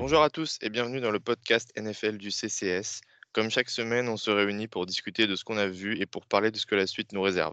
Bonjour 0.00 0.22
à 0.22 0.30
tous 0.30 0.58
et 0.62 0.70
bienvenue 0.70 1.02
dans 1.02 1.10
le 1.10 1.20
podcast 1.20 1.70
NFL 1.76 2.16
du 2.16 2.30
CCS. 2.30 3.02
Comme 3.34 3.50
chaque 3.50 3.68
semaine, 3.68 4.08
on 4.08 4.16
se 4.16 4.30
réunit 4.30 4.66
pour 4.66 4.86
discuter 4.86 5.26
de 5.26 5.36
ce 5.36 5.44
qu'on 5.44 5.58
a 5.58 5.66
vu 5.66 6.00
et 6.00 6.06
pour 6.06 6.24
parler 6.24 6.50
de 6.50 6.56
ce 6.56 6.64
que 6.64 6.74
la 6.74 6.86
suite 6.86 7.12
nous 7.12 7.20
réserve. 7.20 7.52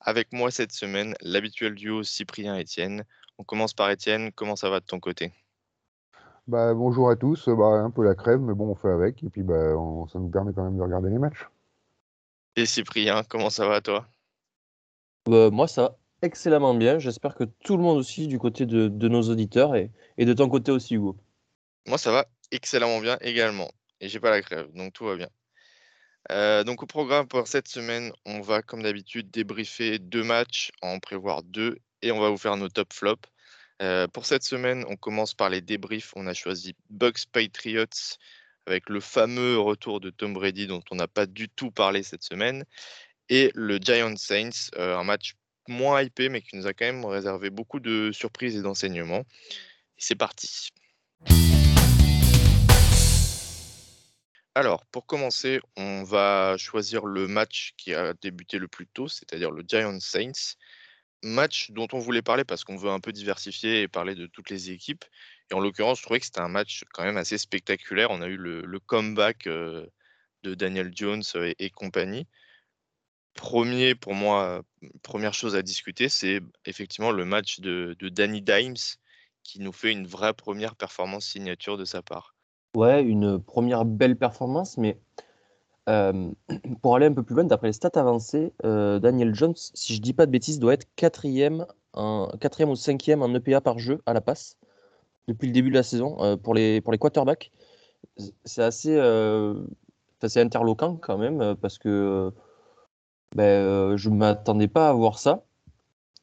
Avec 0.00 0.32
moi 0.32 0.50
cette 0.50 0.72
semaine, 0.72 1.14
l'habituel 1.20 1.74
duo 1.74 2.02
Cyprien-Étienne. 2.02 3.04
On 3.36 3.44
commence 3.44 3.74
par 3.74 3.90
Étienne, 3.90 4.32
comment 4.32 4.56
ça 4.56 4.70
va 4.70 4.80
de 4.80 4.86
ton 4.86 5.00
côté? 5.00 5.32
Bah, 6.46 6.72
bonjour 6.72 7.10
à 7.10 7.16
tous, 7.16 7.46
bah, 7.50 7.66
un 7.66 7.90
peu 7.90 8.02
la 8.02 8.14
crève, 8.14 8.40
mais 8.40 8.54
bon, 8.54 8.70
on 8.70 8.74
fait 8.74 8.88
avec, 8.90 9.22
et 9.22 9.28
puis 9.28 9.42
bah, 9.42 9.76
on- 9.76 10.08
ça 10.08 10.18
nous 10.18 10.30
permet 10.30 10.52
quand 10.54 10.64
même 10.64 10.78
de 10.78 10.82
regarder 10.82 11.10
les 11.10 11.18
matchs. 11.18 11.46
Et 12.56 12.64
Cyprien, 12.64 13.22
comment 13.28 13.50
ça 13.50 13.68
va 13.68 13.82
toi? 13.82 14.08
Euh, 15.28 15.50
moi, 15.50 15.68
ça 15.68 15.82
va 15.82 15.98
excellemment 16.22 16.74
bien. 16.74 16.98
J'espère 16.98 17.34
que 17.34 17.44
tout 17.44 17.76
le 17.76 17.82
monde 17.82 17.98
aussi, 17.98 18.26
du 18.28 18.38
côté 18.38 18.64
de, 18.64 18.88
de 18.88 19.08
nos 19.08 19.22
auditeurs 19.28 19.76
et, 19.76 19.90
et 20.18 20.24
de 20.24 20.32
ton 20.32 20.48
côté 20.48 20.72
aussi, 20.72 20.94
Hugo. 20.96 21.16
Moi 21.86 21.98
ça 21.98 22.12
va 22.12 22.26
excellemment 22.50 23.00
bien 23.00 23.18
également. 23.20 23.70
Et 24.00 24.08
j'ai 24.08 24.20
pas 24.20 24.30
la 24.30 24.42
crève, 24.42 24.70
donc 24.72 24.92
tout 24.92 25.04
va 25.04 25.16
bien. 25.16 25.28
Euh, 26.30 26.64
donc 26.64 26.82
au 26.82 26.86
programme 26.86 27.26
pour 27.26 27.48
cette 27.48 27.68
semaine, 27.68 28.12
on 28.24 28.40
va 28.40 28.62
comme 28.62 28.82
d'habitude 28.82 29.30
débriefer 29.30 29.98
deux 29.98 30.22
matchs, 30.22 30.70
en 30.80 30.98
prévoir 31.00 31.42
deux, 31.42 31.78
et 32.00 32.12
on 32.12 32.20
va 32.20 32.30
vous 32.30 32.38
faire 32.38 32.56
nos 32.56 32.68
top 32.68 32.92
flops. 32.92 33.28
Euh, 33.80 34.06
pour 34.06 34.26
cette 34.26 34.44
semaine, 34.44 34.84
on 34.88 34.96
commence 34.96 35.34
par 35.34 35.50
les 35.50 35.60
débriefs. 35.60 36.12
On 36.14 36.26
a 36.26 36.34
choisi 36.34 36.76
Bucks 36.90 37.26
Patriots 37.32 38.16
avec 38.66 38.88
le 38.88 39.00
fameux 39.00 39.58
retour 39.58 39.98
de 39.98 40.10
Tom 40.10 40.34
Brady 40.34 40.68
dont 40.68 40.82
on 40.92 40.94
n'a 40.96 41.08
pas 41.08 41.26
du 41.26 41.48
tout 41.48 41.72
parlé 41.72 42.04
cette 42.04 42.22
semaine, 42.22 42.64
et 43.28 43.50
le 43.54 43.78
Giants 43.78 44.16
Saints, 44.16 44.70
euh, 44.76 44.96
un 44.96 45.04
match 45.04 45.34
moins 45.68 46.02
hypé 46.02 46.28
mais 46.28 46.42
qui 46.42 46.56
nous 46.56 46.66
a 46.66 46.72
quand 46.72 46.84
même 46.84 47.04
réservé 47.04 47.50
beaucoup 47.50 47.80
de 47.80 48.10
surprises 48.12 48.56
et 48.56 48.62
d'enseignements. 48.62 49.24
C'est 49.96 50.16
parti. 50.16 50.70
Alors, 54.54 54.84
pour 54.86 55.06
commencer, 55.06 55.60
on 55.76 56.04
va 56.04 56.56
choisir 56.58 57.06
le 57.06 57.26
match 57.26 57.72
qui 57.78 57.94
a 57.94 58.12
débuté 58.14 58.58
le 58.58 58.68
plus 58.68 58.86
tôt, 58.86 59.08
c'est-à-dire 59.08 59.50
le 59.50 59.64
Giants 59.66 59.98
Saints. 60.00 60.56
Match 61.22 61.70
dont 61.70 61.88
on 61.92 61.98
voulait 61.98 62.22
parler 62.22 62.44
parce 62.44 62.64
qu'on 62.64 62.76
veut 62.76 62.90
un 62.90 63.00
peu 63.00 63.12
diversifier 63.12 63.82
et 63.82 63.88
parler 63.88 64.14
de 64.14 64.26
toutes 64.26 64.50
les 64.50 64.70
équipes. 64.70 65.04
Et 65.50 65.54
en 65.54 65.60
l'occurrence, 65.60 65.98
je 65.98 66.02
trouvais 66.04 66.20
que 66.20 66.26
c'était 66.26 66.40
un 66.40 66.48
match 66.48 66.84
quand 66.92 67.04
même 67.04 67.16
assez 67.16 67.38
spectaculaire. 67.38 68.10
On 68.10 68.22
a 68.22 68.28
eu 68.28 68.36
le, 68.36 68.80
comeback 68.80 69.46
euh, 69.46 69.86
de 70.42 70.54
Daniel 70.54 70.92
Jones 70.94 71.22
euh, 71.36 71.52
et, 71.58 71.70
compagnie. 71.70 72.26
Premier, 73.34 73.94
pour 73.94 74.14
moi, 74.14 74.62
première 75.02 75.34
chose 75.34 75.56
à 75.56 75.62
discuter, 75.62 76.08
c'est 76.08 76.40
effectivement 76.66 77.12
le 77.12 77.24
match 77.24 77.60
de 77.60 77.96
Danny 78.00 78.42
Dimes 78.42 78.76
qui 79.42 79.60
nous 79.60 79.72
fait 79.72 79.92
une 79.92 80.06
vraie 80.06 80.34
première 80.34 80.76
performance 80.76 81.26
signature 81.26 81.78
de 81.78 81.84
sa 81.84 82.02
part. 82.02 82.31
Ouais, 82.74 83.02
une 83.02 83.38
première 83.38 83.84
belle 83.84 84.16
performance, 84.16 84.78
mais 84.78 84.98
euh, 85.88 86.30
pour 86.82 86.96
aller 86.96 87.06
un 87.06 87.12
peu 87.12 87.22
plus 87.22 87.34
loin, 87.34 87.44
d'après 87.44 87.68
les 87.68 87.72
stats 87.72 87.90
avancées, 87.94 88.52
euh, 88.64 88.98
Daniel 88.98 89.34
Jones, 89.34 89.54
si 89.56 89.94
je 89.94 90.00
dis 90.00 90.14
pas 90.14 90.26
de 90.26 90.30
bêtises, 90.30 90.58
doit 90.58 90.74
être 90.74 90.86
quatrième, 90.96 91.66
en, 91.92 92.28
quatrième 92.40 92.70
ou 92.70 92.76
cinquième 92.76 93.22
en 93.22 93.34
EPA 93.34 93.60
par 93.60 93.78
jeu 93.78 94.00
à 94.06 94.14
la 94.14 94.20
passe 94.20 94.56
depuis 95.28 95.46
le 95.48 95.52
début 95.52 95.70
de 95.70 95.74
la 95.74 95.82
saison 95.82 96.16
euh, 96.22 96.36
pour, 96.36 96.54
les, 96.54 96.82
quarterbacks. 97.00 97.52
C'est 98.44 98.62
assez, 98.62 98.96
euh, 98.96 99.54
assez 100.22 100.40
interloquant 100.40 100.96
quand 100.96 101.18
même 101.18 101.40
euh, 101.40 101.54
parce 101.54 101.78
que 101.78 101.88
euh, 101.88 102.30
ben, 103.34 103.44
euh, 103.44 103.96
je 103.96 104.10
ne 104.10 104.16
m'attendais 104.16 104.68
pas 104.68 104.88
à 104.88 104.92
voir 104.92 105.18
ça. 105.18 105.44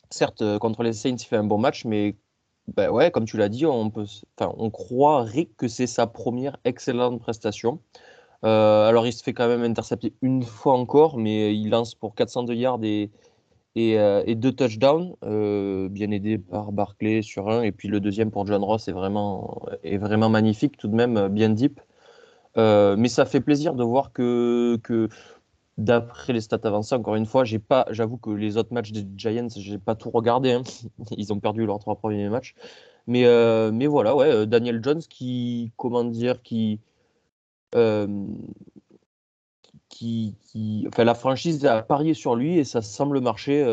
Certes, 0.09 0.41
euh, 0.41 0.59
contre 0.59 0.84
les 0.84 0.94
Saints, 0.94 1.16
il 1.19 1.25
fait 1.25 1.38
un 1.38 1.44
bon 1.44 1.57
match, 1.57 1.85
mais 1.85 2.16
ben 2.75 2.90
ouais, 2.90 3.12
comme 3.12 3.25
tu 3.25 3.38
l'as 3.38 3.50
dit, 3.50 3.66
on, 3.66 3.90
peut, 3.90 4.06
on 4.40 4.69
croirait 4.69 5.50
que 5.57 5.68
c'est 5.68 5.88
sa 5.88 6.07
première 6.07 6.57
excellente 6.66 7.19
prestation. 7.19 7.80
Euh, 8.46 8.88
alors, 8.88 9.06
il 9.07 9.13
se 9.13 9.24
fait 9.24 9.34
quand 9.34 9.47
même 9.47 9.63
intercepter 9.63 10.13
une 10.22 10.44
fois 10.44 10.74
encore, 10.74 11.18
mais 11.18 11.56
il 11.56 11.69
lance 11.69 11.96
pour 11.96 12.16
402 12.16 12.53
yards 12.53 12.80
et, 12.84 13.12
et, 13.75 14.00
euh, 14.00 14.24
deux 14.35 14.52
touchdowns, 14.52 15.16
euh, 15.24 15.90
bien 15.90 16.12
aidé 16.12 16.38
par 16.38 16.72
Barclay 16.72 17.22
sur 17.22 17.50
un. 17.50 17.62
Et 17.63 17.72
puis 17.72 17.88
le 17.88 18.00
deuxième 18.00 18.31
pour 18.31 18.46
John 18.46 18.63
Ross 18.63 18.88
est 18.88 18.94
vraiment, 18.94 19.62
est 19.84 19.97
vraiment 19.97 20.30
magnifique, 20.30 20.78
tout 20.78 20.88
de 20.88 20.96
même 20.96 21.28
bien 21.30 21.50
deep. 21.50 21.81
Mais 22.56 23.07
ça 23.07 23.25
fait 23.25 23.40
plaisir 23.40 23.74
de 23.74 23.84
voir 23.84 24.12
que, 24.12 24.78
que 24.84 25.07
d'après 25.79 26.34
les 26.34 26.41
stats 26.41 26.59
avancées, 26.63 26.95
encore 26.95 27.16
une 27.16 27.25
fois, 27.25 27.44
j'ai 27.45 27.59
pas, 27.59 27.85
j'avoue 27.91 28.17
que 28.17 28.29
les 28.31 28.57
autres 28.57 28.73
matchs 28.73 28.91
des 28.91 29.06
Giants, 29.17 29.47
j'ai 29.56 29.78
pas 29.79 29.95
tout 29.95 30.12
regardé. 30.12 30.51
hein. 30.53 30.63
Ils 31.17 31.34
ont 31.34 31.40
perdu 31.40 31.66
leurs 31.66 31.79
trois 31.79 31.95
premiers 31.97 32.29
matchs. 32.29 32.56
Mais, 33.07 33.25
euh, 33.25 33.72
mais 33.73 33.88
voilà, 33.88 34.16
ouais, 34.16 34.31
euh, 34.31 34.45
Daniel 34.45 34.81
Jones 34.84 35.01
qui, 35.01 35.72
comment 35.78 36.03
dire, 36.06 36.41
qui, 36.44 36.79
euh, 37.75 38.07
qui, 39.89 40.35
qui, 40.41 40.85
enfin, 40.88 41.03
la 41.03 41.16
franchise 41.16 41.66
a 41.66 41.81
parié 41.81 42.13
sur 42.13 42.35
lui 42.35 42.57
et 42.57 42.63
ça 42.63 42.81
semble 42.81 43.19
marcher 43.22 43.63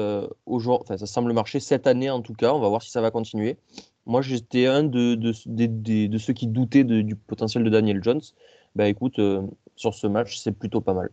aujourd'hui, 0.47 0.83
enfin, 0.85 0.97
ça 0.99 1.07
semble 1.07 1.33
marcher 1.33 1.61
cette 1.61 1.87
année 1.87 2.11
en 2.11 2.23
tout 2.23 2.35
cas. 2.35 2.53
On 2.53 2.61
va 2.61 2.69
voir 2.69 2.83
si 2.83 2.91
ça 2.91 3.01
va 3.01 3.11
continuer. 3.11 3.57
Moi, 4.07 4.23
j'étais 4.23 4.67
un 4.67 4.85
de, 4.85 5.15
de, 5.15 5.33
des- 5.47 6.09
de 6.09 6.19
ceux 6.19 6.33
qui 6.33 6.47
doutaient 6.47 6.85
de- 6.85 7.03
du 7.03 7.17
potentiel 7.17 7.65
de 7.65 7.71
Daniel 7.71 8.03
Jones. 8.03 8.21
Bah 8.75 8.89
écoute, 8.89 9.21
sur 9.77 9.95
ce 9.95 10.07
match, 10.07 10.39
c'est 10.39 10.53
plutôt 10.53 10.81
pas 10.81 10.95
mal. 10.95 11.11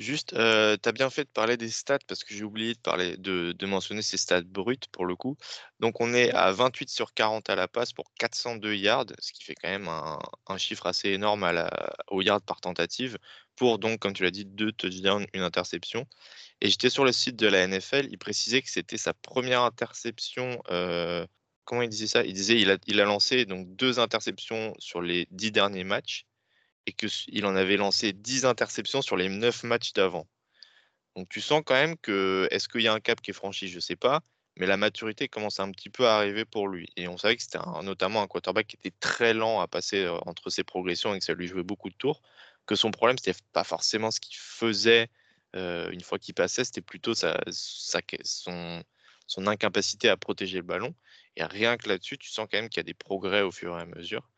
Juste, 0.00 0.32
euh, 0.32 0.78
tu 0.82 0.88
as 0.88 0.92
bien 0.92 1.10
fait 1.10 1.24
de 1.24 1.28
parler 1.28 1.58
des 1.58 1.68
stats 1.68 1.98
parce 2.08 2.24
que 2.24 2.34
j'ai 2.34 2.42
oublié 2.42 2.72
de, 2.72 2.78
parler, 2.78 3.18
de, 3.18 3.52
de 3.52 3.66
mentionner 3.66 4.00
ces 4.00 4.16
stats 4.16 4.40
brutes 4.40 4.86
pour 4.88 5.04
le 5.04 5.14
coup. 5.14 5.36
Donc 5.78 6.00
on 6.00 6.14
est 6.14 6.30
à 6.32 6.50
28 6.52 6.88
sur 6.88 7.12
40 7.12 7.50
à 7.50 7.54
la 7.54 7.68
passe 7.68 7.92
pour 7.92 8.10
402 8.18 8.74
yards, 8.76 9.04
ce 9.18 9.32
qui 9.32 9.44
fait 9.44 9.54
quand 9.54 9.68
même 9.68 9.88
un, 9.88 10.18
un 10.48 10.56
chiffre 10.56 10.86
assez 10.86 11.10
énorme 11.10 11.44
à 11.44 11.52
la, 11.52 11.70
au 12.08 12.22
yard 12.22 12.42
par 12.44 12.62
tentative 12.62 13.18
pour 13.56 13.78
donc, 13.78 13.98
comme 14.00 14.14
tu 14.14 14.22
l'as 14.22 14.30
dit, 14.30 14.46
deux 14.46 14.72
touchdowns, 14.72 15.26
une 15.34 15.42
interception. 15.42 16.06
Et 16.62 16.70
j'étais 16.70 16.90
sur 16.90 17.04
le 17.04 17.12
site 17.12 17.36
de 17.36 17.46
la 17.48 17.66
NFL, 17.68 18.08
il 18.10 18.18
précisait 18.18 18.62
que 18.62 18.70
c'était 18.70 18.98
sa 18.98 19.14
première 19.14 19.62
interception. 19.62 20.62
euh, 20.70 21.26
comment 21.64 21.82
il 21.82 21.90
disait 21.90 22.06
ça? 22.06 22.24
Il 22.24 22.32
disait 22.34 22.58
il 22.60 22.70
a, 22.70 22.78
il 22.86 23.00
a 23.00 23.04
lancé 23.04 23.44
donc 23.46 23.74
deux 23.76 23.98
interceptions 24.00 24.74
sur 24.78 25.02
les 25.02 25.26
dix 25.30 25.52
derniers 25.52 25.84
matchs 25.84 26.26
et 26.86 26.92
qu'il 26.92 27.46
en 27.46 27.56
avait 27.56 27.76
lancé 27.76 28.12
10 28.12 28.44
interceptions 28.44 29.02
sur 29.02 29.16
les 29.16 29.28
9 29.28 29.62
matchs 29.64 29.92
d'avant. 29.92 30.26
Donc 31.16 31.28
tu 31.28 31.40
sens 31.40 31.62
quand 31.64 31.74
même 31.74 31.96
que, 31.98 32.48
est-ce 32.50 32.68
qu'il 32.68 32.82
y 32.82 32.88
a 32.88 32.92
un 32.94 33.00
cap 33.00 33.20
qui 33.20 33.30
est 33.30 33.34
franchi? 33.34 33.68
Je 33.68 33.76
ne 33.76 33.80
sais 33.80 33.96
pas, 33.96 34.22
mais 34.56 34.66
la 34.66 34.76
maturité 34.76 35.28
commence 35.28 35.60
un 35.60 35.70
petit 35.72 35.90
peu 35.90 36.06
à 36.06 36.16
arriver 36.16 36.44
pour 36.44 36.68
lui. 36.68 36.88
Et 36.96 37.08
on 37.08 37.16
savait 37.18 37.36
que 37.36 37.42
c'était 37.42 37.58
notamment 37.82 38.22
un 38.22 38.26
quarterback 38.28 38.66
qui 38.68 38.76
était 38.76 38.94
très 39.00 39.34
lent 39.34 39.60
à 39.60 39.68
passer 39.68 40.04
euh, 40.04 40.18
entre 40.26 40.50
ses 40.50 40.64
progressions 40.64 41.14
et 41.14 41.18
que 41.18 41.24
ça 41.24 41.34
lui 41.34 41.46
jouait 41.48 41.62
beaucoup 41.64 41.90
de 41.90 41.94
tours. 41.96 42.22
Que 42.66 42.76
son 42.76 42.90
problème, 42.92 43.18
c'était 43.18 43.38
pas 43.52 43.64
forcément 43.64 44.10
ce 44.10 44.20
qu'il 44.20 44.36
faisait 44.36 45.08
euh, 45.56 45.90
une 45.90 46.00
fois 46.02 46.18
qu'il 46.18 46.34
passait, 46.34 46.64
c'était 46.64 46.80
plutôt 46.82 47.14
sa- 47.14 47.40
son, 47.50 48.82
son 49.26 49.46
incapacité 49.46 50.08
à 50.08 50.16
protéger 50.16 50.58
le 50.58 50.62
ballon. 50.64 50.94
Et 51.36 51.44
rien 51.44 51.76
que 51.76 51.88
là-dessus, 51.88 52.18
tu 52.18 52.28
sens 52.30 52.46
quand 52.50 52.58
même 52.58 52.68
qu'il 52.68 52.78
y 52.78 52.80
a 52.80 52.84
des 52.84 52.94
progrès 52.94 53.42
au 53.42 53.50
fur 53.52 53.76
et 53.78 53.80
à 53.82 53.86
mesure. 53.86 54.28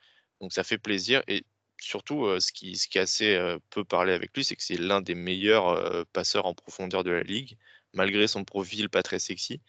Donc 0.40 0.52
ça 0.52 0.64
fait 0.64 0.78
plaisir. 0.78 1.22
Et 1.28 1.44
surtout, 1.82 2.40
ce, 2.40 2.52
qui, 2.52 2.76
ce 2.76 2.88
qui 2.88 2.98
est 2.98 3.02
assez 3.02 3.34
euh, 3.34 3.58
peu 3.70 3.84
parlé 3.84 4.12
avec 4.12 4.36
lui, 4.36 4.44
c'est 4.44 4.56
que 4.56 4.62
c'est 4.62 4.78
l'un 4.78 5.00
des 5.00 5.14
meilleurs 5.14 6.06
passeurs 6.12 6.46
en 6.46 6.54
profondeur 6.54 7.04
de 7.04 7.10
la 7.10 7.22
ligue, 7.22 7.58
malgré 7.92 8.26
son 8.28 8.44
profil 8.44 8.88
pas 8.88 9.02
très 9.02 9.18
sexy. 9.18 9.60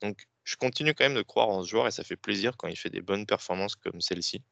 Donc, 0.00 0.26
je 0.44 0.56
continue 0.56 0.94
quand 0.94 1.04
même 1.04 1.14
de 1.14 1.22
croire 1.22 1.48
en 1.48 1.62
ce 1.62 1.68
joueur 1.68 1.86
et 1.86 1.90
ça 1.90 2.04
fait 2.04 2.16
plaisir 2.16 2.56
quand 2.56 2.68
il 2.68 2.76
fait 2.76 2.90
des 2.90 3.02
bonnes 3.02 3.26
performances 3.26 3.76
comme 3.76 4.00
celle-ci. 4.00 4.42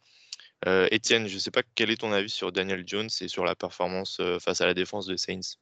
Étienne, 0.91 1.27
je 1.29 1.35
ne 1.35 1.39
sais 1.39 1.51
pas 1.51 1.63
quel 1.75 1.91
est 1.91 2.01
ton 2.01 2.13
avis 2.13 2.31
sur 2.31 2.53
Daniel 2.53 2.83
Jones 2.87 3.09
et 3.21 3.29
sur 3.29 3.45
la 3.45 3.55
performance 3.55 4.21
face 4.41 4.61
à 4.61 4.67
la 4.67 4.75
défense 4.75 5.07
de 5.07 5.17
Saints? 5.17 5.57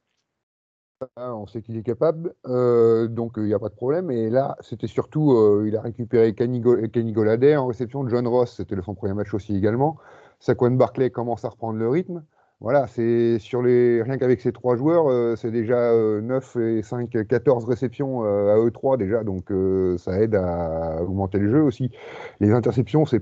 Ah, 1.17 1.35
on 1.35 1.45
sait 1.45 1.61
qu'il 1.61 1.75
est 1.77 1.83
capable, 1.83 2.33
donc 2.45 3.33
il 3.37 3.43
n'y 3.43 3.53
a 3.53 3.59
pas 3.59 3.69
de 3.69 3.75
problème. 3.75 4.11
Et 4.11 4.29
là, 4.29 4.55
c'était 4.61 4.87
surtout, 4.87 5.63
il 5.65 5.75
a 5.75 5.81
récupéré 5.81 6.33
Golladay 6.33 7.55
en 7.57 7.67
réception 7.67 8.03
de 8.03 8.09
John 8.09 8.27
Ross, 8.27 8.55
c'était 8.55 8.75
le- 8.75 8.81
son 8.81 8.95
premier 8.95 9.13
match 9.13 9.33
aussi 9.33 9.55
également. 9.55 9.97
Saquon 10.39 10.71
Barclay 10.71 11.09
commence 11.09 11.45
à 11.45 11.49
reprendre 11.49 11.79
le 11.79 11.89
rythme. 11.89 12.23
Voilà, 12.61 12.87
c'est 12.87 13.37
sur 13.39 13.61
les 13.61 14.01
rien 14.01 14.17
qu'avec 14.17 14.39
ces 14.39 14.53
trois 14.53 14.77
joueurs, 14.77 15.09
euh, 15.09 15.35
c'est 15.35 15.51
déjà 15.51 15.93
9 15.93 16.55
et 16.55 16.81
5, 16.81 17.27
14 17.27 17.65
réceptions 17.65 18.23
à 18.23 18.57
eux 18.57 18.71
trois 18.71 18.97
déjà, 18.97 19.23
donc 19.23 19.51
ça 19.97 20.19
aide 20.21 20.35
à 20.35 21.03
augmenter 21.03 21.37
le 21.37 21.51
jeu 21.51 21.61
aussi. 21.61 21.91
Les 22.39 22.51
interceptions, 22.51 23.05
c'est 23.05 23.21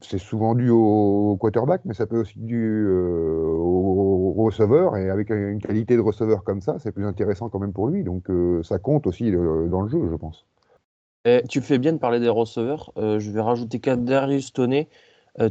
c'est 0.00 0.18
souvent 0.18 0.54
dû 0.54 0.68
au 0.68 1.36
quarterback, 1.40 1.82
mais 1.84 1.94
ça 1.94 2.06
peut 2.06 2.20
aussi 2.20 2.38
être 2.38 2.44
dû 2.44 2.88
au, 2.88 4.32
receveur. 4.36 4.96
Et 4.96 5.10
avec 5.10 5.30
une 5.30 5.60
qualité 5.60 5.96
de 5.96 6.00
receveur 6.00 6.44
comme 6.44 6.60
ça, 6.60 6.78
c'est 6.78 6.92
plus 6.92 7.06
intéressant 7.06 7.48
quand 7.48 7.58
même 7.58 7.72
pour 7.72 7.88
lui. 7.88 8.04
Donc 8.04 8.28
ça 8.62 8.78
compte 8.78 9.06
aussi 9.06 9.30
dans 9.30 9.80
le 9.80 9.88
jeu, 9.88 10.08
je 10.10 10.16
pense. 10.16 10.44
Tu 11.48 11.60
fais 11.60 11.78
bien 11.78 11.92
de 11.92 11.98
parler 11.98 12.20
des 12.20 12.28
receveurs. 12.28 12.92
je 12.96 13.30
vais 13.30 13.40
rajouter 13.40 13.80
Kadarius 13.80 14.52
Tony, 14.52 14.88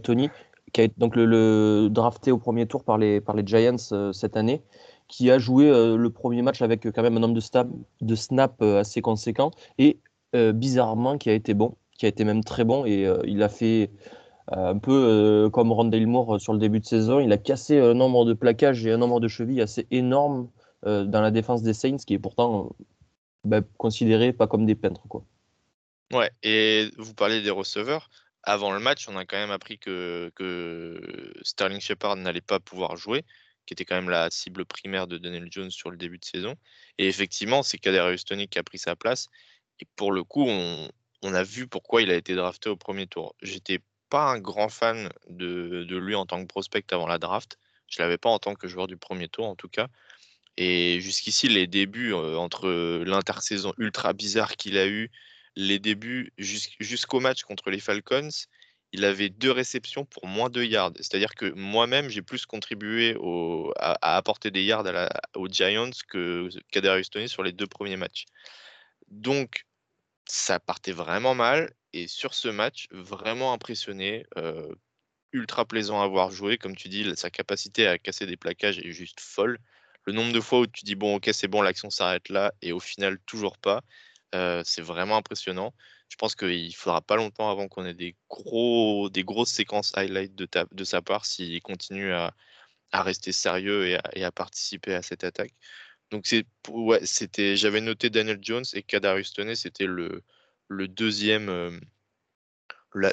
Tony 0.03 0.29
qui 0.75 0.81
a 0.81 0.83
été 0.83 0.95
donc 0.97 1.15
le, 1.15 1.87
drafté 1.89 2.33
au 2.33 2.37
premier 2.37 2.65
tour 2.65 2.83
par 2.83 2.97
les, 2.97 3.21
par 3.21 3.33
les 3.33 3.47
Giants 3.47 3.77
euh, 3.93 4.11
cette 4.11 4.35
année, 4.35 4.61
qui 5.07 5.31
a 5.31 5.39
joué 5.39 5.69
euh, 5.69 5.95
le 5.95 6.09
premier 6.09 6.41
match 6.41 6.61
avec 6.61 6.85
euh, 6.85 6.91
quand 6.91 7.01
même 7.01 7.15
un 7.15 7.21
nombre 7.21 7.33
de, 7.33 7.39
snap, 7.39 7.69
de 8.01 8.15
snap 8.15 8.61
assez 8.61 9.01
conséquent 9.01 9.51
et 9.77 9.99
bizarrement 10.33 11.17
qui 11.17 11.29
a 11.29 11.33
été 11.33 11.53
bon, 11.53 11.77
qui 11.97 12.05
a 12.05 12.09
été 12.09 12.25
même 12.25 12.43
très 12.43 12.65
bon 12.65 12.85
et 12.85 13.09
il 13.25 13.41
a 13.41 13.47
fait 13.47 13.89
un 14.49 14.77
peu 14.77 15.49
comme 15.53 15.71
Rondale 15.71 16.07
Moore 16.07 16.41
sur 16.41 16.51
le 16.51 16.59
début 16.59 16.81
de 16.81 16.85
saison, 16.85 17.21
il 17.21 17.31
a 17.31 17.37
cassé 17.37 17.79
un 17.79 17.93
nombre 17.93 18.25
de 18.25 18.33
plaquages 18.33 18.85
et 18.85 18.91
un 18.91 18.97
nombre 18.97 19.21
de 19.21 19.29
chevilles 19.29 19.61
assez 19.61 19.87
énorme 19.91 20.49
dans 20.83 21.21
la 21.21 21.31
défense 21.31 21.61
des 21.61 21.73
Saints, 21.73 22.03
qui 22.05 22.15
est 22.15 22.19
pourtant 22.19 22.75
bah, 23.45 23.61
considéré 23.77 24.33
pas 24.33 24.47
comme 24.47 24.65
des 24.65 24.75
peintres. 24.75 25.07
Quoi. 25.07 25.23
Ouais, 26.11 26.31
et 26.43 26.89
vous 26.97 27.13
parlez 27.13 27.41
des 27.41 27.49
receveurs 27.49 28.09
avant 28.45 28.71
le 28.71 28.79
match, 28.79 29.07
on 29.07 29.17
a 29.17 29.25
quand 29.25 29.37
même 29.37 29.51
appris 29.51 29.79
que, 29.79 30.31
Sterling 31.43 31.81
Shepard 31.81 32.15
n'allait 32.15 32.41
pas 32.41 32.59
pouvoir 32.59 32.95
jouer, 32.95 33.23
qui 33.65 33.73
était 33.73 33.85
quand 33.85 33.95
même 33.95 34.09
la 34.09 34.29
cible 34.29 34.65
primaire 34.65 35.07
de 35.07 35.17
Daniel 35.17 35.47
Jones 35.49 35.71
sur 35.71 35.89
le 35.89 35.97
début 35.97 36.19
de 36.19 36.25
saison. 36.25 36.55
Et 36.99 37.07
effectivement, 37.07 37.63
c'est 37.63 37.77
Kader 37.79 38.15
Tony 38.25 38.47
qui 38.47 38.59
a 38.59 38.63
pris 38.63 38.77
sa 38.77 38.95
place. 38.95 39.27
Et 39.79 39.87
pour 39.95 40.11
le 40.11 40.23
coup, 40.23 40.45
on, 40.47 40.89
a 41.23 41.43
vu 41.43 41.67
pourquoi 41.67 42.03
il 42.03 42.11
a 42.11 42.15
été 42.15 42.35
drafté 42.35 42.69
au 42.69 42.75
premier 42.77 43.07
tour. 43.07 43.35
J'étais 43.41 43.79
pas 44.09 44.25
un 44.25 44.39
grand 44.39 44.69
fan 44.69 45.09
de, 45.27 45.83
lui 45.97 46.13
en 46.13 46.27
tant 46.27 46.39
que 46.41 46.47
prospect 46.47 46.85
avant 46.91 47.07
la 47.07 47.17
draft. 47.17 47.57
Je 47.87 48.01
l'avais 48.01 48.19
pas 48.19 48.29
en 48.29 48.37
tant 48.37 48.53
que 48.53 48.67
joueur 48.67 48.85
du 48.85 48.95
premier 48.95 49.27
tour, 49.27 49.45
en 49.45 49.55
tout 49.55 49.69
cas. 49.69 49.87
Et 50.57 51.01
jusqu'ici, 51.01 51.47
les 51.47 51.67
débuts 51.67 52.13
euh, 52.13 52.37
entre 52.37 52.69
l'intersaison 53.03 53.73
ultra 53.77 54.13
bizarre 54.13 54.55
qu'il 54.55 54.77
a 54.77 54.87
eu, 54.87 55.11
les 55.55 55.79
débuts 55.79 56.33
jusqu'au 56.37 57.19
match 57.19 57.43
contre 57.43 57.69
les 57.69 57.79
Falcons, 57.79 58.29
il 58.91 59.03
avait 59.05 59.29
deux 59.29 59.51
réceptions 59.51 60.05
pour 60.05 60.27
moins 60.27 60.49
de 60.49 60.63
yards. 60.63 60.93
C'est-à-dire 60.97 61.35
que 61.35 61.51
moi-même, 61.51 62.09
j'ai 62.09 62.21
plus 62.21 62.45
contribué 62.45 63.17
à, 63.77 64.17
apporter 64.17 64.51
des 64.51 64.63
yards 64.63 64.85
aux 65.35 65.47
Giants 65.47 65.89
que 66.07 66.49
Kadarius 66.71 67.09
Tony 67.09 67.27
sur 67.27 67.43
les 67.43 67.51
deux 67.51 67.67
premiers 67.67 67.97
matchs. 67.97 68.25
Donc, 69.09 69.65
ça 70.25 70.59
partait 70.59 70.91
vraiment 70.91 71.35
mal. 71.35 71.73
Et 71.93 72.07
sur 72.07 72.33
ce 72.33 72.47
match, 72.47 72.87
vraiment 72.91 73.53
impressionné, 73.53 74.25
euh, 74.37 74.73
ultra 75.31 75.65
plaisant 75.65 76.01
à 76.01 76.07
voir 76.07 76.31
jouer. 76.31 76.57
Comme 76.57 76.75
tu 76.75 76.89
dis, 76.89 77.09
sa 77.15 77.29
capacité 77.29 77.87
à 77.87 77.97
casser 77.97 78.25
des 78.25 78.37
plaquages 78.37 78.79
est 78.79 78.91
juste 78.91 79.19
folle. 79.19 79.59
Le 80.05 80.13
nombre 80.13 80.33
de 80.33 80.41
fois 80.41 80.59
où 80.59 80.67
tu 80.67 80.85
dis, 80.85 80.95
bon, 80.95 81.15
ok, 81.15 81.29
c'est 81.33 81.47
bon, 81.47 81.61
l'action 81.61 81.89
s'arrête 81.89 82.29
là, 82.29 82.53
et 82.61 82.71
au 82.71 82.79
final, 82.79 83.17
toujours 83.25 83.57
pas 83.57 83.81
c'est 84.63 84.81
vraiment 84.81 85.17
impressionnant. 85.17 85.73
Je 86.09 86.15
pense 86.17 86.35
qu'il 86.35 86.67
ne 86.67 86.73
faudra 86.73 87.01
pas 87.01 87.15
longtemps 87.15 87.49
avant 87.49 87.67
qu'on 87.67 87.85
ait 87.85 87.93
des, 87.93 88.15
gros, 88.29 89.09
des 89.09 89.23
grosses 89.23 89.51
séquences 89.51 89.91
highlight 89.95 90.35
de, 90.35 90.83
sa 90.83 91.01
part 91.01 91.25
s'il 91.25 91.61
continue 91.61 92.13
à, 92.13 92.33
rester 92.93 93.31
sérieux 93.33 93.97
et 94.13 94.23
à, 94.23 94.31
participer 94.31 94.93
à 94.93 95.01
cette 95.01 95.23
attaque. 95.23 95.53
Donc 96.11 96.25
j'avais 96.25 97.81
noté 97.81 98.09
Daniel 98.09 98.39
Jones 98.41 98.63
et 98.73 98.83
Kadarius 98.83 99.33
Toney, 99.33 99.55
c'était 99.55 99.87
le, 99.87 100.23
deuxième 100.69 101.81
la, 102.93 103.11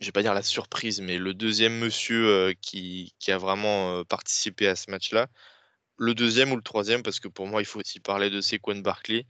je 0.00 0.06
vais 0.06 0.12
pas 0.12 0.22
dire 0.22 0.34
la 0.34 0.42
surprise 0.42 1.00
mais 1.00 1.18
le 1.18 1.34
deuxième 1.34 1.76
monsieur 1.78 2.54
qui, 2.60 3.14
qui, 3.18 3.32
a 3.32 3.38
vraiment 3.38 4.04
participé 4.04 4.68
à 4.68 4.76
ce 4.76 4.90
match-là. 4.90 5.26
Le 5.96 6.14
deuxième 6.14 6.52
ou 6.52 6.56
le 6.56 6.62
troisième 6.62 7.02
parce 7.02 7.18
que 7.18 7.28
pour 7.28 7.46
moi 7.46 7.62
il 7.62 7.64
faut 7.64 7.80
aussi 7.80 8.00
parler 8.00 8.30
de 8.30 8.40
Sequan 8.40 8.76
Barkley 8.76 9.26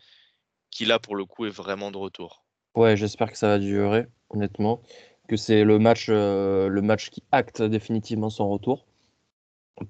qui 0.74 0.84
là 0.84 0.98
pour 0.98 1.16
le 1.16 1.24
coup 1.24 1.46
est 1.46 1.50
vraiment 1.50 1.90
de 1.90 1.96
retour. 1.96 2.42
Ouais, 2.74 2.96
j'espère 2.96 3.30
que 3.30 3.38
ça 3.38 3.46
va 3.46 3.58
durer, 3.58 4.06
honnêtement, 4.30 4.82
que 5.28 5.36
c'est 5.36 5.62
le 5.64 5.78
match, 5.78 6.06
euh, 6.10 6.68
le 6.68 6.82
match 6.82 7.08
qui 7.08 7.22
acte 7.30 7.62
définitivement 7.62 8.28
son 8.28 8.50
retour. 8.50 8.84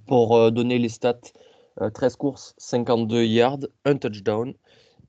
Pour 0.06 0.36
euh, 0.36 0.50
donner 0.50 0.78
les 0.78 0.90
stats, 0.90 1.20
13 1.94 2.12
euh, 2.12 2.16
courses, 2.16 2.54
52 2.58 3.24
yards, 3.24 3.60
un 3.86 3.96
touchdown 3.96 4.52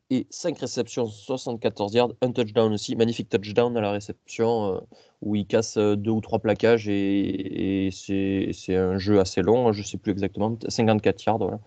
et 0.10 0.26
5 0.30 0.60
réceptions, 0.60 1.08
74 1.08 1.94
yards, 1.94 2.14
un 2.22 2.32
touchdown 2.32 2.72
aussi, 2.72 2.96
magnifique 2.96 3.28
touchdown 3.28 3.76
à 3.76 3.82
la 3.82 3.92
réception 3.92 4.82
où 5.22 5.36
il 5.36 5.46
casse 5.46 5.78
deux 5.78 6.12
ou 6.12 6.22
trois 6.22 6.40
plaquages 6.40 6.88
et, 6.88 7.90
c'est 7.92 8.76
un 8.76 8.98
jeu 8.98 9.20
assez 9.20 9.42
long, 9.42 9.74
je 9.74 9.82
ne 9.82 9.86
sais 9.86 9.98
plus 9.98 10.12
exactement, 10.12 10.58
54 10.68 11.26
yards. 11.26 11.38
Voilà. 11.40 11.60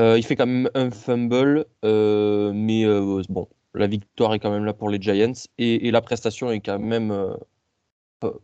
Euh, 0.00 0.16
il 0.16 0.24
fait 0.24 0.34
quand 0.34 0.46
même 0.46 0.70
un 0.74 0.90
fumble, 0.90 1.66
euh, 1.84 2.52
mais 2.54 2.86
euh, 2.86 3.22
bon, 3.28 3.48
la 3.74 3.86
victoire 3.86 4.32
est 4.32 4.38
quand 4.38 4.50
même 4.50 4.64
là 4.64 4.72
pour 4.72 4.88
les 4.88 5.00
Giants 5.00 5.32
et, 5.58 5.90
la 5.90 6.00
prestation 6.00 6.50
est 6.50 6.60
quand 6.60 6.78
même, 6.78 7.36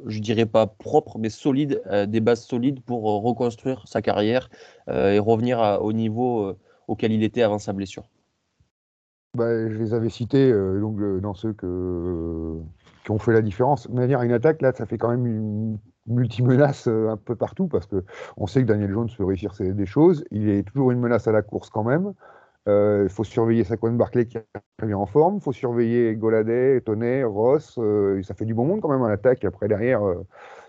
je 0.06 0.18
dirais 0.20 0.44
pas 0.44 0.66
propre, 0.66 1.18
mais 1.18 1.30
solide, 1.30 1.82
des 2.08 2.20
bases 2.20 2.44
solides 2.44 2.82
pour 2.82 3.04
reconstruire 3.22 3.88
sa 3.88 4.02
carrière 4.02 4.50
et 4.88 5.18
revenir 5.18 5.78
au 5.80 5.92
niveau 5.92 6.54
auquel 6.88 7.12
il 7.12 7.22
était 7.22 7.42
avant 7.42 7.58
sa 7.58 7.72
blessure. 7.72 8.04
Bah, 9.34 9.68
je 9.68 9.78
les 9.78 9.94
avais 9.94 10.10
cités 10.10 10.52
donc, 10.52 11.00
dans 11.20 11.34
ceux 11.34 11.54
qui 11.54 13.10
ont 13.10 13.18
fait 13.18 13.32
la 13.32 13.42
différence. 13.42 13.88
De 13.88 13.94
manière, 13.94 14.22
une 14.22 14.32
attaque, 14.32 14.60
là, 14.60 14.72
ça 14.72 14.84
fait 14.84 14.98
quand 14.98 15.10
même 15.10 15.26
une 15.26 15.78
multi-menace 16.06 16.86
euh, 16.88 17.10
un 17.10 17.16
peu 17.16 17.34
partout 17.34 17.68
parce 17.68 17.86
que 17.86 18.04
on 18.36 18.46
sait 18.46 18.62
que 18.62 18.66
Daniel 18.66 18.92
Jones 18.92 19.08
peut 19.16 19.24
réussir 19.24 19.52
des 19.58 19.86
choses. 19.86 20.24
Il 20.30 20.48
est 20.48 20.62
toujours 20.62 20.90
une 20.90 21.00
menace 21.00 21.26
à 21.26 21.32
la 21.32 21.42
course 21.42 21.70
quand 21.70 21.84
même. 21.84 22.12
Euh, 22.68 23.04
il 23.04 23.08
faut 23.08 23.22
surveiller 23.22 23.62
Saquon 23.62 23.92
Barclay 23.92 24.26
qui 24.26 24.38
est 24.38 24.92
en 24.92 25.06
forme. 25.06 25.36
Il 25.36 25.40
faut 25.40 25.52
surveiller 25.52 26.14
Goladay, 26.16 26.80
Toney, 26.80 27.22
Ross. 27.22 27.76
Euh, 27.78 28.22
ça 28.22 28.34
fait 28.34 28.44
du 28.44 28.54
bon 28.54 28.64
monde 28.64 28.80
quand 28.80 28.88
même 28.88 29.02
en 29.02 29.06
attaque. 29.06 29.44
Après, 29.44 29.68
derrière, 29.68 30.00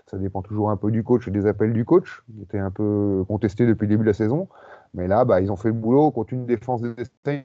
ça 0.05 0.17
dépend 0.17 0.41
toujours 0.41 0.69
un 0.69 0.77
peu 0.77 0.91
du 0.91 1.03
coach 1.03 1.27
et 1.27 1.31
des 1.31 1.47
appels 1.47 1.73
du 1.73 1.85
coach. 1.85 2.23
Il 2.35 2.43
était 2.43 2.59
un 2.59 2.71
peu 2.71 3.23
contesté 3.27 3.65
depuis 3.65 3.85
le 3.85 3.89
début 3.89 4.03
de 4.03 4.09
la 4.09 4.13
saison. 4.13 4.47
Mais 4.93 5.07
là, 5.07 5.25
bah, 5.25 5.41
ils 5.41 5.51
ont 5.51 5.55
fait 5.55 5.69
le 5.69 5.73
boulot 5.73 6.11
contre 6.11 6.33
une 6.33 6.45
défense 6.45 6.81
des 6.81 6.93
Saints 7.25 7.43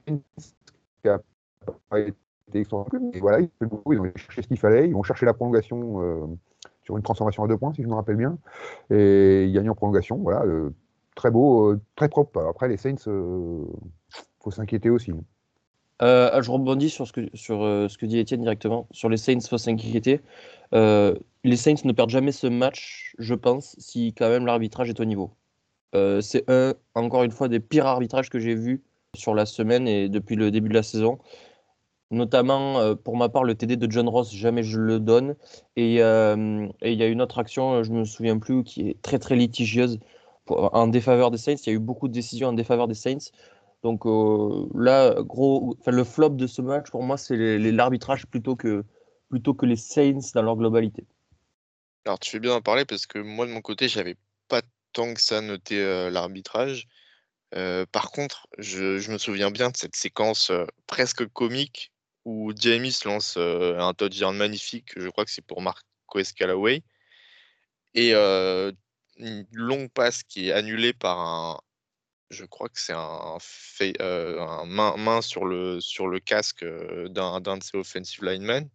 qui 1.01 1.09
a 1.09 1.19
pas 1.89 1.99
été 1.99 2.15
extraordinaire. 2.53 3.11
ils 3.15 3.99
ont 3.99 4.11
cherché 4.15 4.43
ce 4.43 4.47
qu'il 4.47 4.59
fallait. 4.59 4.87
Ils 4.87 4.93
vont 4.93 5.03
chercher 5.03 5.25
la 5.25 5.33
prolongation 5.33 6.37
sur 6.83 6.97
une 6.97 7.03
transformation 7.03 7.43
à 7.43 7.47
deux 7.47 7.57
points, 7.57 7.73
si 7.73 7.83
je 7.83 7.87
me 7.87 7.95
rappelle 7.95 8.17
bien. 8.17 8.37
Et 8.91 9.45
il 9.45 9.53
gagne 9.53 9.69
en 9.69 9.75
prolongation. 9.75 10.17
Voilà, 10.17 10.43
euh, 10.43 10.69
très 11.15 11.31
beau, 11.31 11.71
euh, 11.71 11.81
très 11.95 12.09
propre. 12.09 12.39
Après, 12.41 12.67
les 12.67 12.77
Saints, 12.77 12.95
il 13.05 13.11
euh, 13.11 13.65
faut 14.41 14.51
s'inquiéter 14.51 14.89
aussi. 14.89 15.11
je 16.01 16.51
rebondis 16.51 16.89
sur 16.89 17.07
ce 17.07 17.13
que, 17.13 17.29
sur, 17.33 17.59
ce 17.61 17.97
que 17.97 18.05
dit 18.05 18.19
Étienne 18.19 18.41
directement. 18.41 18.87
Sur 18.91 19.09
les 19.09 19.17
Saints, 19.17 19.39
il 19.41 19.47
faut 19.47 19.57
s'inquiéter. 19.57 20.21
les 20.71 21.55
Saints 21.55 21.83
ne 21.83 21.91
perdent 21.91 22.09
jamais 22.09 22.31
ce 22.31 22.47
match, 22.47 23.15
je 23.19 23.35
pense, 23.35 23.75
si 23.79 24.13
quand 24.13 24.29
même 24.29 24.45
l'arbitrage 24.45 24.89
est 24.89 24.99
au 24.99 25.05
niveau. 25.05 25.31
c'est 25.93 26.49
un, 26.49 26.73
encore 26.95 27.23
une 27.23 27.31
fois, 27.31 27.47
des 27.47 27.59
pires 27.59 27.85
arbitrages 27.85 28.29
que 28.29 28.39
j'ai 28.39 28.55
vus 28.55 28.83
sur 29.15 29.35
la 29.35 29.45
semaine 29.45 29.87
et 29.87 30.09
depuis 30.09 30.35
le 30.35 30.49
début 30.51 30.69
de 30.69 30.73
la 30.73 30.83
saison 30.83 31.19
notamment 32.13 32.79
euh, 32.79 32.95
pour 32.95 33.17
ma 33.17 33.27
part 33.27 33.43
le 33.43 33.55
TD 33.55 33.75
de 33.75 33.91
John 33.91 34.07
Ross, 34.07 34.33
jamais 34.33 34.63
je 34.63 34.79
le 34.79 34.99
donne. 34.99 35.35
Euh, 35.77 36.67
et 36.81 36.91
il 36.91 36.99
y 36.99 37.03
a 37.03 37.07
une 37.07 37.21
autre 37.21 37.39
action, 37.39 37.83
je 37.83 37.91
ne 37.91 37.99
me 37.99 38.05
souviens 38.05 38.37
plus, 38.37 38.63
qui 38.63 38.89
est 38.89 39.01
très 39.01 39.19
très 39.19 39.35
litigieuse 39.35 39.99
en 40.47 40.87
défaveur 40.87 41.31
des 41.31 41.37
Saints. 41.37 41.55
Il 41.65 41.67
y 41.67 41.69
a 41.71 41.73
eu 41.73 41.79
beaucoup 41.79 42.07
de 42.07 42.13
décisions 42.13 42.49
en 42.49 42.53
défaveur 42.53 42.87
des 42.87 42.93
Saints. 42.93 43.31
Donc 43.81 44.05
euh, 44.05 44.67
là, 44.75 45.15
gros, 45.21 45.75
le 45.85 46.03
flop 46.03 46.29
de 46.29 46.47
ce 46.47 46.61
match 46.61 46.89
pour 46.89 47.03
moi, 47.03 47.17
c'est 47.17 47.35
l'arbitrage 47.57 48.27
plutôt 48.27 48.55
que, 48.55 48.85
plutôt 49.29 49.53
que 49.53 49.65
les 49.65 49.75
Saints 49.75 50.31
dans 50.33 50.43
leur 50.43 50.55
globalité. 50.55 51.05
Alors 52.05 52.19
tu 52.19 52.29
fais 52.29 52.39
bien 52.39 52.51
d'en 52.51 52.61
parler 52.61 52.85
parce 52.85 53.07
que 53.07 53.19
moi 53.19 53.45
de 53.45 53.51
mon 53.51 53.61
côté, 53.61 53.87
j'avais 53.87 54.15
pas 54.47 54.61
tant 54.93 55.13
que 55.13 55.21
ça 55.21 55.41
noté 55.41 55.81
l'arbitrage. 56.11 56.87
par 57.51 58.11
contre, 58.11 58.47
je, 58.59 59.11
me 59.11 59.17
souviens 59.17 59.51
bien 59.51 59.69
de 59.69 59.77
cette 59.77 59.95
séquence 59.95 60.51
presque 60.85 61.25
comique 61.29 61.92
où 62.25 62.53
James 62.57 62.91
lance 63.05 63.37
un 63.37 63.93
touchdown 63.93 64.35
magnifique, 64.35 64.91
je 64.95 65.09
crois 65.09 65.25
que 65.25 65.31
c'est 65.31 65.45
pour 65.45 65.61
Marco 65.61 65.83
Callaway, 66.35 66.83
et 67.93 68.13
une 68.13 69.47
longue 69.51 69.89
passe 69.91 70.23
qui 70.23 70.49
est 70.49 70.51
annulée 70.51 70.93
par 70.93 71.19
un, 71.19 71.61
je 72.29 72.45
crois 72.45 72.69
que 72.69 72.79
c'est 72.79 72.93
un, 72.93 73.37
un 73.99 74.65
main, 74.65 74.97
main, 74.97 75.21
sur, 75.21 75.45
le, 75.45 75.79
sur 75.79 76.07
le 76.07 76.19
casque 76.19 76.65
d'un 77.09 77.39
de 77.39 77.63
ses 77.63 77.77
offensive 77.77 78.23
linemen. 78.23 78.69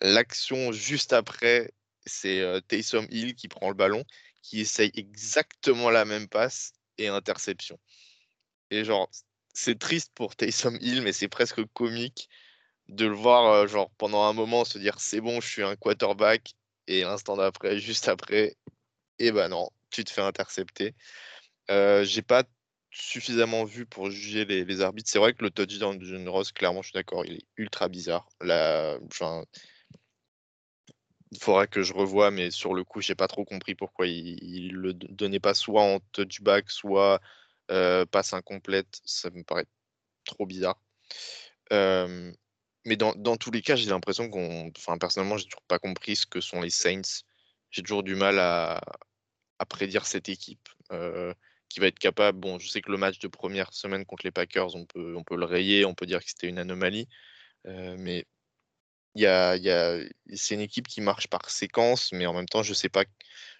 L'action 0.00 0.72
juste 0.72 1.12
après, 1.12 1.72
c'est 2.06 2.42
Taysom 2.68 3.06
Hill 3.10 3.34
qui 3.34 3.48
prend 3.48 3.68
le 3.68 3.74
ballon, 3.74 4.04
qui 4.42 4.60
essaye 4.60 4.90
exactement 4.94 5.90
la 5.90 6.04
même 6.04 6.28
passe 6.28 6.72
et 6.96 7.08
interception. 7.08 7.78
Et 8.70 8.84
genre, 8.84 9.10
c'est 9.52 9.78
triste 9.78 10.12
pour 10.14 10.36
Taysom 10.36 10.78
Hill, 10.80 11.02
mais 11.02 11.12
c'est 11.12 11.28
presque 11.28 11.64
comique 11.72 12.28
de 12.88 13.06
le 13.06 13.14
voir 13.14 13.52
euh, 13.52 13.66
genre 13.66 13.90
pendant 13.98 14.24
un 14.24 14.32
moment 14.32 14.64
se 14.64 14.78
dire 14.78 14.98
c'est 15.00 15.20
bon, 15.20 15.40
je 15.40 15.48
suis 15.48 15.62
un 15.62 15.76
quarterback 15.76 16.54
et 16.86 17.02
l'instant 17.02 17.36
d'après, 17.36 17.78
juste 17.78 18.08
après, 18.08 18.56
et 19.18 19.28
eh 19.28 19.32
ben 19.32 19.48
non, 19.48 19.68
tu 19.90 20.04
te 20.04 20.10
fais 20.10 20.22
intercepter. 20.22 20.94
Euh, 21.70 22.04
j'ai 22.04 22.22
pas 22.22 22.44
suffisamment 22.90 23.64
vu 23.64 23.86
pour 23.86 24.10
juger 24.10 24.44
les, 24.44 24.80
arbitres. 24.80 25.10
C'est 25.10 25.18
vrai 25.18 25.34
que 25.34 25.42
le 25.44 25.50
touchdown 25.50 25.98
de 25.98 26.04
John 26.04 26.28
Ross, 26.28 26.52
clairement, 26.52 26.82
je 26.82 26.88
suis 26.88 26.94
d'accord, 26.94 27.24
il 27.26 27.34
est 27.34 27.46
ultra 27.56 27.88
bizarre. 27.88 28.28
Là, 28.40 28.98
il 31.30 31.38
faudra 31.38 31.66
que 31.66 31.82
je 31.82 31.92
revoie, 31.92 32.30
mais 32.30 32.50
sur 32.50 32.74
le 32.74 32.84
coup, 32.84 33.00
j'ai 33.00 33.14
pas 33.14 33.28
trop 33.28 33.44
compris 33.44 33.74
pourquoi 33.74 34.06
il, 34.06 34.72
le 34.72 34.94
donnait 34.94 35.40
pas 35.40 35.54
soit 35.54 35.82
en 35.82 36.00
touchback, 36.12 36.70
soit 36.70 37.20
euh, 37.70 38.06
passe 38.06 38.32
incomplète. 38.32 39.00
Ça 39.04 39.30
me 39.30 39.42
paraît 39.44 39.66
trop 40.24 40.46
bizarre. 40.46 40.80
Euh, 41.72 42.32
mais 42.88 42.96
dans, 42.96 43.36
tous 43.36 43.50
les 43.50 43.62
cas, 43.62 43.76
j'ai 43.76 43.90
l'impression 43.90 44.30
qu'on. 44.30 44.70
Enfin, 44.76 44.98
personnellement, 44.98 45.36
j'ai 45.36 45.44
toujours 45.44 45.62
pas 45.68 45.78
compris 45.78 46.16
ce 46.16 46.26
que 46.26 46.40
sont 46.40 46.60
les 46.60 46.70
Saints. 46.70 47.22
J'ai 47.70 47.82
toujours 47.82 48.02
du 48.02 48.14
mal 48.14 48.38
à, 48.38 48.80
prédire 49.68 50.06
cette 50.06 50.28
équipe 50.28 50.68
euh, 50.92 51.34
qui 51.68 51.80
va 51.80 51.88
être 51.88 51.98
capable. 51.98 52.38
Bon, 52.38 52.58
je 52.58 52.68
sais 52.68 52.80
que 52.80 52.90
le 52.90 52.98
match 52.98 53.18
de 53.18 53.28
première 53.28 53.72
semaine 53.74 54.04
contre 54.06 54.24
les 54.24 54.30
Packers, 54.30 54.74
on 54.74 54.86
peut, 54.86 55.14
on 55.16 55.24
peut 55.24 55.36
le 55.36 55.44
rayer, 55.44 55.84
on 55.84 55.94
peut 55.94 56.06
dire 56.06 56.20
que 56.20 56.30
c'était 56.30 56.48
une 56.48 56.58
anomalie. 56.58 57.08
mais 57.64 58.26
y 59.14 59.26
a, 59.26 60.00
c'est 60.34 60.54
une 60.54 60.60
équipe 60.60 60.88
qui 60.88 61.00
marche 61.00 61.28
par 61.28 61.50
séquence, 61.50 62.12
mais 62.12 62.26
en 62.26 62.34
même 62.34 62.46
temps, 62.46 62.62
je 62.62 62.74
sais 62.74 62.88
pas, 62.88 63.04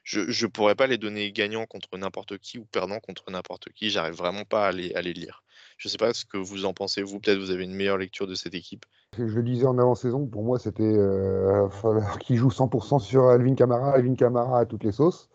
je 0.05 0.21
ne 0.21 0.51
pourrais 0.51 0.75
pas 0.75 0.87
les 0.87 0.99
donner 0.99 1.33
gagnants 1.33 1.67
contre 1.67 1.97
n'importe 1.99 2.39
qui 2.39 2.59
ou 2.59 2.65
perdants 2.67 3.01
contre 3.01 3.31
n'importe 3.31 3.71
qui. 3.73 3.91
J'arrive 3.91 4.15
vraiment 4.15 4.45
pas 4.45 4.69
à 4.69 4.73
les, 4.73 4.95
à 4.95 5.03
les 5.03 5.13
lire. 5.13 5.43
Je 5.79 5.89
ne 5.89 5.91
sais 5.91 5.97
pas 5.97 6.13
ce 6.13 6.25
que 6.25 6.37
vous 6.37 6.65
en 6.65 6.75
pensez, 6.75 7.03
vous. 7.03 7.21
Peut-être 7.21 7.39
vous 7.39 7.51
avez 7.51 7.65
une 7.65 7.75
meilleure 7.75 7.99
lecture 7.99 8.27
de 8.27 8.35
cette 8.35 8.55
équipe. 8.55 8.85
Je 9.17 9.23
le 9.23 9.43
disais 9.43 9.67
en 9.67 9.79
avant-saison, 9.79 10.27
pour 10.27 10.43
moi, 10.43 10.59
c'était 10.59 10.83
euh, 10.83 11.69
qu'il 12.21 12.37
joue 12.37 12.49
100% 12.49 12.99
sur 12.99 13.29
Alvin 13.29 13.55
Kamara. 13.55 13.93
Alvin 13.93 14.15
Kamara 14.15 14.61
à 14.61 14.67
toutes 14.67 14.85
les 14.85 14.93
sauces. 14.93 15.31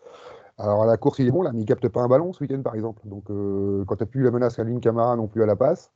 Alors 0.58 0.82
à 0.82 0.86
la 0.86 0.96
course, 0.96 1.18
il 1.18 1.26
est 1.26 1.32
bon 1.32 1.42
là, 1.42 1.50
mais 1.52 1.62
il 1.62 1.64
capte 1.64 1.88
pas 1.88 2.02
un 2.02 2.08
ballon 2.08 2.32
ce 2.32 2.44
week-end, 2.44 2.62
par 2.62 2.74
exemple. 2.74 3.02
Donc 3.06 3.28
euh, 3.30 3.84
quand 3.86 3.96
tu 3.96 4.04
n'as 4.04 4.06
plus 4.06 4.22
la 4.22 4.30
menace 4.30 4.58
Alvin 4.58 4.78
Kamara 4.78 5.16
non 5.16 5.26
plus 5.26 5.42
à 5.42 5.46
la 5.46 5.56
passe, 5.56 5.90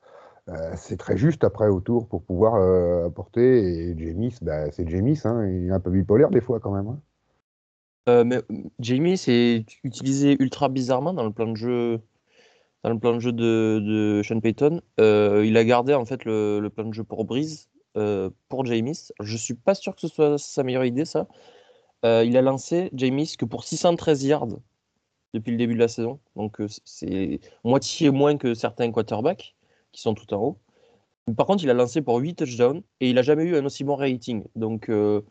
euh, 0.49 0.73
c'est 0.77 0.97
très 0.97 1.17
juste 1.17 1.45
après 1.45 1.69
autour 1.69 2.09
pour 2.09 2.23
pouvoir 2.23 2.55
euh, 2.55 3.07
apporter. 3.07 3.91
Et 3.91 3.95
James, 3.99 4.31
bah, 4.43 4.71
c'est 4.73 4.89
James, 4.89 5.15
hein, 5.25 5.47
il 5.47 5.69
est 5.69 5.73
un 5.73 5.81
peu 5.81 5.91
bipolaire 5.91 6.31
des 6.31 6.41
fois 6.41 6.59
quand 6.59 6.73
même. 6.73 6.89
Hein. 6.89 7.01
Euh, 8.09 8.25
mais 8.25 8.43
James 8.79 9.17
est 9.27 9.67
utilisé 9.85 10.37
ultra 10.41 10.71
bizarrement 10.71 11.13
dans 11.13 11.25
le 11.25 11.33
plan 11.33 11.47
de 11.47 11.57
jeu, 11.57 12.01
dans 12.85 12.91
le 12.91 12.99
plan 12.99 13.15
de 13.15 13.21
jeu 13.21 13.33
de, 13.33 14.23
Sean 14.25 14.41
Payton. 14.41 14.81
il 14.99 15.57
a 15.57 15.65
gardé 15.65 15.95
en 15.95 16.05
fait 16.05 16.25
le, 16.25 16.69
plan 16.69 16.85
de 16.85 16.95
jeu 16.95 17.05
pour 17.05 17.25
Breeze 17.25 17.69
pour 17.95 18.65
James. 18.67 18.95
Je 19.21 19.37
suis 19.37 19.55
pas 19.55 19.75
sûr 19.75 19.95
que 19.95 20.01
ce 20.03 20.09
soit 20.09 20.39
sa 20.39 20.63
meilleure 20.63 20.85
idée 20.85 21.05
ça. 21.05 21.27
il 22.05 22.37
a 22.37 22.43
lancé 22.43 22.91
James 22.95 23.25
que 23.39 23.45
pour 23.45 23.65
613 23.65 24.25
yards 24.25 24.59
depuis 25.35 25.51
le 25.51 25.59
début 25.59 25.75
de 25.75 25.81
la 25.81 25.89
saison. 25.89 26.21
Donc 26.37 26.63
c'est 26.85 27.41
moitié 27.65 28.11
moins 28.11 28.37
que 28.37 28.55
certains 28.55 28.91
quarterbacks 28.93 29.55
qui 29.93 30.01
sont 30.01 30.15
tout 30.15 30.33
en 30.35 30.39
haut. 30.39 30.59
Par 31.37 31.47
contre, 31.47 31.65
il 31.65 31.71
a 31.71 31.75
lancé 31.75 32.03
pour 32.03 32.17
8 32.19 32.37
touchdowns 32.37 32.83
et 33.01 33.09
il 33.11 33.15
n'a 33.15 33.23
jamais 33.23 33.45
eu 33.45 33.57
un 33.57 33.65
aussi 33.65 33.85
bon 33.85 33.97
rating. 33.97 34.45
Donc, 34.57 34.89
euh, 34.89 35.23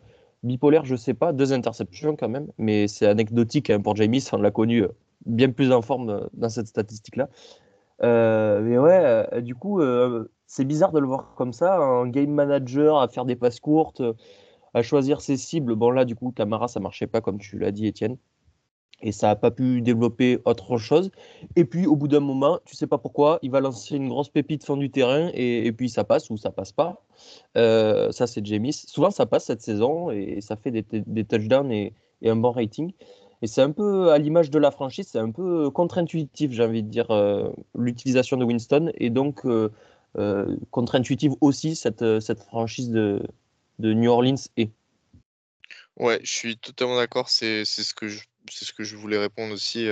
bipolaire, 0.43 0.85
je 0.85 0.93
ne 0.93 0.97
sais 0.97 1.13
pas, 1.13 1.33
deux 1.33 1.53
interceptions 1.53 2.15
quand 2.15 2.29
même, 2.29 2.47
mais 2.57 2.87
c'est 2.87 3.07
anecdotique 3.07 3.69
hein, 3.69 3.81
pour 3.81 3.95
Jamie, 3.95 4.23
on 4.31 4.37
l'a 4.37 4.51
connu 4.51 4.83
euh, 4.83 4.89
bien 5.27 5.51
plus 5.51 5.71
en 5.71 5.81
forme 5.81 6.09
euh, 6.09 6.27
dans 6.33 6.49
cette 6.49 6.67
statistique-là. 6.67 7.29
mais 8.01 8.77
ouais, 8.77 9.41
du 9.41 9.55
coup, 9.55 9.81
c'est 10.45 10.65
bizarre 10.65 10.91
de 10.91 10.99
le 10.99 11.07
voir 11.07 11.33
comme 11.35 11.53
ça, 11.53 11.77
un 11.77 12.07
game 12.07 12.31
manager 12.31 12.99
à 12.99 13.07
faire 13.07 13.25
des 13.25 13.35
passes 13.35 13.59
courtes, 13.59 14.01
à 14.73 14.81
choisir 14.81 15.21
ses 15.21 15.37
cibles. 15.37 15.75
Bon, 15.75 15.91
là, 15.91 16.05
du 16.05 16.15
coup, 16.15 16.31
Camara, 16.31 16.67
ça 16.67 16.79
marchait 16.79 17.07
pas, 17.07 17.21
comme 17.21 17.39
tu 17.39 17.57
l'as 17.59 17.71
dit, 17.71 17.87
Étienne 17.87 18.17
et 19.01 19.11
ça 19.11 19.27
n'a 19.27 19.35
pas 19.35 19.51
pu 19.51 19.81
développer 19.81 20.39
autre 20.45 20.77
chose. 20.77 21.11
Et 21.55 21.65
puis, 21.65 21.85
au 21.85 21.95
bout 21.95 22.07
d'un 22.07 22.19
moment, 22.19 22.59
tu 22.65 22.75
sais 22.75 22.87
pas 22.87 22.97
pourquoi, 22.97 23.39
il 23.41 23.51
va 23.51 23.59
lancer 23.59 23.95
une 23.95 24.09
grosse 24.09 24.29
pépite 24.29 24.65
fond 24.65 24.77
du 24.77 24.89
terrain 24.89 25.29
et, 25.33 25.71
puis 25.71 25.89
ça 25.89 26.03
passe 26.03 26.29
ou 26.29 26.37
ça 26.37 26.51
passe 26.51 26.71
pas. 26.71 27.03
Euh, 27.57 28.11
ça, 28.11 28.27
c'est 28.27 28.45
James. 28.45 28.71
Souvent, 28.71 29.11
ça 29.11 29.25
passe 29.25 29.45
cette 29.45 29.61
saison 29.61 30.09
et 30.11 30.41
ça 30.41 30.55
fait 30.55 30.71
des, 30.71 31.23
touchdowns 31.23 31.71
et, 31.71 31.93
un 32.25 32.35
bon 32.35 32.51
rating. 32.51 32.91
Et 33.41 33.47
c'est 33.47 33.61
un 33.61 33.71
peu 33.71 34.11
à 34.11 34.17
l'image 34.17 34.49
de 34.49 34.59
la 34.59 34.71
franchise, 34.71 35.07
c'est 35.11 35.19
un 35.19 35.31
peu 35.31 35.69
contre-intuitif, 35.69 36.51
j'ai 36.51 36.63
envie 36.63 36.83
de 36.83 36.89
dire, 36.89 37.11
euh, 37.11 37.49
l'utilisation 37.77 38.37
de 38.37 38.45
Winston. 38.45 38.91
Et 38.95 39.09
donc, 39.09 39.45
euh, 39.45 39.69
contre-intuitive 40.71 41.33
aussi 41.41 41.75
cette, 41.75 42.19
cette 42.19 42.41
franchise 42.41 42.89
de, 42.89 43.21
de 43.79 43.93
New 43.93 44.09
Orleans 44.09 44.35
est. 44.57 44.71
Ouais, 45.97 46.19
je 46.23 46.31
suis 46.31 46.57
totalement 46.57 46.97
d'accord. 46.97 47.29
C'est 47.29 47.65
ce 47.65 47.83
ce 47.83 48.73
que 48.73 48.83
je 48.83 48.95
voulais 48.95 49.17
répondre 49.17 49.53
aussi 49.53 49.87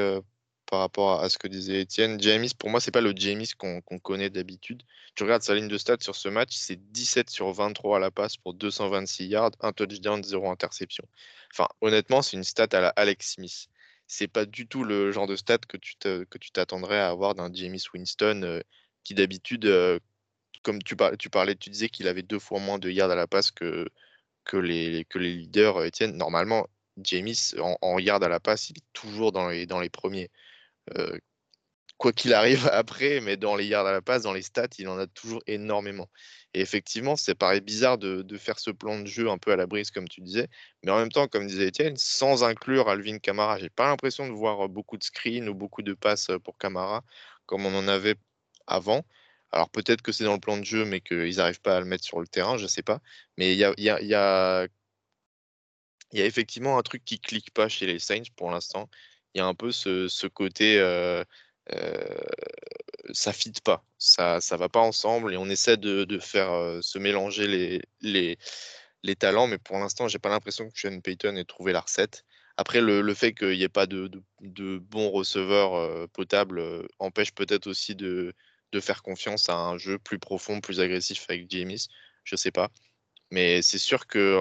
par 0.65 0.79
rapport 0.79 1.21
à, 1.21 1.29
ce 1.29 1.37
que 1.37 1.47
disait 1.47 1.81
Étienne. 1.81 2.19
James, 2.21 2.47
pour 2.57 2.69
moi, 2.69 2.79
c'est 2.79 2.91
pas 2.91 3.01
le 3.01 3.13
James 3.15 3.45
qu'on 3.57 3.99
connaît 3.99 4.29
d'habitude. 4.29 4.83
Tu 5.15 5.23
regardes 5.23 5.43
sa 5.43 5.55
ligne 5.55 5.67
de 5.67 5.77
stats 5.77 5.97
sur 6.01 6.15
ce 6.15 6.29
match, 6.29 6.55
c'est 6.55 6.75
17 6.91 7.29
sur 7.29 7.51
23 7.51 7.97
à 7.97 7.99
la 7.99 8.11
passe 8.11 8.37
pour 8.37 8.53
226 8.53 9.25
yards, 9.27 9.51
un 9.61 9.71
touchdown, 9.71 10.23
zéro 10.23 10.49
interception. 10.49 11.05
Enfin, 11.53 11.67
honnêtement, 11.81 12.21
c'est 12.21 12.37
une 12.37 12.43
stat 12.43 12.67
à 12.73 12.81
la 12.81 12.89
Alex 12.89 13.33
Smith. 13.33 13.67
C'est 14.07 14.27
pas 14.27 14.45
du 14.45 14.67
tout 14.67 14.83
le 14.83 15.11
genre 15.11 15.27
de 15.27 15.35
stat 15.35 15.59
que 15.59 15.77
tu 15.77 16.51
t'attendrais 16.51 16.99
à 16.99 17.09
avoir 17.09 17.35
d'un 17.35 17.51
James 17.53 17.77
Winston 17.93 18.61
qui 19.03 19.13
d'habitude, 19.15 19.65
comme 20.63 20.81
tu, 20.83 20.95
tu 21.19 21.29
parlais, 21.29 21.55
tu 21.55 21.69
disais 21.69 21.89
qu'il 21.89 22.07
avait 22.07 22.23
deux 22.23 22.39
fois 22.39 22.59
moins 22.59 22.79
de 22.79 22.89
yards 22.89 23.11
à 23.11 23.15
la 23.15 23.27
passe 23.27 23.51
que, 23.51 23.87
que, 24.45 24.57
les, 24.57 25.05
que 25.05 25.19
les 25.19 25.33
leaders, 25.33 25.83
Étienne. 25.83 26.17
Normalement, 26.17 26.67
James, 26.97 27.33
en, 27.59 27.77
en, 27.81 27.99
yard 27.99 28.23
à 28.23 28.29
la 28.29 28.39
passe, 28.39 28.69
il 28.69 28.77
est 28.77 28.93
toujours 28.93 29.31
dans 29.31 29.49
les, 29.49 29.65
dans 29.65 29.79
les 29.79 29.89
premiers. 29.89 30.29
Euh, 30.97 31.17
quoi 31.97 32.13
qu'il 32.13 32.33
arrive 32.33 32.67
après, 32.73 33.21
mais 33.21 33.37
dans 33.37 33.55
les 33.55 33.65
yards 33.65 33.87
à 33.87 33.91
la 33.91 34.01
passe, 34.01 34.23
dans 34.23 34.33
les 34.33 34.41
stats, 34.41 34.67
il 34.79 34.87
en 34.87 34.97
a 34.97 35.07
toujours 35.07 35.41
énormément. 35.47 36.09
Et 36.53 36.61
effectivement, 36.61 37.15
c'est 37.15 37.35
paraît 37.35 37.61
bizarre 37.61 37.97
de, 37.97 38.37
faire 38.37 38.59
ce 38.59 38.71
plan 38.71 38.99
de 38.99 39.07
jeu 39.07 39.29
un 39.29 39.37
peu 39.37 39.51
à 39.51 39.55
la 39.55 39.67
brise, 39.67 39.91
comme 39.91 40.07
tu 40.07 40.21
disais, 40.21 40.47
mais 40.83 40.91
en 40.91 40.97
même 40.97 41.11
temps, 41.11 41.27
comme 41.27 41.47
disait 41.47 41.67
Étienne, 41.67 41.97
sans 41.97 42.43
inclure 42.43 42.89
Alvin 42.89 43.19
Kamara, 43.19 43.59
j'ai 43.59 43.69
pas 43.69 43.87
l'impression 43.87 44.27
de 44.27 44.33
voir 44.33 44.69
beaucoup 44.69 44.97
de 44.97 45.03
screens 45.03 45.49
ou 45.49 45.53
beaucoup 45.53 45.81
de 45.81 45.93
passes 45.93 46.31
pour 46.43 46.57
Kamara, 46.57 47.03
comme 47.45 47.65
on 47.65 47.75
en 47.75 47.87
avait 47.87 48.15
avant. 48.67 49.05
Alors 49.51 49.69
peut-être 49.69 50.01
que 50.01 50.11
c'est 50.11 50.23
dans 50.25 50.33
le 50.33 50.39
plan 50.39 50.57
de 50.57 50.65
jeu, 50.65 50.85
mais 50.85 51.01
qu'ils 51.01 51.37
n'arrivent 51.37 51.61
pas 51.61 51.77
à 51.77 51.79
le 51.79 51.85
mettre 51.85 52.03
sur 52.03 52.19
le 52.19 52.27
terrain, 52.27 52.57
je 52.57 52.63
ne 52.63 52.67
sais 52.67 52.83
pas. 52.83 52.99
Mais 53.37 53.53
il 53.53 53.57
y 53.57 53.63
a, 53.65 53.73
y 53.77 54.13
a 54.13 54.67
effectivement 56.13 56.77
un 56.77 56.83
truc 56.83 57.03
qui 57.05 57.19
clique 57.19 57.51
pas 57.51 57.69
chez 57.69 57.85
les 57.85 57.99
Saints 57.99 58.23
pour 58.35 58.51
l'instant. 58.51 58.89
Il 59.35 59.39
y 59.39 59.41
a 59.41 59.45
un 59.47 59.53
peu 59.53 59.71
ce, 59.71 60.27
côté, 60.27 60.79
euh, 60.79 61.23
euh, 61.73 62.17
ça 63.13 63.33
fit 63.33 63.51
pas, 63.63 63.85
ça 63.97 64.39
ça 64.39 64.55
va 64.57 64.69
pas 64.69 64.79
ensemble 64.79 65.33
et 65.33 65.37
on 65.37 65.49
essaie 65.49 65.77
de, 65.77 66.19
faire 66.19 66.53
euh, 66.53 66.81
se 66.81 66.99
mélanger 66.99 67.47
les, 67.47 67.81
les, 68.01 68.37
les 69.03 69.15
talents, 69.15 69.47
mais 69.47 69.57
pour 69.57 69.77
l'instant, 69.77 70.07
j'ai 70.07 70.19
pas 70.19 70.29
l'impression 70.29 70.69
que 70.69 70.79
Sean 70.79 71.01
Payton 71.01 71.35
ait 71.35 71.43
trouvé 71.45 71.73
la 71.73 71.81
recette. 71.81 72.23
Après, 72.57 72.79
le, 72.81 73.13
fait 73.13 73.33
qu'il 73.33 73.57
n'y 73.57 73.63
ait 73.63 73.69
pas 73.69 73.87
de, 73.87 74.09
de, 74.39 74.77
bons 74.77 75.11
receveurs 75.11 76.09
potables 76.11 76.87
empêche 76.99 77.33
peut-être 77.33 77.67
aussi 77.67 77.95
de, 77.95 78.33
de, 78.71 78.79
faire 78.79 79.03
confiance 79.03 79.49
à 79.49 79.55
un 79.57 79.77
jeu 79.77 79.99
plus 79.99 80.19
profond, 80.19 80.61
plus 80.61 80.79
agressif 80.79 81.25
avec 81.29 81.47
James. 81.51 81.77
Je 82.23 82.35
sais 82.37 82.51
pas. 82.51 82.69
Mais 83.31 83.61
c'est 83.61 83.79
sûr 83.79 84.07
que 84.07 84.39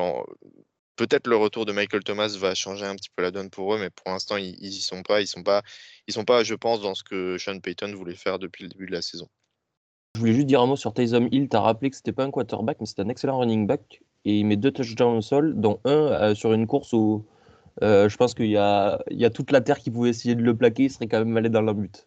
peut-être 0.97 1.27
le 1.27 1.37
retour 1.37 1.67
de 1.67 1.73
Michael 1.73 2.05
Thomas 2.05 2.37
va 2.39 2.55
changer 2.55 2.85
un 2.87 2.95
petit 2.95 3.11
peu 3.15 3.23
la 3.23 3.31
donne 3.31 3.51
pour 3.51 3.75
eux, 3.75 3.79
mais 3.79 3.91
pour 3.91 4.11
l'instant, 4.11 4.37
ils, 4.37 4.53
n'y 4.61 4.69
y 4.69 4.81
sont 4.81 5.03
pas. 5.03 5.21
Ils 5.21 5.27
sont 5.27 5.43
pas, 5.43 5.63
ils 6.07 6.15
sont 6.15 6.25
pas, 6.25 6.45
je 6.45 6.55
pense, 6.55 6.81
dans 6.81 6.95
ce 6.95 7.05
que 7.05 7.39
Sean 7.39 7.59
Payton 7.61 7.93
voulait 7.95 8.15
faire 8.15 8.39
depuis 8.39 8.65
le 8.65 8.71
début 8.71 8.87
de 8.87 8.93
la 8.93 9.03
saison. 9.03 9.29
Je 10.15 10.21
voulais 10.21 10.33
juste 10.33 10.47
dire 10.47 10.61
un 10.61 10.67
mot 10.67 10.77
sur 10.77 10.95
Taysom 10.95 11.29
Hill. 11.33 11.49
Tu 11.49 11.57
as 11.57 11.61
rappelé 11.61 11.91
que 11.91 11.97
c'était 11.97 12.13
pas 12.13 12.25
un 12.25 12.31
quarterback, 12.31 12.79
mais 12.81 12.87
c'était 12.87 13.03
un 13.03 13.09
excellent 13.09 13.39
running 13.39 13.67
back. 13.67 14.03
Et 14.25 14.39
il 14.39 14.47
met 14.47 14.57
deux 14.57 14.71
touchdowns 14.71 15.19
au 15.19 15.23
sol, 15.23 15.55
dont 15.57 15.81
un 15.85 15.91
euh, 15.91 16.35
sur 16.35 16.53
une 16.53 16.67
course 16.67 16.93
où 16.93 17.27
euh, 17.83 18.09
je 18.09 18.17
pense 18.17 18.35
qu'il 18.35 18.47
y 18.47 18.57
a, 18.57 19.03
il 19.11 19.19
y 19.19 19.25
a 19.25 19.31
toute 19.31 19.51
la 19.51 19.61
terre 19.61 19.81
qui 19.81 19.91
pouvait 19.91 20.11
essayer 20.11 20.35
de 20.35 20.43
le 20.43 20.57
plaquer. 20.57 20.85
Il 20.85 20.91
serait 20.91 21.09
quand 21.09 21.19
même 21.19 21.37
allé 21.37 21.49
dans 21.49 21.63
la 21.63 21.73
but. 21.73 22.07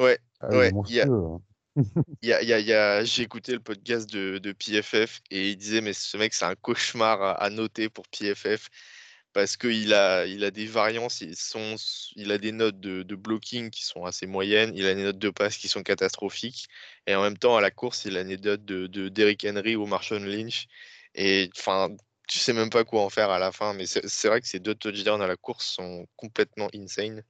Ouais, 0.00 0.18
ah 0.40 0.48
ouais. 0.50 0.72
y 0.88 1.00
a, 1.00 1.06
j'ai 3.04 3.22
écouté 3.22 3.52
le 3.52 3.60
podcast 3.60 4.10
de, 4.10 4.52
PFF 4.52 5.20
et 5.30 5.50
il 5.50 5.56
disait 5.56 5.80
mais 5.80 5.92
ce 5.92 6.16
mec 6.16 6.34
c'est 6.34 6.44
un 6.44 6.54
cauchemar 6.54 7.22
à, 7.40 7.50
noter 7.50 7.88
pour 7.88 8.06
PFF 8.08 8.68
parce 9.32 9.56
qu'il 9.56 9.92
a, 9.94 10.26
il 10.26 10.42
a 10.44 10.50
des 10.50 10.66
variances, 10.66 11.20
ils 11.20 11.36
sont, 11.36 11.76
il 12.16 12.32
a 12.32 12.38
des 12.38 12.50
notes 12.52 12.80
de, 12.80 13.14
blocking 13.14 13.70
qui 13.70 13.84
sont 13.84 14.04
assez 14.04 14.26
moyennes, 14.26 14.72
il 14.74 14.86
a 14.86 14.94
des 14.94 15.04
notes 15.04 15.18
de 15.18 15.30
passe 15.30 15.56
qui 15.58 15.68
sont 15.68 15.82
catastrophiques 15.82 16.68
et 17.06 17.14
en 17.14 17.22
même 17.22 17.38
temps 17.38 17.56
à 17.56 17.60
la 17.60 17.70
course 17.70 18.04
il 18.04 18.16
a 18.16 18.24
des 18.24 18.38
notes 18.38 18.64
de 18.64 19.08
Derrick 19.08 19.46
Henry 19.48 19.76
ou 19.76 19.86
Marshawn 19.86 20.24
Lynch 20.24 20.66
et 21.14 21.50
enfin 21.56 21.90
tu 22.28 22.38
sais 22.38 22.52
même 22.52 22.70
pas 22.70 22.84
quoi 22.84 23.02
en 23.02 23.10
faire 23.10 23.30
à 23.30 23.38
la 23.38 23.52
fin. 23.52 23.74
Mais 23.74 23.86
c'est 23.86 24.28
vrai 24.28 24.40
que 24.40 24.46
ces 24.46 24.60
deux 24.60 24.74
touchdowns 24.74 25.22
à 25.22 25.26
la 25.26 25.36
course 25.36 25.66
sont 25.66 26.06
complètement 26.16 26.68
insane. 26.74 27.24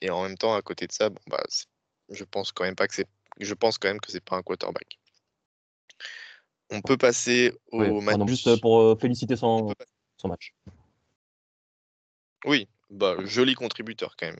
Et 0.00 0.10
en 0.10 0.22
même 0.22 0.38
temps, 0.38 0.54
à 0.54 0.62
côté 0.62 0.86
de 0.86 0.92
ça, 0.92 1.10
bon, 1.10 1.20
bah, 1.28 1.42
je 2.10 2.24
pense 2.24 2.52
quand 2.52 2.64
même 2.64 2.76
pas 2.76 2.88
que 2.88 2.94
c'est. 2.94 3.08
Je 3.38 3.54
pense 3.54 3.78
quand 3.78 3.88
même 3.88 4.00
que 4.00 4.10
c'est 4.10 4.24
pas 4.24 4.36
un 4.36 4.42
quarterback. 4.42 4.98
On 6.70 6.80
peut 6.80 6.96
passer 6.96 7.52
au 7.72 8.00
match. 8.00 8.20
juste 8.26 8.60
pour 8.60 8.80
euh, 8.80 8.96
féliciter 8.96 9.36
son, 9.36 9.72
son 10.16 10.28
match. 10.28 10.54
Oui, 12.44 12.68
bah, 12.90 13.16
joli 13.24 13.54
contributeur 13.54 14.16
quand 14.16 14.26
même. 14.26 14.38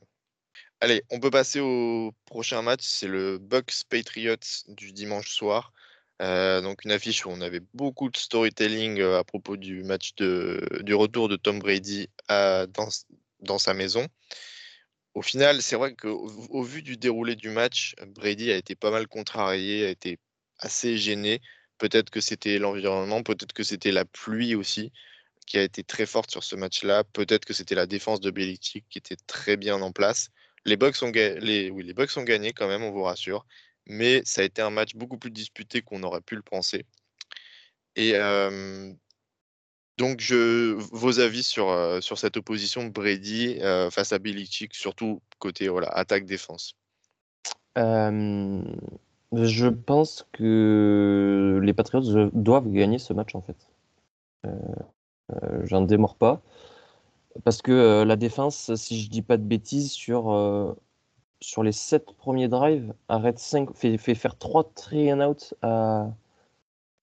Allez, 0.80 1.02
on 1.10 1.18
peut 1.18 1.30
passer 1.30 1.60
au 1.60 2.12
prochain 2.24 2.62
match. 2.62 2.82
C'est 2.84 3.08
le 3.08 3.38
Bucks 3.38 3.84
Patriots 3.88 4.36
du 4.68 4.92
dimanche 4.92 5.30
soir. 5.30 5.72
Euh, 6.20 6.60
donc 6.60 6.84
une 6.84 6.90
affiche 6.90 7.24
où 7.26 7.30
on 7.30 7.40
avait 7.40 7.62
beaucoup 7.74 8.10
de 8.10 8.16
storytelling 8.16 9.00
euh, 9.00 9.18
à 9.18 9.24
propos 9.24 9.56
du 9.56 9.84
match 9.84 10.16
de, 10.16 10.60
du 10.80 10.92
retour 10.94 11.28
de 11.28 11.36
Tom 11.36 11.60
Brady 11.60 12.08
à, 12.26 12.66
dans, 12.66 12.88
dans, 13.40 13.58
sa 13.58 13.72
maison. 13.72 14.06
Au 15.18 15.22
final, 15.22 15.62
c'est 15.62 15.74
vrai 15.74 15.96
qu'au 15.96 16.30
au 16.50 16.62
vu 16.62 16.80
du 16.80 16.96
déroulé 16.96 17.34
du 17.34 17.50
match, 17.50 17.96
Brady 18.06 18.52
a 18.52 18.56
été 18.56 18.76
pas 18.76 18.92
mal 18.92 19.08
contrarié, 19.08 19.84
a 19.84 19.88
été 19.88 20.20
assez 20.60 20.96
gêné. 20.96 21.40
Peut-être 21.78 22.10
que 22.10 22.20
c'était 22.20 22.60
l'environnement, 22.60 23.24
peut-être 23.24 23.52
que 23.52 23.64
c'était 23.64 23.90
la 23.90 24.04
pluie 24.04 24.54
aussi 24.54 24.92
qui 25.44 25.58
a 25.58 25.64
été 25.64 25.82
très 25.82 26.06
forte 26.06 26.30
sur 26.30 26.44
ce 26.44 26.54
match-là. 26.54 27.02
Peut-être 27.02 27.44
que 27.46 27.52
c'était 27.52 27.74
la 27.74 27.86
défense 27.86 28.20
de 28.20 28.30
Belichick 28.30 28.84
qui 28.88 28.98
était 28.98 29.16
très 29.26 29.56
bien 29.56 29.82
en 29.82 29.90
place. 29.90 30.28
Les 30.66 30.76
Bucks 30.76 31.02
ont, 31.02 31.10
gagné 31.10 32.52
quand 32.52 32.68
même, 32.68 32.84
on 32.84 32.92
vous 32.92 33.02
rassure 33.02 33.44
mais 33.86 34.22
ça 34.24 34.42
a 34.42 34.44
été 34.44 34.62
un 34.62 34.70
match 34.70 34.94
beaucoup 34.94 35.18
plus 35.18 35.32
disputé 35.32 35.82
qu'on 35.82 36.04
aurait 36.04 36.20
pu 36.20 36.36
le 36.36 36.42
penser. 36.42 36.86
Et 37.96 38.12
donc, 39.98 40.32
vos 40.92 41.20
avis 41.20 41.42
sur, 41.42 41.98
sur 42.00 42.18
cette 42.18 42.36
opposition 42.36 42.84
de 42.84 42.90
Brady 42.90 43.58
face 43.90 44.12
à 44.12 44.18
Belichick, 44.18 44.74
surtout 44.74 45.20
côté 45.38 45.68
voilà, 45.68 45.88
attaque-défense 45.88 46.74
Je 49.32 49.68
pense 49.68 50.26
que 50.32 51.60
les 51.62 51.74
Patriots 51.74 52.30
doivent 52.32 52.70
gagner 52.70 52.98
ce 52.98 53.12
match 53.12 53.34
en 53.34 53.42
fait. 53.42 53.56
J'en 55.64 55.82
démords 55.82 56.16
pas. 56.16 56.40
Parce 57.44 57.62
que 57.62 58.02
la 58.04 58.16
défense, 58.16 58.74
si 58.74 59.00
je 59.00 59.10
dis 59.10 59.22
pas 59.22 59.36
de 59.36 59.42
bêtises, 59.44 59.92
sur 59.92 60.76
sur 61.40 61.62
les 61.62 61.72
7 61.72 62.12
premiers 62.16 62.48
drives, 62.48 62.94
arrête 63.08 63.38
5, 63.38 63.74
fait, 63.74 63.96
fait 63.98 64.14
faire 64.14 64.36
3 64.36 64.72
three 64.74 65.12
and 65.12 65.20
out 65.20 65.54
à. 65.62 66.08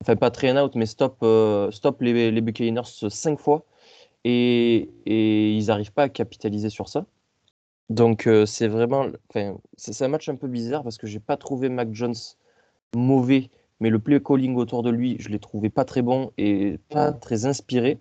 Enfin, 0.01 0.15
pas 0.15 0.31
three 0.31 0.51
and 0.51 0.63
out, 0.63 0.75
mais 0.75 0.85
stop, 0.85 1.17
euh, 1.23 1.71
stop 1.71 2.01
les, 2.01 2.31
les 2.31 2.41
Buccaneers 2.41 2.83
5 3.09 3.39
fois. 3.39 3.65
Et, 4.23 4.89
et 5.05 5.51
ils 5.53 5.67
n'arrivent 5.67 5.93
pas 5.93 6.03
à 6.03 6.09
capitaliser 6.09 6.69
sur 6.69 6.89
ça. 6.89 7.05
Donc, 7.89 8.27
euh, 8.27 8.45
c'est 8.45 8.67
vraiment. 8.67 9.07
Enfin, 9.29 9.55
c'est 9.77 10.03
un 10.03 10.07
match 10.07 10.27
un 10.29 10.35
peu 10.35 10.47
bizarre 10.47 10.83
parce 10.83 10.97
que 10.97 11.07
j'ai 11.07 11.19
pas 11.19 11.37
trouvé 11.37 11.69
Mac 11.69 11.89
Jones 11.93 12.15
mauvais, 12.95 13.49
mais 13.79 13.89
le 13.89 13.99
play 13.99 14.19
calling 14.21 14.55
autour 14.55 14.83
de 14.83 14.89
lui, 14.89 15.17
je 15.19 15.29
l'ai 15.29 15.39
trouvé 15.39 15.69
pas 15.69 15.85
très 15.85 16.01
bon 16.01 16.31
et 16.37 16.79
pas 16.89 17.11
très 17.11 17.45
inspiré. 17.45 17.99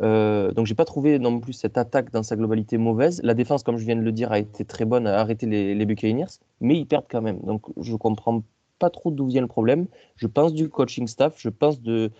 Euh, 0.00 0.52
donc 0.52 0.66
j'ai 0.66 0.76
pas 0.76 0.84
trouvé 0.84 1.18
non 1.18 1.40
plus 1.40 1.52
cette 1.52 1.76
attaque 1.76 2.12
dans 2.12 2.22
sa 2.22 2.36
globalité 2.36 2.78
mauvaise. 2.78 3.20
La 3.24 3.34
défense, 3.34 3.64
comme 3.64 3.78
je 3.78 3.84
viens 3.84 3.96
de 3.96 4.02
le 4.02 4.12
dire, 4.12 4.30
a 4.30 4.38
été 4.38 4.64
très 4.64 4.84
bonne 4.84 5.06
à 5.08 5.18
arrêter 5.18 5.46
les, 5.46 5.74
les 5.74 5.86
Buccaneers, 5.86 6.38
mais 6.60 6.76
ils 6.76 6.86
perdent 6.86 7.06
quand 7.10 7.22
même. 7.22 7.40
Donc 7.40 7.66
je 7.80 7.96
comprends 7.96 8.42
pas 8.78 8.90
trop 8.90 9.10
d'où 9.10 9.26
vient 9.26 9.40
le 9.42 9.48
problème. 9.48 9.86
Je 10.16 10.26
pense 10.26 10.52
du 10.54 10.68
coaching 10.68 11.06
staff, 11.06 11.34
je 11.38 11.48
pense 11.48 11.80
de 11.82 12.10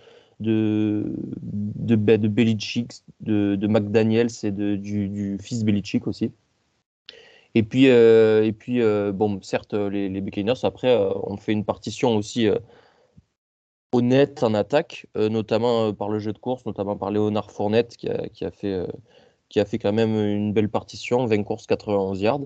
de 0.41 1.15
de, 1.43 1.97
de 1.97 2.29
Belichick, 2.29 2.93
de, 3.21 3.57
de 3.57 3.67
McDaniels 3.67 4.31
et 4.43 4.53
de, 4.53 4.77
du, 4.77 5.38
fils 5.41 5.65
Belichick 5.65 6.07
aussi. 6.07 6.33
Et 7.55 7.62
puis, 7.62 7.88
euh, 7.88 8.45
et 8.45 8.53
puis 8.53 8.83
euh, 8.83 9.12
bon, 9.12 9.41
certes, 9.43 9.75
les, 9.75 10.09
les 10.09 10.21
Buccaneers, 10.21 10.65
après, 10.65 10.88
euh, 10.95 11.11
ont 11.25 11.37
fait 11.38 11.53
une 11.53 11.65
partition 11.65 12.15
aussi 12.17 12.47
euh, 12.47 12.59
honnête 13.93 14.43
en 14.43 14.55
attaque, 14.55 15.07
euh, 15.17 15.29
notamment 15.29 15.88
euh, 15.88 15.93
par 15.93 16.09
le 16.09 16.19
jeu 16.19 16.33
de 16.33 16.38
course, 16.38 16.67
notamment 16.67 16.97
par 16.97 17.11
Léonard 17.11 17.50
Fournette 17.50 17.97
qui 17.97 18.09
a, 18.09 18.29
qui 18.29 18.45
a, 18.45 18.50
fait, 18.50 18.73
euh, 18.73 18.87
qui 19.49 19.61
a 19.61 19.64
fait 19.64 19.79
quand 19.79 19.92
même 19.92 20.14
une 20.14 20.53
belle 20.53 20.68
partition, 20.68 21.27
20 21.27 21.44
courses, 21.44 21.66
91 21.66 22.21
yards. 22.21 22.40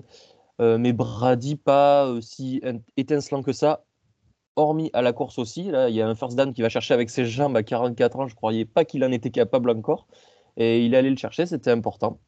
mais 0.59 0.93
Brady 0.93 1.55
pas 1.57 2.07
aussi 2.07 2.61
étincelant 2.97 3.43
que 3.43 3.53
ça, 3.53 3.83
hormis 4.55 4.89
à 4.93 5.01
la 5.01 5.13
course 5.13 5.39
aussi. 5.39 5.63
Là, 5.63 5.89
il 5.89 5.95
y 5.95 6.01
a 6.01 6.07
un 6.07 6.15
first 6.15 6.37
down 6.37 6.53
qui 6.53 6.61
va 6.61 6.69
chercher 6.69 6.93
avec 6.93 7.09
ses 7.09 7.25
jambes 7.25 7.55
à 7.57 7.63
44 7.63 8.19
ans. 8.19 8.27
Je 8.27 8.33
ne 8.33 8.37
croyais 8.37 8.65
pas 8.65 8.85
qu'il 8.85 9.03
en 9.03 9.11
était 9.11 9.31
capable 9.31 9.69
encore. 9.69 10.07
Et 10.57 10.85
il 10.85 10.95
allait 10.95 11.09
le 11.09 11.17
chercher, 11.17 11.45
c'était 11.45 11.71
important. 11.71 12.19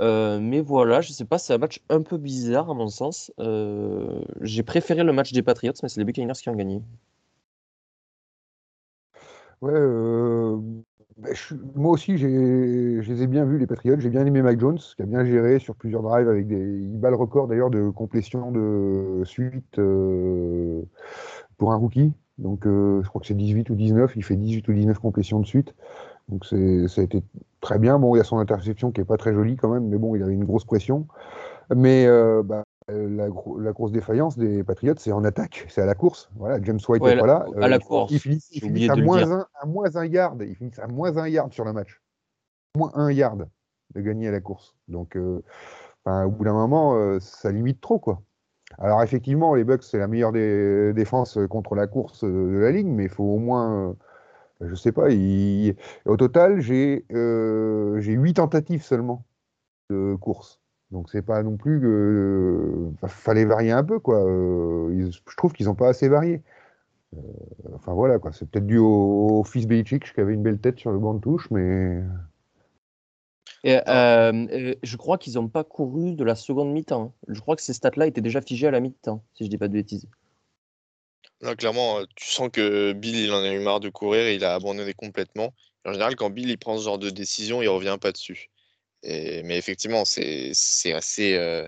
mais 0.00 0.60
voilà, 0.60 1.00
je 1.00 1.12
sais 1.12 1.24
pas, 1.24 1.38
c'est 1.38 1.54
un 1.54 1.58
match 1.58 1.80
un 1.88 2.02
peu 2.02 2.18
bizarre 2.18 2.70
à 2.70 2.74
mon 2.74 2.88
sens. 2.88 3.32
J'ai 4.40 4.62
préféré 4.62 5.04
le 5.04 5.12
match 5.12 5.32
des 5.32 5.42
Patriots, 5.42 5.72
mais 5.82 5.88
c'est 5.88 6.00
les 6.00 6.04
Buccaneers 6.04 6.34
qui 6.34 6.48
ont 6.50 6.56
gagné. 6.56 6.82
Ouais, 9.64 9.72
euh, 9.72 10.58
bah, 11.16 11.30
moi 11.74 11.92
aussi, 11.92 12.18
je 12.18 12.26
les 12.26 13.22
ai 13.22 13.26
bien 13.26 13.46
vus, 13.46 13.58
les 13.58 13.66
Patriots. 13.66 13.98
J'ai 13.98 14.10
bien 14.10 14.26
aimé 14.26 14.42
Mike 14.42 14.60
Jones, 14.60 14.78
qui 14.78 15.02
a 15.02 15.06
bien 15.06 15.24
géré 15.24 15.58
sur 15.58 15.74
plusieurs 15.74 16.02
drives 16.02 16.28
avec 16.28 16.46
des. 16.46 16.56
Il 16.56 16.98
bat 16.98 17.08
le 17.08 17.16
record 17.16 17.48
d'ailleurs 17.48 17.70
de 17.70 17.88
complétion 17.88 18.50
de 18.52 19.22
suite 19.24 19.78
euh, 19.78 20.82
pour 21.56 21.72
un 21.72 21.76
rookie. 21.76 22.12
Donc, 22.38 22.66
euh, 22.66 23.02
je 23.02 23.08
crois 23.08 23.20
que 23.20 23.26
c'est 23.26 23.34
18 23.34 23.70
ou 23.70 23.74
19. 23.74 24.16
Il 24.16 24.24
fait 24.24 24.36
18 24.36 24.66
ou 24.68 24.72
19 24.72 24.98
complétions 24.98 25.40
de 25.40 25.46
suite. 25.46 25.74
Donc, 26.28 26.44
ça 26.46 26.56
a 26.56 27.04
été 27.04 27.22
très 27.60 27.78
bien. 27.78 27.98
Bon, 27.98 28.14
il 28.14 28.18
y 28.18 28.20
a 28.20 28.24
son 28.24 28.38
interception 28.38 28.90
qui 28.90 29.00
est 29.00 29.04
pas 29.04 29.16
très 29.16 29.32
jolie 29.32 29.56
quand 29.56 29.68
même, 29.68 29.88
mais 29.88 29.98
bon, 29.98 30.16
il 30.16 30.22
avait 30.22 30.32
une 30.32 30.44
grosse 30.44 30.64
pression. 30.64 31.06
Mais 31.74 32.06
bah, 32.44 32.64
euh, 32.90 33.08
la, 33.08 33.28
la, 33.64 33.72
grosse 33.72 33.92
défaillance 33.92 34.36
des 34.36 34.62
Patriots, 34.62 34.94
c'est 34.98 35.12
en 35.12 35.24
attaque, 35.24 35.64
c'est 35.70 35.80
à 35.80 35.86
la 35.86 35.94
course. 35.94 36.28
Voilà, 36.36 36.62
James 36.62 36.78
White 36.86 37.02
n'est 37.02 37.16
pas 37.16 37.26
là. 37.26 37.46
à 37.58 37.68
la 37.68 37.76
euh, 37.76 37.78
course. 37.78 38.12
Il 38.12 38.20
finit, 38.20 38.90
à, 38.90 38.96
moins 38.96 39.30
un, 39.30 39.46
à 39.54 39.66
moins 39.66 39.96
un 39.96 40.04
yard. 40.04 40.42
Il 40.46 40.54
finit 40.54 40.72
à 40.78 40.86
moins 40.86 41.16
un 41.16 41.26
yard 41.26 41.50
sur 41.52 41.64
le 41.64 41.72
match. 41.72 42.02
Moins 42.76 42.92
un 42.94 43.10
yard 43.10 43.48
de 43.94 44.00
gagner 44.02 44.28
à 44.28 44.32
la 44.32 44.40
course. 44.40 44.76
Donc, 44.88 45.16
euh, 45.16 45.40
au 46.04 46.30
bout 46.30 46.44
d'un 46.44 46.52
moment, 46.52 47.18
ça 47.20 47.50
limite 47.50 47.80
trop, 47.80 47.98
quoi. 47.98 48.20
Alors, 48.78 49.02
effectivement, 49.02 49.54
les 49.54 49.64
Bucks, 49.64 49.84
c'est 49.84 49.98
la 49.98 50.08
meilleure 50.08 50.32
des 50.32 50.92
défenses 50.94 51.38
contre 51.50 51.74
la 51.74 51.86
course 51.86 52.24
de 52.24 52.58
la 52.58 52.70
ligne, 52.72 52.92
mais 52.92 53.04
il 53.04 53.10
faut 53.10 53.24
au 53.24 53.38
moins. 53.38 53.96
je 54.60 54.74
sais 54.74 54.92
pas. 54.92 55.08
Au 56.06 56.16
total, 56.16 56.60
j'ai 56.60 57.04
euh, 57.12 58.00
8 58.00 58.34
tentatives 58.34 58.82
seulement 58.82 59.24
de 59.90 60.14
course. 60.16 60.60
Donc 60.90 61.10
c'est 61.10 61.22
pas 61.22 61.42
non 61.42 61.56
plus 61.56 61.80
que 61.80 62.88
fallait 63.06 63.44
varier 63.44 63.72
un 63.72 63.84
peu 63.84 63.98
quoi. 63.98 64.24
Euh, 64.24 65.10
je 65.10 65.36
trouve 65.36 65.52
qu'ils 65.52 65.66
n'ont 65.66 65.74
pas 65.74 65.88
assez 65.88 66.08
varié. 66.08 66.42
Euh, 67.16 67.20
enfin 67.74 67.92
voilà 67.94 68.18
quoi. 68.18 68.32
C'est 68.32 68.48
peut-être 68.48 68.66
dû 68.66 68.78
au, 68.78 69.42
fils 69.44 69.66
Belichick 69.66 70.12
qui 70.12 70.20
avait 70.20 70.34
une 70.34 70.42
belle 70.42 70.60
tête 70.60 70.78
sur 70.78 70.92
le 70.92 70.98
banc 70.98 71.14
de 71.14 71.20
touche, 71.20 71.50
mais. 71.50 72.02
Et, 73.64 73.78
euh, 73.88 74.74
je 74.82 74.96
crois 74.96 75.18
qu'ils 75.18 75.34
n'ont 75.34 75.48
pas 75.48 75.64
couru 75.64 76.12
de 76.12 76.22
la 76.22 76.34
seconde 76.34 76.72
mi-temps. 76.72 77.14
Je 77.28 77.40
crois 77.40 77.56
que 77.56 77.62
ces 77.62 77.72
stats-là 77.72 78.06
étaient 78.06 78.20
déjà 78.20 78.40
figés 78.40 78.66
à 78.66 78.70
la 78.70 78.80
mi-temps, 78.80 79.24
si 79.34 79.44
je 79.44 79.50
dis 79.50 79.58
pas 79.58 79.68
de 79.68 79.72
bêtises. 79.72 80.06
Clairement, 81.58 82.00
tu 82.14 82.30
sens 82.30 82.48
que 82.52 82.92
Bill, 82.92 83.16
il 83.16 83.32
en 83.32 83.42
a 83.42 83.52
eu 83.52 83.58
marre 83.58 83.80
de 83.80 83.88
courir, 83.88 84.30
il 84.30 84.44
a 84.44 84.54
abandonné 84.54 84.94
complètement. 84.94 85.52
En 85.84 85.92
général, 85.92 86.14
quand 86.16 86.30
Bill 86.30 86.48
il 86.48 86.58
prend 86.58 86.78
ce 86.78 86.84
genre 86.84 86.98
de 86.98 87.10
décision, 87.10 87.60
il 87.60 87.68
revient 87.68 87.98
pas 88.00 88.12
dessus 88.12 88.50
mais 89.04 89.58
effectivement, 89.58 90.04
c'est 90.04 90.52
assez, 90.92 91.34
euh, 91.34 91.66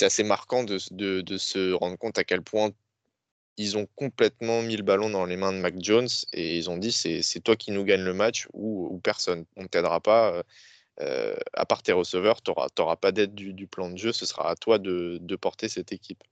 assez 0.00 0.24
marquant 0.24 0.64
de, 0.64 0.78
de, 0.90 1.20
de, 1.20 1.38
se 1.38 1.72
rendre 1.72 1.96
compte 1.96 2.18
à 2.18 2.24
quel 2.24 2.42
point 2.42 2.70
ils 3.56 3.76
ont 3.78 3.86
complètement 3.94 4.62
mis 4.62 4.76
le 4.76 4.82
ballon 4.82 5.10
dans 5.10 5.24
les 5.24 5.36
mains 5.36 5.52
de 5.52 5.58
Mac 5.58 5.74
Jones 5.78 6.08
et 6.32 6.58
ils 6.58 6.70
ont 6.70 6.76
dit 6.76 6.92
c'est 6.92 7.40
toi 7.40 7.56
qui 7.56 7.70
nous 7.70 7.84
gagne 7.84 8.02
le 8.02 8.14
match 8.14 8.48
ou, 8.52 8.88
ou 8.90 8.98
personne. 8.98 9.44
On 9.56 9.62
ne 9.62 9.68
t'aidera 9.68 10.00
pas. 10.00 10.32
Euh, 10.32 10.42
euh, 11.00 11.34
à 11.54 11.66
part 11.66 11.82
tes 11.82 11.92
receveurs, 11.92 12.40
tu 12.40 12.52
n'auras 12.78 12.96
pas 12.96 13.10
d'aide 13.10 13.34
du, 13.34 13.52
du, 13.52 13.66
plan 13.66 13.90
de 13.90 13.98
jeu. 13.98 14.12
Ce 14.12 14.26
sera 14.26 14.50
à 14.50 14.54
toi 14.54 14.78
de, 14.78 15.18
de 15.20 15.36
porter 15.36 15.68
cette 15.68 15.92
équipe. 15.92 16.22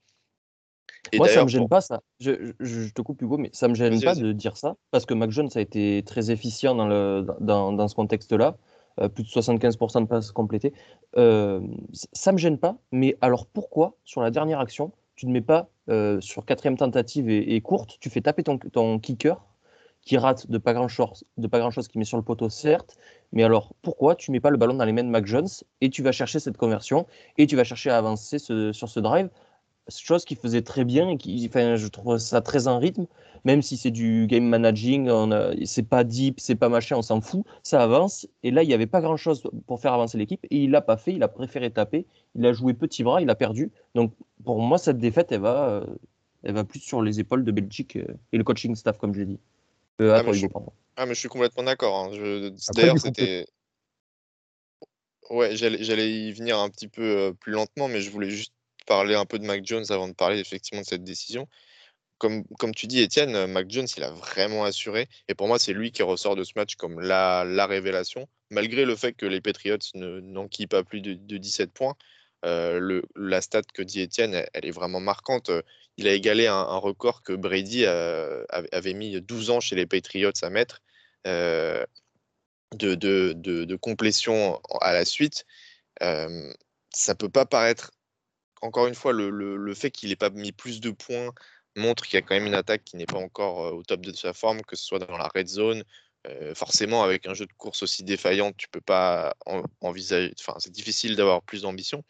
Et 1.10 1.18
Moi, 1.18 1.28
ça 1.28 1.40
ne 1.40 1.44
me 1.44 1.48
gêne 1.48 1.68
pas, 1.68 1.80
ça. 1.80 2.00
Je, 2.20 2.52
je, 2.60 2.88
te 2.90 3.02
coupe, 3.02 3.20
Hugo, 3.22 3.38
mais 3.38 3.50
ça 3.52 3.66
ne 3.66 3.72
me 3.72 3.74
gêne 3.74 4.00
pas 4.00 4.14
de 4.14 4.30
dire 4.30 4.56
ça, 4.56 4.76
parce 4.92 5.04
que 5.04 5.14
Mac 5.14 5.30
Jones 5.32 5.50
a 5.56 5.60
été 5.60 6.04
très 6.06 6.30
efficient 6.30 6.76
dans, 6.76 6.86
le, 6.86 7.26
dans, 7.40 7.72
dans 7.72 7.88
ce 7.88 7.96
contexte-là. 7.96 8.56
Euh, 9.00 9.08
plus 9.08 9.24
de 9.24 9.28
75% 9.28 10.02
de 10.02 10.06
passes 10.06 10.32
complétées. 10.32 10.74
Euh, 11.16 11.60
ça 12.12 12.30
me 12.30 12.36
gêne 12.36 12.58
pas, 12.58 12.76
mais 12.90 13.16
alors 13.22 13.46
pourquoi, 13.46 13.96
sur 14.04 14.20
la 14.20 14.30
dernière 14.30 14.60
action, 14.60 14.92
tu 15.22 15.28
ne 15.28 15.32
mets 15.32 15.40
pas 15.40 15.70
euh, 15.88 16.20
sur 16.20 16.44
quatrième 16.44 16.76
tentative 16.76 17.30
et, 17.30 17.60
courte, 17.60 17.96
tu 18.00 18.10
fais 18.10 18.20
taper 18.20 18.42
ton, 18.42 18.98
kicker 18.98 19.40
qui 20.00 20.18
rate 20.18 20.50
de 20.50 20.58
pas 20.58 20.72
grand 20.74 20.88
chose, 20.88 21.22
de 21.36 21.46
pas 21.46 21.60
grand 21.60 21.70
chose, 21.70 21.86
qui 21.86 21.96
met 21.96 22.04
sur 22.04 22.16
le 22.16 22.24
poteau, 22.24 22.50
certes. 22.50 22.96
Mais 23.30 23.44
alors, 23.44 23.72
pourquoi 23.82 24.16
tu 24.16 24.32
mets 24.32 24.40
pas 24.40 24.50
le 24.50 24.56
ballon 24.56 24.74
dans 24.74 24.84
les 24.84 24.90
mains 24.90 25.04
de 25.04 25.10
Mac 25.10 25.24
Jones 25.24 25.46
et 25.80 25.90
tu 25.90 26.02
vas 26.02 26.10
chercher 26.10 26.40
cette 26.40 26.56
conversion 26.56 27.06
et 27.38 27.46
tu 27.46 27.54
vas 27.54 27.62
chercher 27.62 27.90
à 27.90 27.98
avancer 27.98 28.40
sur 28.40 28.88
ce 28.88 28.98
drive 28.98 29.28
chose 29.88 30.24
qu'il 30.24 30.36
faisait 30.36 30.62
très 30.62 30.84
bien 30.84 31.08
et 31.08 31.16
qui, 31.16 31.44
enfin, 31.48 31.76
je 31.76 31.86
trouve 31.88 32.18
ça 32.18 32.40
très 32.40 32.68
en 32.68 32.78
rythme, 32.78 33.06
même 33.44 33.62
si 33.62 33.76
c'est 33.76 33.90
du 33.90 34.26
game 34.26 34.44
managing, 34.44 35.10
c'est 35.64 35.82
pas 35.82 36.04
deep, 36.04 36.38
c'est 36.40 36.54
pas 36.54 36.68
machin, 36.68 36.96
on 36.96 37.02
s'en 37.02 37.20
fout, 37.20 37.44
ça 37.62 37.82
avance. 37.82 38.26
Et 38.42 38.50
là, 38.50 38.62
il 38.62 38.68
n'y 38.68 38.74
avait 38.74 38.86
pas 38.86 39.00
grand 39.00 39.16
chose 39.16 39.42
pour 39.66 39.80
faire 39.80 39.92
avancer 39.92 40.18
l'équipe 40.18 40.44
et 40.50 40.58
il 40.58 40.70
l'a 40.70 40.80
pas 40.80 40.96
fait, 40.96 41.12
il 41.12 41.22
a 41.22 41.28
préféré 41.28 41.70
taper, 41.70 42.06
il 42.34 42.46
a 42.46 42.52
joué 42.52 42.74
petit 42.74 43.02
bras, 43.02 43.20
il 43.20 43.30
a 43.30 43.34
perdu. 43.34 43.70
Donc 43.94 44.12
pour 44.44 44.60
moi, 44.60 44.78
cette 44.78 44.98
défaite, 44.98 45.32
elle 45.32 45.40
va, 45.40 45.68
euh, 45.68 45.86
elle 46.42 46.54
va 46.54 46.64
plus 46.64 46.80
sur 46.80 47.02
les 47.02 47.20
épaules 47.20 47.44
de 47.44 47.52
Belgique 47.52 47.96
euh, 47.96 48.06
et 48.32 48.38
le 48.38 48.44
coaching 48.44 48.74
staff, 48.74 48.98
comme 48.98 49.14
j'ai 49.14 49.26
dit. 49.26 49.38
Euh, 50.00 50.14
ah, 50.16 50.22
mais 50.22 50.32
je... 50.32 50.46
ah, 50.96 51.06
mais 51.06 51.14
je 51.14 51.20
suis 51.20 51.28
complètement 51.28 51.64
d'accord. 51.64 51.96
Hein. 51.96 52.50
D'ailleurs, 52.74 52.98
c'était. 52.98 53.46
Ouais, 55.30 55.56
j'allais 55.56 56.10
y 56.10 56.32
venir 56.32 56.58
un 56.58 56.68
petit 56.68 56.88
peu 56.88 57.34
plus 57.40 57.52
lentement, 57.52 57.88
mais 57.88 58.00
je 58.00 58.10
voulais 58.10 58.30
juste 58.30 58.52
parler 58.84 59.14
un 59.14 59.24
peu 59.24 59.38
de 59.38 59.44
Mac 59.44 59.64
Jones 59.64 59.84
avant 59.90 60.08
de 60.08 60.14
parler 60.14 60.38
effectivement 60.38 60.82
de 60.82 60.86
cette 60.86 61.04
décision. 61.04 61.48
Comme, 62.18 62.44
comme 62.58 62.74
tu 62.74 62.86
dis, 62.86 63.00
Étienne, 63.00 63.46
Mac 63.46 63.68
Jones, 63.68 63.88
il 63.96 64.04
a 64.04 64.10
vraiment 64.10 64.64
assuré. 64.64 65.08
Et 65.28 65.34
pour 65.34 65.48
moi, 65.48 65.58
c'est 65.58 65.72
lui 65.72 65.90
qui 65.90 66.02
ressort 66.02 66.36
de 66.36 66.44
ce 66.44 66.52
match 66.54 66.76
comme 66.76 67.00
la, 67.00 67.44
la 67.44 67.66
révélation, 67.66 68.28
malgré 68.50 68.84
le 68.84 68.94
fait 68.94 69.12
que 69.12 69.26
les 69.26 69.40
Patriots 69.40 69.78
n'enquillent 69.94 70.68
pas 70.68 70.84
plus 70.84 71.00
de, 71.00 71.14
de 71.14 71.36
17 71.36 71.72
points. 71.72 71.96
le, 72.44 73.02
la 73.16 73.40
stat 73.40 73.62
que 73.74 73.82
dit 73.82 74.00
Étienne, 74.00 74.34
elle, 74.52 74.66
est 74.66 74.70
vraiment 74.70 75.00
marquante. 75.00 75.50
Il 75.96 76.06
a 76.06 76.14
égalé 76.14 76.46
un, 76.46 76.76
record 76.76 77.22
que 77.22 77.32
Brady 77.32 77.86
avait 77.86 78.94
mis 78.94 79.20
12 79.20 79.50
ans 79.50 79.60
chez 79.60 79.74
les 79.74 79.86
Patriots 79.86 80.30
à 80.42 80.50
mettre 80.50 80.80
de, 82.76 82.94
de, 82.94 83.32
de, 83.34 83.76
complétion 83.76 84.60
à 84.80 84.92
la 84.92 85.04
suite. 85.04 85.44
Euh, 86.02 86.52
ça 86.90 87.14
peut 87.14 87.28
pas 87.28 87.46
paraître 87.46 87.92
encore 88.62 88.86
une 88.86 88.94
fois, 88.94 89.12
le, 89.12 89.74
fait 89.74 89.90
qu'il 89.90 90.08
n'ait 90.08 90.16
pas 90.16 90.30
mis 90.30 90.52
plus 90.52 90.80
de 90.80 90.90
points 90.90 91.32
montre 91.76 92.04
qu'il 92.04 92.14
y 92.14 92.18
a 92.18 92.22
quand 92.22 92.34
même 92.34 92.46
une 92.46 92.54
attaque 92.54 92.84
qui 92.84 92.96
n'est 92.96 93.06
pas 93.06 93.18
encore 93.18 93.74
au 93.74 93.82
top 93.82 94.00
de 94.02 94.12
sa 94.12 94.32
forme, 94.32 94.62
que 94.62 94.76
ce 94.76 94.84
soit 94.84 94.98
dans 94.98 95.16
la 95.16 95.28
red 95.34 95.48
zone. 95.48 95.84
forcément, 96.54 97.02
avec 97.02 97.26
un 97.26 97.34
jeu 97.34 97.46
de 97.46 97.52
course 97.54 97.82
aussi 97.82 98.04
défaillant, 98.04 98.52
tu 98.52 98.68
peux 98.68 98.80
pas 98.80 99.34
envisager. 99.80 100.32
Enfin, 100.40 100.54
c'est 100.58 100.72
difficile 100.72 101.16
d'avoir 101.16 101.42
plus 101.42 101.62
d'ambition. 101.62 102.04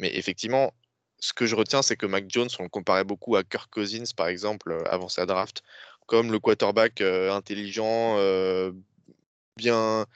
Mais 0.00 0.14
effectivement, 0.16 0.72
ce 1.20 1.32
que 1.32 1.46
je 1.46 1.56
retiens, 1.56 1.82
c'est 1.82 1.96
que 1.96 2.06
Mac 2.06 2.26
Jones, 2.28 2.48
on 2.58 2.64
le 2.64 2.68
comparait 2.68 3.04
beaucoup 3.04 3.36
à 3.36 3.44
Kirk 3.44 3.70
Cousins, 3.72 4.12
par 4.16 4.28
exemple, 4.28 4.78
avant 4.90 5.08
sa 5.08 5.26
draft, 5.26 5.62
comme 6.06 6.32
le 6.32 6.38
quarterback 6.38 7.00
intelligent, 7.00 8.16
bien, 9.56 10.06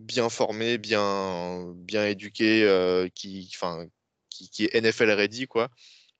bien 0.00 0.28
formé, 0.28 0.78
bien, 0.78 1.72
bien 1.76 2.06
éduqué, 2.06 3.08
qui, 3.14 3.50
enfin, 3.54 3.86
qui, 4.50 4.64
est 4.64 4.74
NFL 4.74 5.10
ready, 5.10 5.46
quoi, 5.46 5.70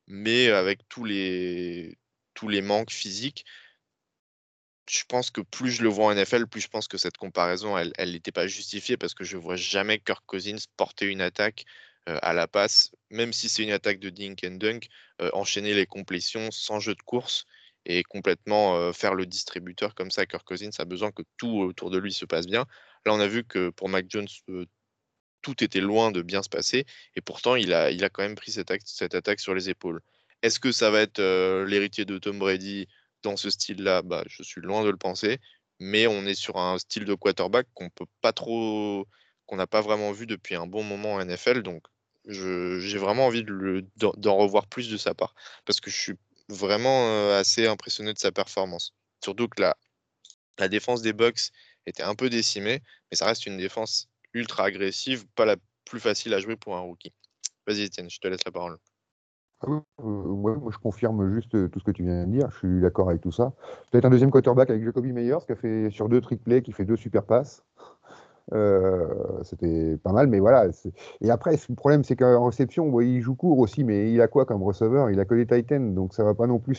mais 0.07 0.49
avec 0.49 0.89
tous 0.89 1.05
les, 1.05 1.99
tous 2.35 2.49
les 2.49 2.63
manques 2.63 2.93
physiques. 2.93 3.45
Je 4.89 5.03
pense 5.09 5.31
que 5.31 5.41
plus 5.41 5.71
je 5.71 5.83
le 5.83 5.89
vois 5.89 6.07
en 6.07 6.15
NFL, 6.15 6.47
plus 6.47 6.61
je 6.61 6.69
pense 6.69 6.89
que 6.89 6.99
cette 6.99 7.17
comparaison, 7.17 7.79
elle 7.79 8.13
n'était 8.13 8.33
pas 8.33 8.47
justifiée 8.47 8.97
parce 8.99 9.15
que 9.15 9.25
je 9.25 9.39
vois 9.39 9.57
jamais 9.57 9.99
Kirk 9.99 10.23
Cousins 10.27 10.59
porter 10.77 11.07
une 11.07 11.23
attaque 11.23 11.65
à 12.07 12.35
la 12.35 12.47
passe, 12.47 12.91
même 13.09 13.33
si 13.33 13.49
c'est 13.49 13.63
une 13.63 13.71
attaque 13.71 13.99
de 13.99 14.11
dink 14.11 14.45
and 14.45 14.57
dunk, 14.57 14.89
enchaîner 15.33 15.73
les 15.73 15.87
complétions 15.87 16.51
sans 16.51 16.81
jeu 16.81 16.95
de 16.95 17.03
course 17.03 17.47
et 17.87 18.03
complètement 18.03 18.93
faire 18.93 19.15
le 19.15 19.25
distributeur 19.25 19.95
comme 19.95 20.11
ça. 20.11 20.27
Kirk 20.27 20.47
Cousins 20.47 20.71
a 20.79 20.85
besoin 20.85 21.13
que 21.13 21.23
tout 21.39 21.61
autour 21.61 21.91
de 21.91 21.97
lui 21.97 22.13
se 22.13 22.27
passe 22.27 22.47
bien. 22.47 22.67
Là, 23.07 23.15
on 23.15 23.21
a 23.21 23.27
vu 23.27 23.43
que 23.45 23.71
pour 23.71 23.89
Mac 23.89 24.05
Jones, 24.09 24.29
tout 25.45 25.63
était 25.63 25.81
loin 25.81 26.11
de 26.11 26.23
bien 26.23 26.43
se 26.43 26.49
passer. 26.49 26.87
Et 27.15 27.21
pourtant, 27.21 27.55
il 27.55 27.73
a, 27.73 27.91
quand 28.09 28.23
même 28.23 28.35
pris 28.35 28.51
cette, 28.51 28.71
attaque 29.15 29.41
sur 29.41 29.55
les 29.55 29.69
épaules. 29.71 30.01
Est-ce 30.43 30.59
que 30.59 30.73
ça 30.73 30.91
va 30.91 31.03
être 31.03 31.21
l'héritier 31.65 32.05
de 32.05 32.19
Tom 32.19 32.39
Brady 32.39 32.89
dans 33.23 33.37
ce 33.37 33.51
style-là? 33.51 34.03
Bah, 34.03 34.25
Je 34.27 34.43
suis 34.43 34.61
loin 34.61 34.83
de 34.85 34.91
le 34.91 34.97
penser. 34.97 35.39
Mais 35.81 36.07
on 36.07 36.25
est 36.25 36.35
sur 36.35 36.57
un 36.57 36.79
style 36.79 37.05
de 37.05 37.15
quarterback 37.15 37.67
qu'on 37.75 37.91
peut 37.91 38.07
pas 38.21 38.33
trop, 38.33 39.07
n'a 39.53 39.67
pas 39.67 39.81
vraiment 39.81 40.13
vu 40.13 40.27
depuis 40.27 40.55
un 40.55 40.67
bon 40.67 40.83
moment 40.83 41.15
en 41.15 41.25
NFL. 41.25 41.63
Donc, 41.63 41.85
j'ai 42.27 42.99
vraiment 42.99 43.27
envie 43.27 43.45
d'en 43.97 44.37
revoir 44.37 44.67
plus 44.67 44.91
de 44.91 44.97
sa 44.97 45.15
part 45.15 45.35
parce 45.67 45.81
que 45.81 45.91
je 45.91 45.97
suis 45.97 46.15
vraiment 46.49 47.33
assez 47.35 47.67
impressionné 47.67 48.13
de 48.13 48.19
sa 48.19 48.33
performance. 48.33 48.95
Surtout 49.23 49.49
que 49.49 49.63
la 50.59 50.69
défense 50.69 51.03
des 51.03 51.13
Bucks 51.13 51.51
était 51.87 52.03
un 52.03 52.15
peu 52.15 52.31
décimée, 52.31 52.83
mais 53.11 53.17
ça 53.17 53.27
reste 53.27 53.47
une 53.47 53.59
défense 53.59 54.09
ultra 54.35 54.65
agressive, 54.65 55.27
pas 55.35 55.45
la 55.45 55.57
plus 55.85 56.01
facile 56.01 56.35
à 56.35 56.41
jouer 56.41 56.57
pour 56.57 56.77
un 56.77 56.81
rookie. 56.81 57.13
Vas-y, 57.67 57.83
Étienne, 57.83 58.11
je 58.11 58.19
te 58.19 58.29
laisse 58.29 58.45
la 58.45 58.53
parole. 58.53 58.77
Ah 59.61 59.71
euh, 59.71 60.03
moi, 60.03 60.59
je 60.71 60.77
confirme 60.79 61.35
juste 61.35 61.55
euh, 61.55 61.69
tout 61.69 61.79
ce 61.79 61.85
que 61.85 61.91
tu 61.91 62.03
viens 62.03 62.27
de 62.27 62.31
dire. 62.31 62.51
Je 62.51 62.59
suis 62.59 62.81
d'accord 62.81 63.09
avec 63.09 63.23
tout 63.23 63.33
ça. 63.33 63.53
Peut-être 63.91 64.05
un 64.05 64.11
deuxième 64.11 64.31
quarterback 64.31 64.69
avec 64.69 64.85
Jacoby 64.85 65.13
Meyers 65.13 65.39
qui 65.47 65.53
a 65.53 65.57
fait 65.57 65.91
sur 65.91 66.09
deux 66.09 66.21
trick 66.21 66.43
plays, 66.43 66.63
qui 66.63 66.73
fait 66.73 66.85
deux 66.85 66.97
super 66.97 67.25
passes. 67.25 67.65
Euh, 68.53 69.09
c'était 69.43 69.97
pas 69.97 70.13
mal, 70.13 70.27
mais 70.27 70.39
voilà. 70.39 70.67
Et 71.23 71.31
après, 71.31 71.53
le 71.53 71.75
problème, 71.75 72.05
c'est 72.05 72.17
qu'en 72.17 72.45
réception, 72.45 73.01
il 73.01 73.23
joue 73.23 73.35
court 73.35 73.59
aussi, 73.59 73.85
mais 73.85 74.13
il 74.13 74.21
a 74.21 74.29
quoi 74.29 74.45
comme 74.45 74.63
receveur? 74.63 75.09
Il 75.11 75.19
a 75.19 75.25
que 75.25 75.35
des 75.35 75.47
Titans, 75.47 75.95
donc 75.95 76.13
ça 76.13 76.25
va 76.25 76.35
pas 76.35 76.47
non 76.47 76.59
plus 76.59 76.75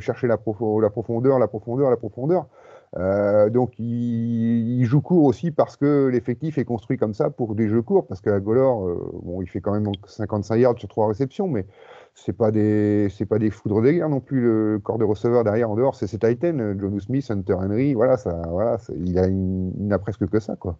chercher 0.00 0.26
la, 0.26 0.38
la 0.38 0.90
profondeur, 0.90 1.38
la 1.38 1.48
profondeur, 1.48 1.90
la 1.90 1.98
profondeur. 1.98 2.46
Euh, 2.98 3.48
donc 3.48 3.78
il, 3.78 4.84
joue 4.84 5.00
court 5.00 5.24
aussi 5.24 5.50
parce 5.50 5.76
que 5.76 6.08
l'effectif 6.08 6.58
est 6.58 6.64
construit 6.64 6.98
comme 6.98 7.14
ça 7.14 7.30
pour 7.30 7.54
des 7.54 7.68
jeux 7.68 7.80
courts, 7.80 8.06
parce 8.06 8.20
qu'à 8.20 8.38
Golor, 8.40 8.86
euh, 8.86 9.10
bon, 9.22 9.40
il 9.40 9.48
fait 9.48 9.60
quand 9.62 9.72
même 9.72 9.90
55 10.06 10.56
yards 10.56 10.78
sur 10.78 10.88
trois 10.88 11.08
réceptions, 11.08 11.48
mais 11.48 11.66
c'est 12.14 12.34
pas 12.34 12.50
des 12.50 13.08
c'est 13.10 13.24
pas 13.24 13.38
des 13.38 13.50
foudres 13.50 13.80
de 13.80 13.90
guerre 13.90 14.10
non 14.10 14.20
plus 14.20 14.42
le 14.42 14.78
corps 14.78 14.98
de 14.98 15.04
receveur 15.04 15.44
derrière 15.44 15.70
en 15.70 15.76
dehors, 15.76 15.94
c'est 15.94 16.06
ses 16.06 16.18
Titan, 16.18 16.74
John 16.78 17.00
Smith, 17.00 17.30
Hunter 17.30 17.54
Henry, 17.54 17.94
voilà 17.94 18.18
ça, 18.18 18.42
voilà, 18.48 18.78
il 18.98 19.18
a 19.18 19.28
n'a 19.30 19.98
presque 19.98 20.28
que 20.28 20.40
ça 20.40 20.56
quoi. 20.56 20.78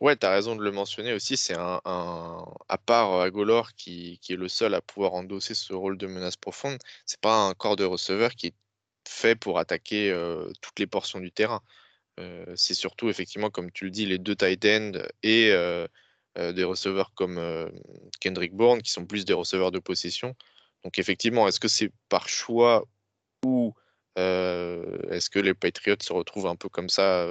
Ouais, 0.00 0.14
tu 0.14 0.26
as 0.26 0.30
raison 0.30 0.54
de 0.56 0.62
le 0.62 0.72
mentionner 0.72 1.14
aussi. 1.14 1.38
C'est 1.38 1.56
un, 1.56 1.80
à 1.84 2.78
part 2.78 3.18
Agolor 3.20 3.72
qui, 3.72 4.18
qui 4.20 4.34
est 4.34 4.36
le 4.36 4.46
seul 4.46 4.74
à 4.74 4.82
pouvoir 4.82 5.14
endosser 5.14 5.54
ce 5.54 5.72
rôle 5.72 5.96
de 5.96 6.06
menace 6.06 6.36
profonde, 6.36 6.78
c'est 7.06 7.20
pas 7.20 7.48
un 7.48 7.54
corps 7.54 7.76
de 7.76 7.84
receveur 7.84 8.34
qui 8.34 8.48
est 8.48 8.54
fait 9.08 9.36
pour 9.36 9.58
attaquer 9.58 10.12
toutes 10.60 10.78
les 10.78 10.86
portions 10.86 11.20
du 11.20 11.32
terrain. 11.32 11.62
c'est 12.54 12.74
surtout, 12.74 13.08
effectivement, 13.08 13.50
comme 13.50 13.70
tu 13.70 13.84
le 13.84 13.90
dis, 13.90 14.06
les 14.06 14.18
deux 14.18 14.36
tight 14.36 14.64
ends 14.64 14.92
et 15.22 15.52
des 16.36 16.64
receveurs 16.64 17.12
comme 17.14 17.70
Kendrick 18.20 18.54
Bourne, 18.54 18.82
qui 18.82 18.90
sont 18.90 19.06
plus 19.06 19.24
des 19.24 19.32
receveurs 19.32 19.70
de 19.70 19.78
possession. 19.78 20.34
Donc, 20.84 20.98
effectivement, 20.98 21.48
est-ce 21.48 21.60
que 21.60 21.68
c'est 21.68 21.90
par 22.08 22.28
choix 22.28 22.84
ou 23.44 23.74
est-ce 24.16 25.30
que 25.30 25.38
les 25.38 25.54
Patriots 25.54 25.96
se 26.00 26.12
retrouvent 26.12 26.46
un 26.46 26.56
peu 26.56 26.68
comme 26.68 26.88
ça 26.88 27.26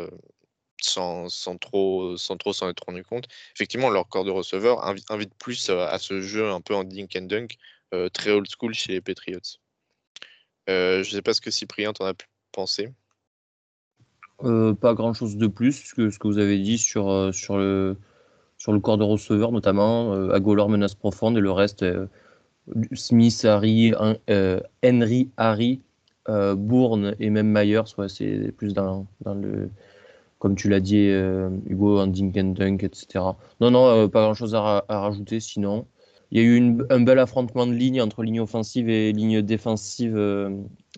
sans, 0.81 1.27
trop 1.59 2.17
s'en 2.17 2.69
être 2.69 2.83
rendu 2.85 3.03
compte? 3.03 3.27
Effectivement, 3.55 3.89
leur 3.89 4.07
corps 4.07 4.25
de 4.25 4.31
receveur 4.31 4.83
invite, 4.83 5.33
plus 5.39 5.69
à, 5.69 5.97
ce 5.99 6.21
jeu 6.21 6.49
un 6.49 6.61
peu 6.61 6.75
en 6.75 6.83
dink 6.83 7.15
and 7.15 7.23
dunk, 7.23 7.57
très 8.13 8.31
old 8.31 8.47
school 8.47 8.73
chez 8.73 8.93
les 8.93 9.01
Patriots. 9.01 9.59
Euh, 10.69 11.04
je 11.04 11.10
ne 11.10 11.15
sais 11.15 11.21
pas 11.21 11.34
ce 11.34 11.41
que 11.41 11.51
Cyprien 11.51 11.93
t'en 11.93 12.06
a 12.06 12.13
pu 12.13 12.28
penser. 12.51 12.91
Euh, 14.43 14.73
pas 14.73 14.93
grand 14.93 15.13
chose 15.13 15.38
de 15.38 15.47
plus 15.47 15.93
que 15.93 16.10
ce 16.10 16.19
que 16.19 16.28
vous 16.28 16.39
avez 16.39 16.60
dit 16.60 16.78
sur, 16.78 17.10
euh, 17.10 17.32
sur, 17.32 17.58
le, 17.58 17.95
sur 18.58 18.73
le 18.73 18.80
corps 18.80 18.97
de 18.97 19.04
receveur, 19.04 19.51
notamment 19.51 20.12
Agolor 20.32 20.69
menace 20.69 20.95
profonde 20.95 21.38
et 21.38 21.41
le 21.41 21.51
reste 21.51 21.86
Smith, 22.93 23.45
Harry, 23.45 23.93
Henry, 24.84 25.30
Harry, 25.38 25.82
Bourne 26.28 27.15
et 27.19 27.30
même 27.30 27.47
Myers. 27.47 27.84
c'est 28.08 28.51
plus 28.51 28.73
dans, 28.73 29.06
dans, 29.21 29.36
le. 29.36 29.69
Comme 30.39 30.56
tu 30.56 30.69
l'as 30.69 30.82
dit, 30.82 31.08
Hugo, 31.67 31.99
en 31.99 32.08
dink 32.08 32.36
and 32.38 32.54
dunk, 32.56 32.84
etc. 32.84 33.23
Non, 33.62 33.71
non, 33.71 34.10
pas 34.10 34.23
grand 34.23 34.34
chose 34.34 34.54
à, 34.54 34.84
à 34.89 34.99
rajouter 34.99 35.39
sinon. 35.39 35.86
Il 36.36 36.41
y 36.41 36.43
a 36.43 36.48
eu 36.48 36.78
un 36.89 37.00
bel 37.00 37.17
affrontement 37.17 37.65
de 37.65 37.71
lignes 37.71 38.02
entre 38.02 38.21
ligne 38.21 38.41
offensive 38.41 38.89
et 38.89 39.13
ligne 39.13 39.41
défensive, 39.41 40.17
euh, 40.17 40.50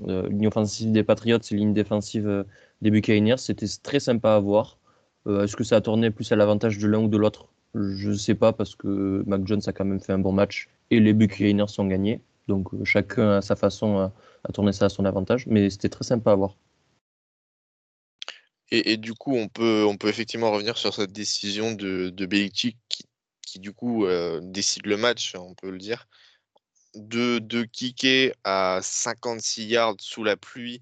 euh, 0.07 0.27
ligne 0.29 0.47
offensive 0.47 0.91
des 0.91 1.03
Patriots 1.03 1.37
et 1.37 1.55
ligne 1.55 1.75
défensive 1.75 2.27
euh, 2.27 2.43
des 2.81 2.89
Buccaneers. 2.89 3.37
C'était 3.37 3.67
très 3.83 3.99
sympa 3.99 4.33
à 4.33 4.39
voir. 4.39 4.79
Est-ce 5.27 5.55
que 5.55 5.63
ça 5.63 5.75
a 5.75 5.81
tourné 5.81 6.09
plus 6.09 6.31
à 6.31 6.35
l'avantage 6.35 6.79
de 6.79 6.87
l'un 6.87 7.01
ou 7.01 7.07
de 7.07 7.17
l'autre? 7.17 7.49
Je 7.75 8.09
ne 8.09 8.15
sais 8.15 8.33
pas 8.33 8.51
parce 8.51 8.75
que 8.75 9.23
Mac 9.27 9.45
Jones 9.45 9.61
a 9.67 9.73
quand 9.73 9.85
même 9.85 9.99
fait 9.99 10.13
un 10.13 10.17
bon 10.17 10.31
match 10.31 10.69
et 10.89 10.99
les 10.99 11.13
Buccaneers 11.13 11.67
sont 11.67 11.85
gagnés. 11.85 12.19
Donc 12.47 12.69
chacun 12.83 13.33
à 13.33 13.41
sa 13.43 13.55
façon 13.55 14.09
a, 14.43 14.51
tourné 14.53 14.71
ça 14.71 14.85
à 14.85 14.89
son 14.89 15.05
avantage. 15.05 15.45
Mais 15.45 15.69
c'était 15.69 15.89
très 15.89 16.03
sympa 16.03 16.31
à 16.31 16.35
voir. 16.35 16.55
Et, 18.71 18.97
du 18.97 19.13
coup, 19.13 19.35
on 19.35 19.47
peut, 19.47 19.85
on 19.87 19.97
peut 19.97 20.07
effectivement 20.07 20.51
revenir 20.51 20.77
sur 20.77 20.95
cette 20.95 21.11
décision 21.11 21.73
de, 21.73 22.09
de 22.09 22.25
Belichick 22.25 22.77
qui 22.89 23.03
du 23.59 23.73
coup 23.73 24.05
décide 24.41 24.85
le 24.85 24.97
match, 24.97 25.35
on 25.35 25.53
peut 25.55 25.69
le 25.69 25.77
dire, 25.77 26.07
de, 26.95 27.63
kicker 27.63 28.33
à 28.43 28.79
56 28.81 29.65
yards 29.65 29.95
sous 29.99 30.23
la 30.23 30.37
pluie. 30.37 30.81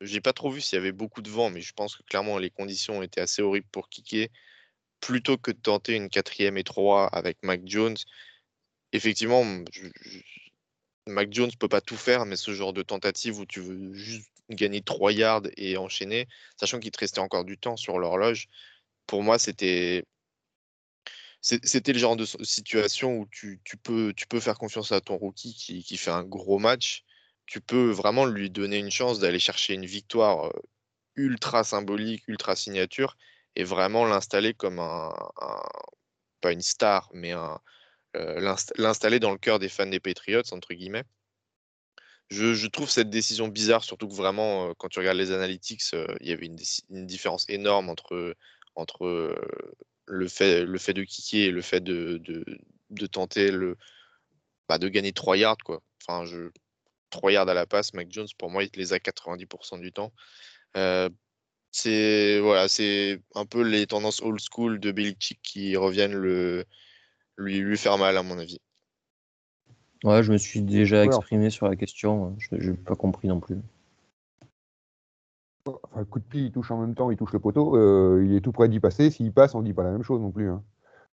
J'ai 0.00 0.20
pas 0.20 0.32
trop 0.32 0.50
vu 0.50 0.60
s'il 0.60 0.76
y 0.76 0.80
avait 0.80 0.92
beaucoup 0.92 1.22
de 1.22 1.30
vent, 1.30 1.50
mais 1.50 1.60
je 1.60 1.72
pense 1.72 1.96
que 1.96 2.02
clairement 2.04 2.38
les 2.38 2.50
conditions 2.50 3.02
étaient 3.02 3.20
assez 3.20 3.42
horribles 3.42 3.68
pour 3.72 3.88
kicker. 3.88 4.30
Plutôt 5.00 5.38
que 5.38 5.52
de 5.52 5.58
tenter 5.58 5.94
une 5.94 6.08
quatrième 6.10 6.58
et 6.58 6.64
trois 6.64 7.06
avec 7.08 7.38
Mac 7.42 7.62
Jones, 7.64 7.96
effectivement, 8.92 9.44
Mac 11.06 11.32
Jones 11.32 11.50
peut 11.58 11.68
pas 11.68 11.80
tout 11.80 11.96
faire, 11.96 12.26
mais 12.26 12.36
ce 12.36 12.52
genre 12.52 12.72
de 12.72 12.82
tentative 12.82 13.38
où 13.38 13.46
tu 13.46 13.60
veux 13.60 13.92
juste 13.94 14.30
gagner 14.50 14.82
3 14.82 15.12
yards 15.12 15.42
et 15.56 15.76
enchaîner, 15.76 16.26
sachant 16.58 16.80
qu'il 16.80 16.90
te 16.90 17.00
restait 17.00 17.20
encore 17.20 17.44
du 17.44 17.58
temps 17.58 17.76
sur 17.76 17.98
l'horloge, 17.98 18.48
pour 19.06 19.22
moi, 19.22 19.38
c'était 19.38 20.04
c'était 21.62 21.92
le 21.94 21.98
genre 21.98 22.16
de 22.16 22.26
situation 22.26 23.18
où 23.18 23.26
tu, 23.30 23.60
peux, 23.82 24.12
faire 24.40 24.58
confiance 24.58 24.92
à 24.92 25.00
ton 25.00 25.16
rookie 25.16 25.54
qui, 25.54 25.82
qui, 25.82 25.96
fait 25.96 26.10
un 26.10 26.24
gros 26.24 26.58
match. 26.58 27.04
Tu 27.46 27.60
peux 27.60 27.90
vraiment 27.90 28.26
lui 28.26 28.50
donner 28.50 28.76
une 28.76 28.90
chance 28.90 29.18
d'aller 29.18 29.38
chercher 29.38 29.74
une 29.74 29.86
victoire 29.86 30.52
ultra 31.16 31.64
symbolique, 31.64 32.24
ultra 32.28 32.54
signature, 32.54 33.16
et 33.56 33.64
vraiment 33.64 34.04
l'installer 34.04 34.52
comme 34.52 34.78
un, 34.78 35.10
pas 36.42 36.52
une 36.52 36.60
star, 36.60 37.08
mais 37.14 37.32
un, 37.32 37.58
l'installer 38.76 39.18
dans 39.18 39.32
le 39.32 39.38
cœur 39.38 39.58
des 39.58 39.70
fans 39.70 39.86
des 39.86 40.00
Patriots, 40.00 40.52
entre 40.52 40.74
guillemets. 40.74 41.04
Je, 42.30 42.66
trouve 42.66 42.90
cette 42.90 43.08
décision 43.08 43.48
bizarre, 43.48 43.84
surtout 43.84 44.06
que 44.06 44.14
vraiment, 44.14 44.74
quand 44.74 44.88
tu 44.88 44.98
regardes 44.98 45.16
les 45.16 45.32
analytics, 45.32 45.82
il 46.20 46.28
y 46.28 46.32
avait 46.32 46.44
une, 46.44 46.58
une, 46.90 47.06
différence 47.06 47.46
énorme 47.48 47.88
entre, 47.88 48.36
entre 48.74 49.34
le, 50.08 50.28
fait, 50.28 50.64
le 50.64 50.78
fait 50.78 50.94
de 50.94 51.02
kicker 51.02 51.48
et 51.48 51.50
le 51.50 51.62
fait 51.62 51.80
de, 51.80 52.20
de, 52.90 53.06
tenter 53.06 53.50
le, 53.50 53.76
bah, 54.68 54.78
de 54.78 54.88
gagner 54.88 55.12
3 55.12 55.36
yards. 55.36 55.58
Quoi. 55.64 55.82
Enfin, 56.06 56.24
je, 56.24 56.50
3 57.10 57.32
yards 57.32 57.48
à 57.48 57.54
la 57.54 57.66
passe, 57.66 57.94
Mac 57.94 58.08
Jones, 58.10 58.28
pour 58.38 58.50
moi, 58.50 58.64
il 58.64 58.70
les 58.74 58.92
a 58.92 58.98
90% 58.98 59.80
du 59.80 59.92
temps. 59.92 60.12
c'est 61.70 62.40
voilà, 62.40 62.68
c'est 62.68 63.20
un 63.34 63.46
peu 63.46 63.62
les 63.62 63.86
tendances 63.86 64.22
old 64.22 64.40
school 64.40 64.80
de 64.80 64.92
Belichick 64.92 65.40
qui 65.42 65.76
reviennent 65.76 66.16
le, 66.16 66.64
lui, 67.36 67.58
lui 67.58 67.78
faire 67.78 67.98
mal, 67.98 68.16
à 68.16 68.22
mon 68.22 68.38
avis. 68.38 68.60
Ouais, 70.04 70.22
je 70.22 70.32
me 70.32 70.38
suis 70.38 70.62
déjà 70.62 71.04
exprimé 71.04 71.50
sur 71.50 71.68
la 71.68 71.76
question. 71.76 72.36
Je 72.38 72.70
n'ai 72.70 72.76
pas 72.76 72.94
compris 72.94 73.28
non 73.28 73.40
plus. 73.40 73.56
Enfin, 75.82 76.04
coup 76.04 76.18
de 76.18 76.24
pied, 76.24 76.42
il 76.42 76.52
touche 76.52 76.70
en 76.70 76.78
même 76.78 76.94
temps, 76.94 77.10
il 77.10 77.16
touche 77.16 77.32
le 77.32 77.40
poteau. 77.40 77.76
Euh, 77.76 78.24
il 78.24 78.34
est 78.34 78.40
tout 78.40 78.52
près 78.52 78.68
d'y 78.68 78.80
passer. 78.80 79.10
S'il 79.10 79.32
passe, 79.32 79.54
on 79.54 79.60
ne 79.60 79.66
dit 79.66 79.74
pas 79.74 79.82
la 79.82 79.90
même 79.90 80.02
chose 80.02 80.20
non 80.20 80.30
plus. 80.30 80.50
Hein. 80.50 80.62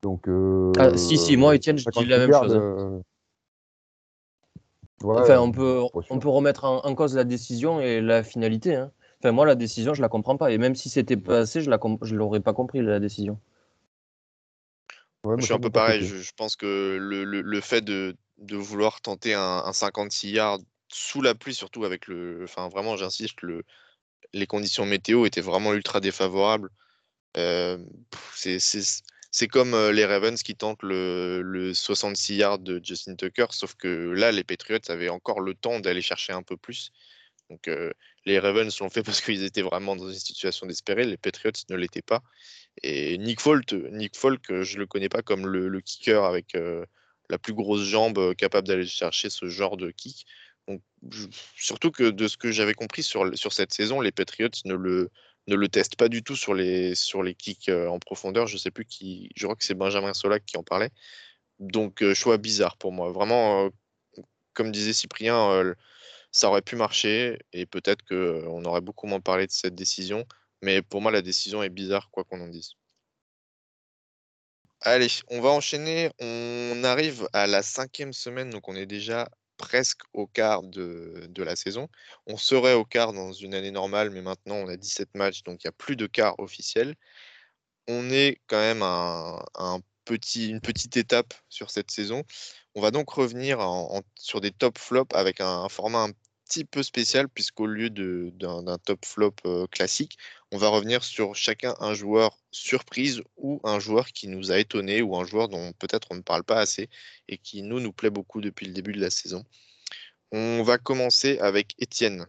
Donc, 0.03 0.29
euh, 0.29 0.73
ah, 0.79 0.97
si, 0.97 1.19
si, 1.19 1.37
moi, 1.37 1.55
Étienne, 1.55 1.79
je 1.79 1.85
dis 1.91 2.07
la 2.07 2.19
même 2.19 2.33
chose. 2.33 2.55
Hein. 2.55 2.61
Euh, 2.61 3.01
enfin, 5.05 5.39
on 5.39 5.53
peut, 5.53 5.83
on 6.11 6.19
peut 6.19 6.29
remettre 6.29 6.65
en, 6.65 6.95
cause 6.95 7.15
la 7.15 7.25
décision 7.25 7.81
et 7.81 8.01
la 8.01 8.23
finalité. 8.23 8.77
Hein. 8.77 8.91
Enfin, 9.23 9.33
moi, 9.33 9.45
la 9.45 9.55
décision, 9.55 9.93
je 9.95 10.01
la 10.01 10.09
comprends 10.09 10.37
pas. 10.37 10.51
Et 10.51 10.59
même 10.59 10.75
si 10.75 10.89
c'était 10.89 11.17
passé, 11.17 11.61
je 11.61 11.71
ne 11.71 12.17
l'aurais 12.17 12.41
pas 12.41 12.55
compris, 12.55 12.81
la 12.81 13.01
décision. 13.01 13.39
je 15.25 15.45
suis 15.45 15.55
un 15.55 15.59
peu 15.59 15.71
pareil. 15.71 16.03
Je, 16.03 16.33
pense 16.37 16.57
que 16.57 16.97
le, 16.99 17.25
le, 17.25 17.61
fait 17.61 17.83
de, 17.83 18.17
de, 18.39 18.57
vouloir 18.57 19.03
tenter 19.03 19.35
un, 19.35 19.63
un, 19.67 19.73
56 19.73 20.31
yards 20.31 20.61
sous 20.89 21.21
la 21.21 21.35
pluie, 21.35 21.55
surtout 21.55 21.85
avec 21.85 22.07
le. 22.07 22.41
Enfin, 22.45 22.69
vraiment, 22.69 22.97
j'insiste, 22.97 23.43
le, 23.43 23.65
les 24.33 24.47
conditions 24.47 24.87
météo 24.87 25.27
étaient 25.27 25.41
vraiment 25.41 25.75
ultra 25.75 26.01
défavorables. 26.01 26.71
c'est 28.35 29.49
comme 29.49 29.91
les 29.91 30.05
Ravens 30.05 30.43
qui 30.43 30.55
tentent 30.55 30.83
le, 30.83 31.73
66 31.75 32.37
yards 32.37 32.59
de 32.59 32.81
Justin 32.83 33.17
Tucker, 33.17 33.47
sauf 33.51 33.75
que 33.75 34.13
là, 34.13 34.33
les 34.33 34.45
Patriots 34.45 34.79
avaient 34.89 35.09
encore 35.09 35.41
le 35.41 35.55
temps 35.55 35.81
d'aller 35.81 36.03
chercher 36.03 36.33
un 36.33 36.43
peu 36.43 36.57
plus. 36.57 36.93
Donc 37.49 37.69
les 38.25 38.39
Ravens 38.39 38.79
l'ont 38.81 38.91
fait 38.91 39.03
parce 39.05 39.21
qu'ils 39.21 39.45
étaient 39.45 39.63
vraiment 39.63 39.97
dans 39.97 40.09
une 40.09 40.19
situation 40.19 40.67
désespérée, 40.67 41.05
les 41.05 41.17
Patriots 41.17 41.53
ne 41.69 41.77
l'étaient 41.77 42.03
pas. 42.03 42.23
Et 42.83 43.19
Nick 43.19 43.41
Folk, 43.41 43.73
Nick 43.73 44.17
Folk 44.17 44.63
je 44.63 44.75
ne 44.75 44.81
le 44.81 44.87
connais 44.87 45.09
pas 45.09 45.23
comme 45.23 45.47
le, 45.47 45.81
kicker 45.81 46.25
avec 46.25 46.57
la 47.29 47.39
plus 47.39 47.55
grosse 47.55 47.83
jambe 47.83 48.35
capable 48.35 48.69
d'aller 48.69 48.87
chercher 48.87 49.31
ce 49.31 49.47
genre 49.47 49.77
de 49.77 49.91
kick 49.91 50.27
surtout 51.57 51.91
que 51.91 52.11
de 52.11 52.29
ce 52.29 52.37
que 52.37 52.53
j'avais 52.53 52.75
compris 52.75 53.03
sur, 53.03 53.37
sur 53.37 53.53
cette 53.53 53.73
saison, 53.73 54.01
les 54.01 54.13
Patriots 54.13 54.51
ne 54.65 54.75
le, 54.75 55.11
ne 55.47 55.55
le 55.55 55.69
testent 55.69 55.97
pas 55.97 56.09
du 56.09 56.23
tout 56.23 56.37
sur 56.37 56.55
les, 56.55 56.95
sur 56.95 57.23
les 57.23 57.35
kicks 57.35 57.69
euh, 57.69 57.89
en 57.89 57.99
profondeur. 57.99 58.47
Je 58.47 58.57
sais 58.57 58.71
plus 58.71 58.85
qui, 58.85 59.31
je 59.37 59.47
crois 59.47 59.57
que 59.57 59.65
c'est 59.65 59.75
Benjamin 59.75 60.15
Solac 60.15 60.45
qui 60.45 60.57
en 60.57 60.63
parlait. 60.63 60.91
Donc, 61.59 62.03
euh, 62.03 62.15
choix 62.15 62.39
bizarre 62.39 62.77
pour 62.77 62.93
moi. 62.93 63.11
Vraiment, 63.13 63.67
euh, 63.67 63.71
comme 64.55 64.73
disait 64.73 64.93
Cyprien, 64.93 65.75
ça 66.33 66.49
aurait 66.49 66.63
pu 66.63 66.77
marcher 66.77 67.39
et 67.53 67.67
peut-être 67.67 68.05
qu'on 68.05 68.65
aurait 68.65 68.81
beaucoup 68.81 69.07
moins 69.07 69.21
parlé 69.21 69.47
de 69.47 69.53
cette 69.53 69.75
décision. 69.75 70.27
Mais 70.63 70.83
pour 70.83 71.01
moi, 71.01 71.11
la 71.11 71.23
décision 71.23 71.63
est 71.63 71.71
bizarre, 71.71 72.11
quoi 72.11 72.25
qu'on 72.25 72.41
en 72.41 72.49
dise. 72.49 72.75
Allez, 74.83 75.09
on 75.29 75.41
va 75.41 75.51
enchaîner. 75.51 76.11
On 76.21 76.83
arrive 76.85 77.29
à 77.33 77.47
la 77.47 77.63
cinquième 77.63 78.13
semaine, 78.13 78.51
donc 78.51 78.69
on 78.69 78.77
est 78.77 78.87
déjà 78.87 79.29
presque 79.61 80.01
au 80.15 80.27
quart 80.27 80.63
de, 80.63 81.31
la 81.37 81.55
saison. 81.55 81.89
On 82.27 82.39
serait 82.39 82.73
au 82.75 82.85
quart 82.85 83.13
dans 83.13 83.33
une 83.33 83.55
année 83.55 83.71
normale, 83.71 84.11
mais 84.11 84.23
maintenant 84.23 84.57
on 84.57 84.69
a 84.69 84.77
17 84.77 85.15
matchs, 85.15 85.43
donc 85.43 85.63
il 85.63 85.67
n'y 85.67 85.69
a 85.69 85.73
plus 85.73 85.97
de 85.97 86.07
quart 86.07 86.39
officiel. 86.39 86.97
On 87.87 88.11
est 88.11 88.41
quand 88.47 88.59
même 88.59 88.83
à 88.83 89.79
une 90.35 90.61
petite 90.61 90.97
étape 90.97 91.35
sur 91.49 91.71
cette 91.71 91.91
saison. 91.91 92.25
On 92.75 92.81
va 92.81 92.91
donc 92.91 93.11
revenir 93.11 93.61
sur 94.17 94.41
des 94.41 94.51
top 94.51 94.79
flops 94.79 95.15
avec 95.15 95.41
un, 95.41 95.69
format 95.69 96.05
un 96.05 96.11
petit 96.51 96.65
peu 96.65 96.83
spécial, 96.83 97.29
puisqu'au 97.29 97.67
lieu 97.67 97.91
d'un 97.91 98.79
top 98.79 99.05
flop 99.05 99.35
classique, 99.71 100.19
on 100.51 100.59
va 100.59 100.69
revenir 100.69 101.05
sur 101.05 101.37
chacun 101.37 101.75
un 101.79 101.95
joueur 101.95 102.37
surprise 102.51 103.23
ou 103.37 103.61
un 103.63 103.79
joueur 103.79 104.09
qui 104.09 104.27
nous 104.27 104.51
a 104.51 104.59
étonné 104.59 105.01
ou 105.01 105.17
un 105.17 105.25
joueur 105.25 105.49
dont 105.49 105.71
peut-être 105.79 106.09
on 106.11 106.17
ne 106.17 106.23
parle 106.23 106.43
pas 106.43 106.59
assez 106.59 106.89
et 107.29 107.39
qui 107.39 107.63
nous 107.63 107.79
nous 107.79 107.93
plaît 107.93 108.11
beaucoup 108.11 108.41
depuis 108.41 108.67
le 108.67 108.73
début 108.73 108.93
de 108.93 109.01
la 109.01 109.11
saison. 109.11 109.45
On 110.33 110.65
va 110.65 110.79
commencer 110.79 111.39
avec 111.39 111.77
Étienne. 111.79 112.27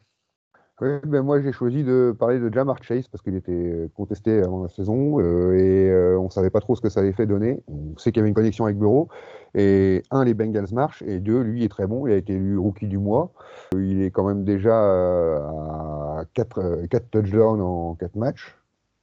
ben 0.79 1.23
moi 1.23 1.41
j'ai 1.41 1.51
choisi 1.51 1.83
de 1.83 2.15
parler 2.17 2.39
de 2.39 2.53
Jamar 2.53 2.83
Chase 2.83 3.07
parce 3.07 3.23
qu'il 3.23 3.35
était 3.35 3.89
contesté 3.95 4.39
avant 4.43 4.61
la 4.61 4.69
saison 4.69 5.19
et 5.19 6.15
on 6.15 6.25
ne 6.25 6.29
savait 6.29 6.51
pas 6.51 6.61
trop 6.61 6.75
ce 6.75 6.81
que 6.81 6.89
ça 6.89 6.99
avait 6.99 7.13
fait 7.13 7.25
donner. 7.25 7.59
On 7.67 7.97
sait 7.97 8.11
qu'il 8.11 8.19
y 8.19 8.21
avait 8.21 8.29
une 8.29 8.35
connexion 8.35 8.65
avec 8.65 8.77
Bureau 8.77 9.09
et 9.55 10.03
un, 10.11 10.23
les 10.23 10.33
Bengals 10.33 10.73
marchent 10.73 11.01
et 11.03 11.19
deux, 11.19 11.41
lui 11.41 11.63
est 11.63 11.69
très 11.69 11.87
bon. 11.87 12.07
Il 12.07 12.13
a 12.13 12.17
été 12.17 12.33
élu 12.33 12.57
rookie 12.57 12.87
du 12.87 12.97
mois. 12.97 13.33
Il 13.73 14.01
est 14.01 14.11
quand 14.11 14.25
même 14.25 14.43
déjà 14.43 14.83
euh, 14.83 15.39
à 15.39 16.25
4, 16.33 16.87
4 16.89 17.09
touchdowns 17.09 17.61
en 17.61 17.95
4 17.95 18.15
matchs. 18.15 18.55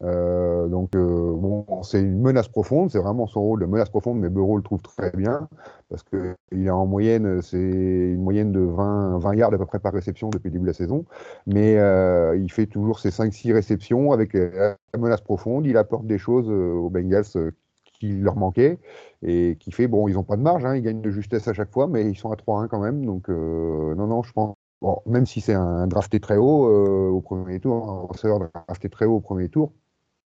Euh, 0.05 0.69
donc, 0.69 0.95
euh, 0.95 1.33
bon, 1.35 1.67
c'est 1.83 2.01
une 2.01 2.21
menace 2.21 2.49
profonde, 2.49 2.91
c'est 2.91 3.01
vraiment 3.01 3.27
son 3.27 3.43
rôle 3.43 3.61
de 3.61 3.67
menace 3.67 3.89
profonde, 3.89 4.21
mais 4.21 4.29
Bureau 4.29 4.57
le 4.57 4.63
trouve 4.63 4.81
très 4.81 5.11
bien 5.11 5.49
parce 5.89 6.05
qu'il 6.05 6.69
a 6.69 6.77
en 6.77 6.87
moyenne, 6.87 7.43
c'est 7.43 7.59
une 7.59 8.23
moyenne 8.23 8.53
de 8.53 8.61
20, 8.61 9.19
20 9.19 9.35
yards 9.35 9.55
à 9.55 9.59
peu 9.59 9.67
près 9.67 9.81
par 9.81 9.93
réception 9.93 10.31
depuis 10.31 10.49
le 10.49 10.53
début 10.53 10.63
de 10.63 10.69
la 10.69 10.75
saison, 10.75 11.05
mais 11.47 11.79
euh, 11.79 12.37
il 12.37 12.51
fait 12.53 12.67
toujours 12.67 13.01
ses 13.01 13.11
5-6 13.11 13.53
réceptions 13.53 14.13
avec 14.13 14.35
la 14.35 14.77
menace 14.97 15.21
profonde, 15.21 15.67
il 15.67 15.77
apporte 15.77 16.07
des 16.07 16.19
choses 16.19 16.49
aux 16.49 16.91
Bengals 16.91 17.53
qui 17.99 18.13
leur 18.13 18.37
manquaient 18.37 18.79
et 19.23 19.57
qui 19.61 19.73
fait, 19.73 19.89
bon, 19.89 20.09
ils 20.09 20.15
n'ont 20.15 20.25
pas 20.25 20.37
de 20.37 20.43
marge, 20.43 20.65
hein, 20.65 20.77
ils 20.77 20.83
gagnent 20.83 21.01
de 21.03 21.11
justesse 21.11 21.49
à 21.49 21.55
chaque 21.55 21.73
fois, 21.73 21.87
mais 21.89 22.09
ils 22.09 22.17
sont 22.17 22.31
à 22.31 22.37
3-1 22.37 22.69
quand 22.69 22.81
même, 22.81 23.05
donc 23.05 23.29
non, 23.29 24.07
non, 24.07 24.23
je 24.23 24.33
pense. 24.33 24.55
Bon, 24.81 25.03
même 25.07 25.27
si 25.27 25.41
c'est 25.41 25.55
un 25.55 25.89
drafté 25.89 26.21
très 26.21 26.37
haut 26.37 26.67
au 27.11 27.21
premier 27.21 27.61
tour, 27.61 27.89
un 27.91 28.07
receveur 28.07 28.39
drafté 28.67 28.89
très 28.89 29.07
haut 29.07 29.17
au 29.17 29.21
premier 29.21 29.49
tour, 29.49 29.73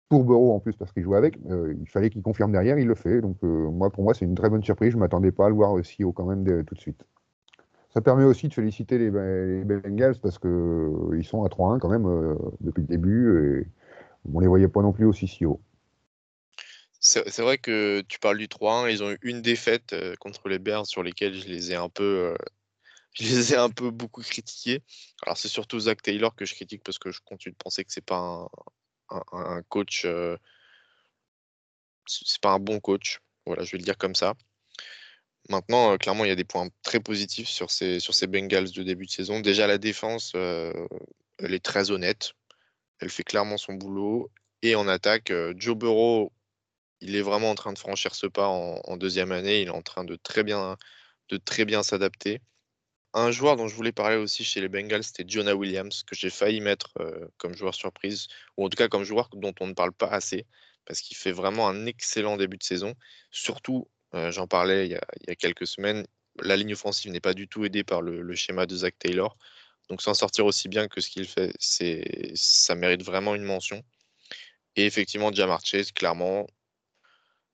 pour 0.09 0.25
Bureau 0.25 0.55
en 0.55 0.61
plus 0.61 0.75
parce 0.75 0.93
qu'il 0.93 1.03
joue 1.03 1.15
avec. 1.15 1.39
Euh, 1.51 1.75
il 1.81 1.89
fallait 1.89 2.11
qu'il 2.11 2.23
confirme 2.23 2.53
derrière, 2.53 2.79
il 2.79 2.87
le 2.87 2.95
fait. 2.95 3.21
Donc 3.21 3.37
euh, 3.45 3.71
moi, 3.71 3.91
pour 3.91 4.05
moi, 4.05 4.15
c'est 4.15 4.25
une 4.25 4.35
très 4.35 4.49
bonne 4.49 4.63
surprise. 4.63 4.91
Je 4.91 4.97
ne 4.97 5.01
m'attendais 5.01 5.33
pas 5.33 5.47
à 5.47 5.49
le 5.49 5.55
voir 5.55 5.73
aussi 5.73 6.05
haut 6.05 6.13
quand 6.13 6.27
même 6.27 6.45
tout 6.65 6.75
de 6.75 6.81
suite. 6.81 7.05
Ça 7.91 8.01
permet 8.03 8.25
aussi 8.25 8.49
de 8.49 8.55
féliciter 8.55 8.99
les, 8.99 9.11
Bengals 9.11 10.19
parce 10.21 10.39
qu'ils 10.39 10.51
euh, 10.51 11.23
sont 11.23 11.45
à 11.45 11.49
3-1 11.49 11.79
quand 11.79 11.89
même 11.89 12.37
depuis 12.61 12.83
le 12.83 12.87
début 12.87 13.61
et 13.61 13.69
on 14.33 14.39
ne 14.39 14.43
les 14.43 14.49
voyait 14.49 14.69
pas 14.69 14.83
non 14.83 14.93
plus 14.93 15.07
aussi 15.07 15.27
si 15.27 15.47
haut. 15.47 15.61
C'est 17.27 17.43
vrai 17.43 17.59
que 17.59 18.03
tu 18.09 18.19
parles 18.19 18.39
du 18.39 18.47
3-1, 18.49 18.91
ils 18.91 19.03
ont 19.03 19.11
eu 19.11 19.19
une 19.23 19.43
défaite 19.43 19.95
contre 20.19 20.49
les 20.49 20.59
Bears 20.59 20.87
sur 20.87 21.03
lesquelles 21.03 21.35
je 21.35 21.47
les 21.47 21.73
ai 21.73 21.75
un 21.75 21.89
peu 21.89 22.35
je 23.19 23.25
les 23.25 23.55
ai 23.55 23.57
un 23.57 23.71
peu 23.71 23.91
beaucoup 23.91 24.23
critiqués. 24.23 24.83
Alors 25.23 25.39
c'est 25.39 25.49
surtout 25.49 25.81
Zach 25.81 26.03
Taylor 26.03 26.35
que 26.35 26.45
je 26.45 26.55
critique 26.55 26.83
parce 26.85 26.99
que 26.99 27.11
je 27.11 27.21
continue 27.25 27.53
de 27.53 27.57
penser 27.57 27.85
que 27.85 27.93
c'est 27.93 28.05
pas 28.05 28.49
un, 29.11 29.63
coach. 29.69 30.05
Euh, 30.05 30.37
c'est 32.07 32.41
pas 32.41 32.53
un 32.53 32.59
bon 32.59 32.79
coach. 32.81 33.21
Voilà, 33.47 33.65
je 33.65 33.73
vais 33.73 33.79
le 33.79 33.85
dire 33.85 33.97
comme 33.97 34.15
ça. 34.15 34.35
Maintenant, 35.49 35.97
clairement, 35.97 36.25
il 36.25 36.29
y 36.29 36.33
a 36.33 36.37
des 36.37 36.45
points 36.45 36.69
très 36.83 37.01
positifs 37.01 37.49
sur 37.49 37.71
ces, 37.71 38.01
sur 38.01 38.15
ces 38.15 38.27
Bengals 38.27 38.73
de 38.73 38.83
début 38.83 39.07
de 39.07 39.11
saison. 39.11 39.41
Déjà, 39.41 39.67
la 39.67 39.79
défense, 39.79 40.33
elle 40.35 41.55
est 41.55 41.65
très 41.65 41.91
honnête. 41.91 42.33
Elle 42.99 43.11
fait 43.11 43.23
clairement 43.23 43.57
son 43.57 43.75
boulot. 43.75 44.31
Et 44.63 44.75
en 44.75 44.89
attaque, 44.89 45.33
Joe 45.57 45.77
Burrow, 45.77 46.33
il 47.01 47.17
est 47.17 47.23
vraiment 47.23 47.51
en 47.51 47.55
train 47.55 47.73
de 47.73 47.79
franchir 47.79 48.15
ce 48.15 48.27
pas 48.27 48.49
en, 48.49 48.97
deuxième 48.97 49.33
année. 49.33 49.63
Il 49.63 49.69
est 49.69 49.71
en 49.71 49.83
train 49.83 50.05
de 50.05 50.17
très 50.17 50.43
bien, 50.43 50.77
de 51.29 51.37
très 51.37 51.65
bien 51.65 51.83
s'adapter. 51.83 52.41
Un 53.15 53.31
joueur 53.31 53.57
dont 53.57 53.69
je 53.69 53.75
voulais 53.75 53.93
parler 53.93 54.17
aussi 54.17 54.45
chez 54.45 54.61
les 54.61 54.69
Bengals, 54.69 55.05
c'était 55.05 55.25
Jonah 55.27 55.55
Williams, 55.55 56.03
que 56.03 56.15
j'ai 56.15 56.31
failli 56.31 56.61
mettre 56.61 56.93
euh, 57.01 57.29
comme 57.39 57.57
joueur 57.57 57.75
surprise, 57.75 58.29
ou 58.57 58.67
en 58.67 58.69
tout 58.69 58.77
cas 58.77 58.89
comme 58.89 59.05
joueur 59.05 59.31
dont 59.33 59.55
on 59.61 59.67
ne 59.69 59.73
parle 59.73 59.93
pas 59.93 60.09
assez, 60.09 60.47
parce 60.85 61.01
qu'il 61.01 61.17
fait 61.17 61.33
vraiment 61.33 61.69
un 61.69 61.87
excellent 61.87 62.37
début 62.37 62.59
de 62.59 62.63
saison. 62.63 62.95
Surtout, 63.31 63.89
euh, 64.15 64.31
j'en 64.31 64.47
parlais 64.47 64.87
il 64.87 64.93
y, 64.93 65.31
a, 65.31 65.35
quelques 65.37 65.67
semaines, 65.67 66.07
la 66.43 66.57
ligne 66.57 66.75
offensive 66.75 67.11
n'est 67.11 67.21
pas 67.21 67.35
du 67.35 67.49
tout 67.49 67.65
aidée 67.65 67.85
par 67.85 68.03
le, 68.03 68.35
schéma 68.35 68.67
de 68.67 68.77
Zach 68.77 68.95
Taylor. 68.99 69.37
Donc 69.89 70.03
s'en 70.03 70.15
sortir 70.15 70.45
aussi 70.47 70.69
bien 70.69 70.89
que 70.89 71.01
ce 71.01 71.09
qu'il 71.09 71.27
fait, 71.27 71.53
ça 72.35 72.75
mérite 72.75 73.03
vraiment 73.03 73.35
une 73.35 73.45
mention. 73.45 73.83
Et 74.77 74.85
effectivement, 74.85 75.33
Jamar 75.33 75.65
Chase, 75.65 75.93
clairement, 75.93 76.47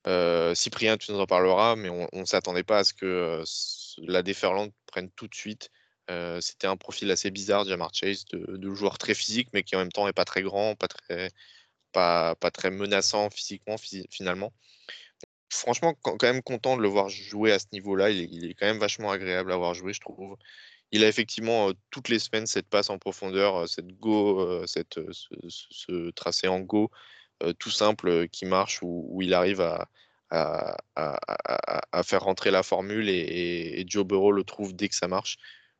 euh, 0.07 0.53
Cyprien, 0.53 0.97
tu 0.97 1.11
nous 1.11 1.19
en 1.19 1.25
parleras, 1.25 1.75
mais 1.75 1.89
on 1.89 2.07
ne 2.13 2.25
s'attendait 2.25 2.63
pas 2.63 2.79
à 2.79 2.83
ce 2.83 2.93
que 2.93 3.05
euh, 3.05 3.43
la 3.99 4.21
déferlante 4.21 4.73
prenne 4.85 5.09
tout 5.11 5.27
de 5.27 5.35
suite. 5.35 5.69
Euh, 6.11 6.41
c'était 6.41 6.67
un 6.67 6.75
profil 6.75 7.09
assez 7.11 7.31
bizarre, 7.31 7.65
Jamar 7.65 7.93
Chase, 7.93 8.25
de, 8.25 8.73
joueur 8.73 8.97
très 8.97 9.13
physique, 9.13 9.49
mais 9.53 9.63
qui 9.63 9.75
en 9.75 9.79
même 9.79 9.91
temps 9.91 10.05
n'est 10.05 10.13
pas 10.13 10.25
très 10.25 10.41
grand, 10.41 10.75
pas 10.75 10.89
très, 10.89 11.31
pas, 11.93 12.35
très 12.53 12.71
menaçant 12.71 13.29
physiquement, 13.29 13.77
finalement. 14.09 14.51
Franchement, 15.49 15.93
quand, 16.01 16.21
même 16.23 16.41
content 16.41 16.75
de 16.75 16.81
le 16.81 16.87
voir 16.89 17.09
jouer 17.09 17.53
à 17.53 17.59
ce 17.59 17.67
niveau-là. 17.71 18.09
Il, 18.09 18.45
est 18.49 18.53
quand 18.55 18.65
même 18.65 18.79
vachement 18.79 19.11
agréable 19.11 19.51
à 19.51 19.57
voir 19.57 19.73
jouer, 19.73 19.93
je 19.93 20.01
trouve. 20.01 20.35
Il 20.91 21.03
a 21.03 21.07
effectivement 21.07 21.71
toutes 21.91 22.09
les 22.09 22.19
semaines 22.19 22.47
cette 22.47 22.67
passe 22.67 22.89
en 22.89 22.97
profondeur, 22.97 23.69
cette 23.69 23.87
go, 23.87 24.65
cette, 24.67 24.99
ce, 25.11 26.09
tracé 26.11 26.47
en 26.47 26.59
go 26.59 26.91
tout 27.59 27.69
simple 27.69 28.27
qui 28.29 28.45
marche 28.45 28.79
où, 28.81 29.19
il 29.21 29.33
arrive 29.33 29.61
à, 29.61 30.77
faire 32.03 32.23
rentrer 32.23 32.51
la 32.51 32.63
formule 32.63 33.09
et, 33.09 33.83
Joe 33.87 34.05
Burrow 34.05 34.31
le 34.31 34.43
trouve 34.43 34.75
dès 34.75 34.89
que 34.89 34.95
ça 34.95 35.07
marche. 35.07 35.37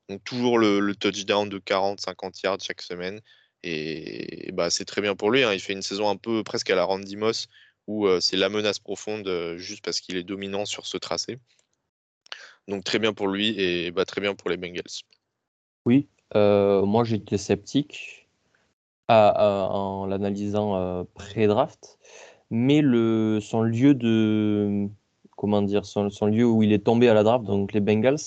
Donc 0.09 0.23
toujours 0.23 0.57
le, 0.59 0.93
touchdown 0.95 1.47
de 1.49 1.59
40-50 1.59 2.41
yards 2.43 2.59
chaque 2.61 2.81
semaine. 2.81 3.21
Et, 3.63 4.51
bah, 4.53 4.69
c'est 4.69 4.85
très 4.85 5.01
bien 5.01 5.15
pour 5.15 5.31
lui. 5.31 5.43
Hein. 5.43 5.53
Il 5.53 5.59
fait 5.59 5.73
une 5.73 5.81
saison 5.81 6.09
un 6.09 6.17
peu 6.17 6.43
presque 6.43 6.69
à 6.69 6.75
la 6.75 6.83
Randy 6.83 7.15
Moss 7.15 7.47
où 7.87 8.07
c'est 8.21 8.37
la 8.37 8.49
menace 8.49 8.79
profonde 8.79 9.55
juste 9.57 9.83
parce 9.83 9.99
qu'il 9.99 10.15
est 10.17 10.23
dominant 10.23 10.65
sur 10.65 10.85
ce 10.85 10.97
tracé. 10.97 11.39
Donc 12.67 12.85
très 12.85 12.99
bien 12.99 13.13
pour 13.13 13.27
lui 13.27 13.59
et 13.59 13.91
bah, 13.91 14.05
très 14.05 14.21
bien 14.21 14.35
pour 14.35 14.49
les 14.49 14.57
Bengals. 14.57 15.03
Oui, 15.85 16.07
moi 16.33 17.03
j'étais 17.03 17.37
sceptique 17.37 18.22
en 19.37 20.05
l'analysant 20.05 21.05
pré-draft, 21.13 21.99
mais 22.51 22.81
le, 22.81 23.39
son 23.41 23.61
lieu 23.63 23.93
de 23.95 24.87
comment 25.37 25.61
dire 25.61 25.85
son, 25.85 26.09
lieu 26.27 26.45
où 26.45 26.63
il 26.63 26.71
est 26.73 26.83
tombé 26.83 27.09
à 27.09 27.13
la 27.13 27.23
draft, 27.23 27.45
donc 27.45 27.73
les 27.73 27.81
Bengals, 27.81 28.17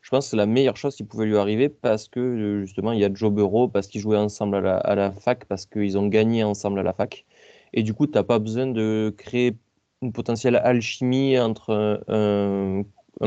je 0.00 0.10
pense 0.10 0.26
que 0.26 0.30
c'est 0.30 0.36
la 0.36 0.46
meilleure 0.46 0.76
chose 0.76 0.96
qui 0.96 1.04
pouvait 1.04 1.26
lui 1.26 1.36
arriver 1.36 1.68
parce 1.68 2.08
que 2.08 2.60
justement 2.64 2.92
il 2.92 3.00
y 3.00 3.04
a 3.04 3.10
Joe 3.12 3.32
Burrow, 3.32 3.68
parce 3.68 3.86
qu'ils 3.88 4.00
jouaient 4.00 4.16
ensemble 4.16 4.56
à 4.56 4.60
la, 4.60 4.76
à 4.78 4.94
la 4.94 5.12
fac, 5.12 5.44
parce 5.46 5.66
qu'ils 5.66 5.98
ont 5.98 6.06
gagné 6.08 6.44
ensemble 6.44 6.78
à 6.80 6.82
la 6.82 6.92
fac. 6.92 7.24
Et 7.72 7.82
du 7.82 7.94
coup, 7.94 8.06
tu 8.06 8.14
n'as 8.14 8.22
pas 8.22 8.38
besoin 8.38 8.66
de 8.66 9.14
créer 9.16 9.56
une 10.02 10.12
potentielle 10.12 10.56
alchimie 10.56 11.38
entre 11.38 12.02
un, 12.08 12.82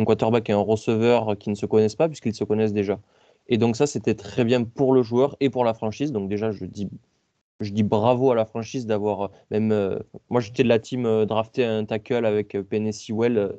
quarterback 0.06 0.50
et 0.50 0.54
un 0.54 0.60
receveur 0.60 1.38
qui 1.38 1.50
ne 1.50 1.56
se 1.56 1.66
connaissent 1.66 1.96
pas, 1.96 2.08
puisqu'ils 2.08 2.36
se 2.36 2.44
connaissent 2.44 2.74
déjà. 2.74 3.00
Et 3.48 3.58
donc 3.58 3.76
ça, 3.76 3.88
c'était 3.88 4.16
très 4.16 4.44
bien 4.44 4.64
pour 4.64 4.94
le 4.94 5.04
joueur 5.04 5.36
et 5.40 5.50
pour 5.50 5.64
la 5.64 5.74
franchise. 5.74 6.12
Donc 6.12 6.30
déjà, 6.30 6.52
je 6.52 6.66
dis, 6.66 6.90
je 7.60 7.72
dis 7.72 7.84
bravo 7.84 8.32
à 8.32 8.36
la 8.36 8.46
franchise 8.46 8.86
d'avoir 8.86 9.32
même... 9.52 9.72
Euh, 9.72 10.00
moi, 10.30 10.42
j'étais 10.42 10.64
de 10.64 10.70
la 10.70 10.80
team 10.80 11.06
euh, 11.06 11.26
drafter 11.26 11.66
un 11.66 11.86
tackle 11.86 12.26
avec 12.26 12.56
euh, 12.56 12.64
Penny 12.64 12.94
Sewell. 12.94 13.56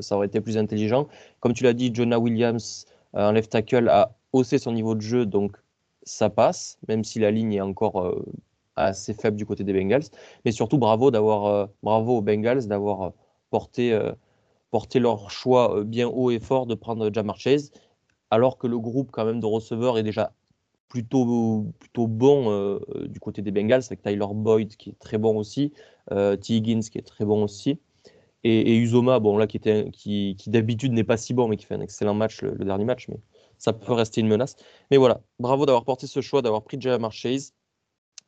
ça 0.00 0.16
aurait 0.16 0.28
été 0.28 0.40
plus 0.40 0.56
intelligent. 0.56 1.08
Comme 1.40 1.52
tu 1.52 1.64
l'as 1.64 1.72
dit, 1.72 1.90
Jonah 1.92 2.18
Williams, 2.18 2.86
un 3.12 3.32
left 3.32 3.50
tackle, 3.50 3.88
a 3.88 4.14
haussé 4.32 4.58
son 4.58 4.72
niveau 4.72 4.94
de 4.94 5.00
jeu. 5.00 5.26
Donc 5.26 5.56
ça 6.04 6.30
passe, 6.30 6.78
même 6.88 7.04
si 7.04 7.18
la 7.18 7.30
ligne 7.30 7.54
est 7.54 7.60
encore 7.60 8.14
assez 8.76 9.14
faible 9.14 9.36
du 9.36 9.46
côté 9.46 9.64
des 9.64 9.72
Bengals. 9.72 10.04
Mais 10.44 10.52
surtout, 10.52 10.78
bravo, 10.78 11.14
euh, 11.14 11.66
bravo 11.82 12.18
aux 12.18 12.22
Bengals 12.22 12.66
d'avoir 12.66 13.02
euh, 13.02 13.10
porté, 13.50 13.92
euh, 13.92 14.12
porté 14.70 14.98
leur 14.98 15.30
choix 15.30 15.84
bien 15.84 16.08
haut 16.08 16.30
et 16.30 16.40
fort 16.40 16.66
de 16.66 16.74
prendre 16.74 17.12
Jamar 17.12 17.38
Chase, 17.38 17.70
alors 18.30 18.58
que 18.58 18.66
le 18.66 18.78
groupe 18.78 19.10
quand 19.12 19.24
même 19.24 19.40
de 19.40 19.46
receveurs 19.46 19.98
est 19.98 20.02
déjà 20.02 20.32
plutôt, 20.88 21.66
plutôt 21.80 22.06
bon 22.06 22.78
du 23.06 23.20
côté 23.20 23.42
des 23.42 23.50
Bengals, 23.50 23.82
avec 23.86 24.02
Tyler 24.02 24.26
Boyd 24.32 24.76
qui 24.76 24.90
est 24.90 24.98
très 24.98 25.18
bon 25.18 25.36
aussi, 25.36 25.72
T. 26.10 26.54
Higgins 26.54 26.80
qui 26.80 26.98
est 26.98 27.06
très 27.06 27.24
bon 27.24 27.42
aussi. 27.44 27.78
Et, 28.44 28.76
Uzoma, 28.76 29.20
bon 29.20 29.38
là 29.38 29.46
qui, 29.46 29.58
qui, 29.58 30.50
d'habitude 30.50 30.92
n'est 30.92 31.04
pas 31.04 31.16
si 31.16 31.32
bon, 31.32 31.48
mais 31.48 31.56
qui 31.56 31.64
fait 31.64 31.74
un 31.74 31.80
excellent 31.80 32.12
match 32.14 32.42
le, 32.42 32.52
dernier 32.64 32.84
match, 32.84 33.08
mais 33.08 33.18
ça 33.58 33.72
peut 33.72 33.92
rester 33.94 34.20
une 34.20 34.28
menace. 34.28 34.56
Mais 34.90 34.98
voilà, 34.98 35.22
bravo 35.38 35.64
d'avoir 35.64 35.84
porté 35.84 36.06
ce 36.06 36.20
choix, 36.20 36.42
d'avoir 36.42 36.62
pris 36.62 36.78
Jamar 36.78 37.10
Chase. 37.12 37.54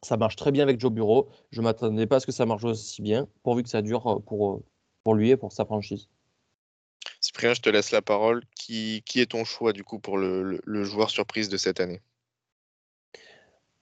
Ça 0.03 0.17
marche 0.17 0.37
très 0.37 0.53
bien 0.53 0.63
avec 0.63 0.81
Joe 0.81 0.91
Bureau. 0.93 1.29
Je 1.51 1.61
ne 1.61 1.65
m'attendais 1.65 2.07
pas 2.07 2.17
à 2.17 2.21
ce 2.21 2.27
que 2.27 2.33
ça 2.33 2.47
marche 2.47 2.65
aussi 2.65 3.03
bien, 3.03 3.29
pourvu 3.43 3.63
que 3.63 3.69
ça 3.69 3.83
dure 3.83 4.07
euh, 4.07 4.19
pour, 4.21 4.55
euh, 4.55 4.65
pour 5.05 5.15
lui 5.15 5.31
et 5.31 5.37
pour 5.37 5.53
sa 5.53 5.67
franchise. 5.67 6.09
Cyprien, 7.37 7.55
je 7.55 7.61
te 7.61 7.69
laisse 7.69 7.91
la 7.91 8.03
parole. 8.03 8.43
Qui, 8.57 9.03
qui 9.05 9.21
est 9.21 9.27
ton 9.27 9.45
choix 9.45 9.73
du 9.73 9.85
coup 9.85 9.99
pour 9.99 10.17
le, 10.17 10.59
le, 10.65 10.85
joueur 10.85 11.11
surprise 11.11 11.49
de 11.49 11.59
cette 11.59 11.81
année? 11.81 12.01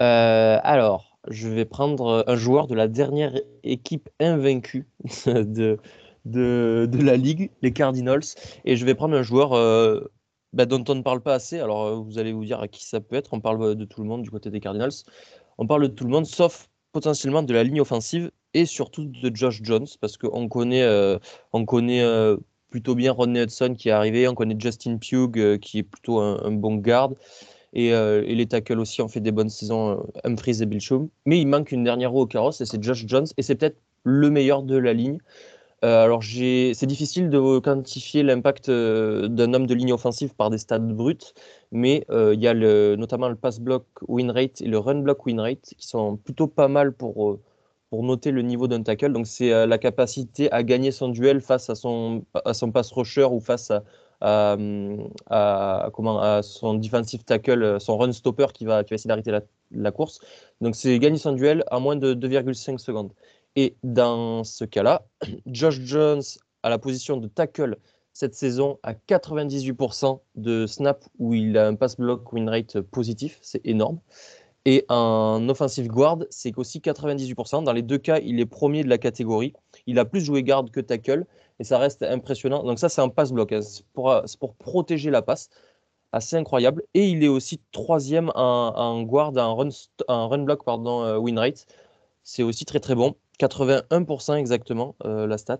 Euh, 0.02 0.58
Alors, 0.62 1.18
je 1.28 1.48
vais 1.48 1.64
prendre 1.64 2.24
un 2.26 2.36
joueur 2.36 2.66
de 2.66 2.74
la 2.74 2.88
dernière 2.88 3.32
équipe 3.62 4.10
invaincue 4.18 4.88
de, 5.26 5.78
de, 6.24 6.88
de 6.90 7.02
la 7.02 7.16
ligue, 7.16 7.50
les 7.62 7.72
Cardinals, 7.72 8.24
et 8.64 8.76
je 8.76 8.84
vais 8.84 8.96
prendre 8.96 9.16
un 9.16 9.22
joueur 9.22 9.50
bah, 10.52 10.66
dont 10.66 10.82
on 10.88 10.96
ne 10.96 11.02
parle 11.02 11.20
pas 11.20 11.34
assez. 11.34 11.60
Alors, 11.60 12.02
vous 12.02 12.18
allez 12.18 12.32
vous 12.32 12.44
dire 12.44 12.60
à 12.60 12.66
qui 12.66 12.84
ça 12.84 13.00
peut 13.00 13.14
être. 13.14 13.34
On 13.34 13.40
parle 13.40 13.76
de 13.76 13.84
tout 13.84 14.02
le 14.02 14.08
monde 14.08 14.22
du 14.22 14.30
côté 14.30 14.50
des 14.50 14.60
Cardinals 14.60 15.04
on 15.58 15.66
parle 15.66 15.82
de 15.82 15.94
tout 15.94 16.04
le 16.04 16.10
monde, 16.10 16.26
sauf 16.26 16.68
potentiellement 16.92 17.42
de 17.42 17.52
la 17.52 17.64
ligne 17.64 17.80
offensive 17.80 18.30
et 18.52 18.66
surtout 18.66 19.04
de 19.04 19.34
Josh 19.34 19.60
Jones, 19.62 19.86
parce 20.00 20.16
qu'on 20.16 20.48
connaît, 20.48 20.82
euh, 20.82 21.18
on 21.52 21.64
connaît 21.64 22.02
euh, 22.02 22.36
plutôt 22.74 22.96
bien 22.96 23.12
Rodney 23.12 23.40
Hudson 23.40 23.76
qui 23.78 23.88
est 23.88 23.92
arrivé, 23.92 24.26
on 24.26 24.34
connaît 24.34 24.56
Justin 24.58 24.98
Pugh 24.98 25.38
euh, 25.38 25.58
qui 25.58 25.78
est 25.78 25.82
plutôt 25.84 26.18
un, 26.18 26.50
bon 26.50 26.74
garde, 26.74 27.14
et, 27.72 27.92
les 27.92 28.46
tackles 28.46 28.80
aussi 28.80 29.00
ont 29.00 29.06
fait 29.08 29.20
des 29.20 29.30
bonnes 29.30 29.48
saisons, 29.48 30.04
Humphries 30.24 30.60
et 30.60 30.66
Bilchum. 30.66 31.08
Mais 31.24 31.40
il 31.40 31.46
manque 31.46 31.70
une 31.70 31.84
dernière 31.84 32.10
roue 32.10 32.22
au 32.22 32.26
carrosse, 32.26 32.60
et 32.60 32.66
c'est 32.66 32.82
Josh 32.82 33.04
Jones, 33.06 33.26
et 33.36 33.42
c'est 33.42 33.54
peut-être 33.54 33.78
le 34.02 34.28
meilleur 34.28 34.64
de 34.64 34.76
la 34.76 34.92
ligne. 34.92 35.18
Euh, 35.84 36.02
alors, 36.02 36.22
c'est 36.22 36.86
difficile 36.86 37.28
de 37.28 37.58
quantifier 37.58 38.22
l'impact 38.22 38.70
euh, 38.70 39.28
d'un 39.28 39.52
homme 39.52 39.66
de 39.66 39.74
ligne 39.74 39.92
offensive 39.92 40.34
par 40.34 40.48
des 40.48 40.56
stats 40.56 40.78
bruts, 40.78 41.34
mais 41.72 42.06
euh, 42.10 42.32
il 42.34 42.40
y 42.40 42.48
a 42.48 42.54
notamment 42.96 43.28
le 43.28 43.36
pass 43.36 43.60
block 43.60 43.84
win 44.08 44.30
rate 44.30 44.62
et 44.62 44.66
le 44.66 44.78
run 44.78 45.00
block 45.00 45.26
win 45.26 45.40
rate 45.40 45.74
qui 45.76 45.86
sont 45.86 46.16
plutôt 46.16 46.46
pas 46.46 46.68
mal 46.68 46.92
pour, 46.92 47.38
pour 47.90 48.02
noter 48.02 48.30
le 48.30 48.42
niveau 48.42 48.68
d'un 48.68 48.82
tackle. 48.82 49.12
Donc, 49.12 49.26
c'est 49.26 49.66
la 49.66 49.78
capacité 49.78 50.50
à 50.52 50.62
gagner 50.62 50.90
son 50.90 51.08
duel 51.08 51.40
face 51.40 51.70
à 51.70 51.74
son, 51.74 52.24
pass 52.72 52.92
rusher 52.92 53.24
ou 53.24 53.40
face 53.40 53.70
à, 54.20 54.56
son 56.42 56.74
defensive 56.74 57.24
tackle, 57.24 57.80
son 57.80 57.96
run 57.96 58.12
stopper 58.12 58.46
qui 58.52 58.64
va, 58.64 58.84
qui 58.84 58.90
va 58.90 58.94
essayer 58.94 59.08
d'arrêter 59.08 59.30
la, 59.30 59.42
la, 59.70 59.90
course. 59.92 60.20
Donc, 60.60 60.74
c'est 60.76 60.98
gagner 60.98 61.18
son 61.18 61.32
duel 61.32 61.64
à 61.70 61.78
moins 61.78 61.96
de 61.96 62.14
2,5 62.14 62.78
secondes. 62.78 63.12
Et 63.56 63.76
dans 63.82 64.44
ce 64.44 64.64
cas-là, 64.64 65.02
Josh 65.46 65.80
Jones 65.80 66.22
à 66.62 66.70
la 66.70 66.78
position 66.78 67.18
de 67.18 67.28
tackle 67.28 67.76
cette 68.14 68.34
saison 68.34 68.78
à 68.82 68.94
98% 68.94 70.20
de 70.36 70.66
snap 70.66 71.04
où 71.18 71.34
il 71.34 71.58
a 71.58 71.66
un 71.66 71.74
pass 71.74 71.96
block 71.96 72.32
win 72.32 72.48
rate 72.48 72.80
positif, 72.80 73.38
c'est 73.42 73.60
énorme. 73.66 73.98
Et 74.66 74.84
en 74.88 75.46
offensive 75.48 75.88
guard, 75.88 76.20
c'est 76.30 76.56
aussi 76.56 76.80
98%. 76.80 77.64
Dans 77.64 77.72
les 77.72 77.82
deux 77.82 77.98
cas, 77.98 78.18
il 78.20 78.40
est 78.40 78.46
premier 78.46 78.82
de 78.82 78.88
la 78.88 78.98
catégorie. 78.98 79.52
Il 79.86 79.98
a 79.98 80.04
plus 80.06 80.22
joué 80.22 80.42
guard 80.42 80.64
que 80.72 80.80
tackle 80.80 81.26
et 81.60 81.64
ça 81.64 81.78
reste 81.78 82.02
impressionnant. 82.02 82.62
Donc 82.62 82.78
ça, 82.78 82.88
c'est 82.88 83.02
un 83.02 83.10
pass 83.10 83.32
block. 83.32 83.52
Hein. 83.52 83.60
C'est 83.62 83.84
pour, 83.92 84.54
protéger 84.58 85.10
la 85.10 85.22
passe. 85.22 85.50
Assez 86.12 86.36
incroyable. 86.36 86.84
Et 86.94 87.08
il 87.08 87.24
est 87.24 87.28
aussi 87.28 87.60
troisième 87.72 88.30
en, 88.36 89.02
guard, 89.02 89.36
en 89.36 89.56
run, 89.56 89.68
en 90.08 90.28
run 90.28 90.44
block 90.44 90.64
pardon, 90.64 91.02
euh, 91.02 91.18
win 91.18 91.38
rate. 91.38 91.66
C'est 92.22 92.42
aussi 92.42 92.64
très 92.64 92.80
très 92.80 92.94
bon. 92.94 93.16
81% 93.40 94.36
exactement, 94.36 94.94
euh, 95.04 95.26
la 95.26 95.38
stat. 95.38 95.58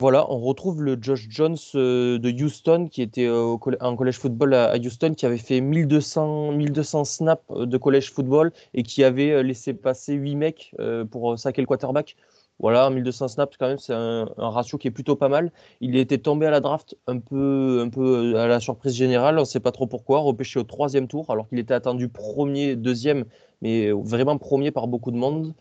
Voilà, 0.00 0.28
on 0.32 0.40
retrouve 0.40 0.82
le 0.82 0.98
Josh 1.00 1.26
Jones 1.28 1.56
euh, 1.76 2.18
de 2.18 2.30
Houston 2.30 2.88
qui 2.90 3.02
était 3.02 3.26
euh, 3.26 3.56
en 3.80 3.96
collège 3.96 4.18
football 4.18 4.54
à, 4.54 4.76
Houston, 4.76 5.14
qui 5.14 5.26
avait 5.26 5.38
fait 5.38 5.60
1200, 5.60 6.52
1200 6.52 7.04
snaps 7.04 7.42
de 7.50 7.76
collège 7.76 8.10
football 8.10 8.52
et 8.74 8.82
qui 8.82 9.04
avait 9.04 9.42
laissé 9.44 9.74
passer 9.74 10.14
8 10.14 10.34
mecs 10.34 10.74
pour 11.10 11.38
saquer 11.38 11.62
le 11.62 11.66
quarterback. 11.66 12.16
Voilà, 12.62 12.88
1200 12.90 13.28
snaps, 13.28 13.56
quand 13.56 13.66
même, 13.66 13.78
c'est 13.78 13.92
un, 13.92 14.28
ratio 14.36 14.78
qui 14.78 14.86
est 14.86 14.92
plutôt 14.92 15.16
pas 15.16 15.28
mal. 15.28 15.50
Il 15.80 15.96
était 15.96 16.18
tombé 16.18 16.46
à 16.46 16.50
la 16.50 16.60
draft 16.60 16.96
un 17.08 17.18
peu, 17.18 17.82
un 17.84 17.88
peu 17.88 18.38
à 18.38 18.46
la 18.46 18.60
surprise 18.60 18.94
générale, 18.94 19.36
on 19.38 19.40
ne 19.40 19.44
sait 19.46 19.58
pas 19.60 19.72
trop 19.72 19.86
pourquoi, 19.88 20.20
repêché 20.20 20.60
au 20.60 20.62
troisième 20.62 21.08
tour, 21.08 21.30
alors 21.30 21.48
qu'il 21.48 21.58
était 21.58 21.74
attendu 21.74 22.08
premier, 22.08 22.76
deuxième, 22.76 23.24
mais 23.62 23.90
vraiment 23.90 24.38
premier 24.38 24.70
par 24.70 24.86
beaucoup 24.86 25.10
de 25.10 25.16
monde. 25.16 25.54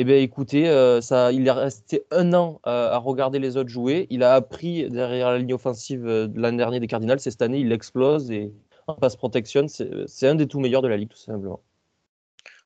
Eh 0.00 0.04
bien, 0.04 0.18
écoutez, 0.18 0.68
euh, 0.68 1.00
ça, 1.00 1.32
il 1.32 1.48
est 1.48 1.50
resté 1.50 2.04
un 2.12 2.32
an 2.32 2.60
à, 2.62 2.96
regarder 2.98 3.40
les 3.40 3.56
autres 3.56 3.68
jouer. 3.68 4.06
Il 4.10 4.22
a 4.22 4.34
appris 4.34 4.88
derrière 4.88 5.32
la 5.32 5.38
ligne 5.38 5.52
offensive 5.52 6.06
euh, 6.06 6.28
de 6.28 6.40
l'année 6.40 6.58
dernière 6.58 6.78
des 6.78 6.86
Cardinals. 6.86 7.18
Cette 7.18 7.42
année, 7.42 7.58
il 7.58 7.72
explose 7.72 8.30
et 8.30 8.52
en 8.86 8.94
pass 8.94 9.16
protection, 9.16 9.66
c'est 9.66 10.28
un 10.28 10.36
des 10.36 10.46
tout 10.46 10.60
meilleurs 10.60 10.82
de 10.82 10.88
la 10.88 10.96
ligue, 10.96 11.08
tout 11.08 11.18
simplement. 11.18 11.60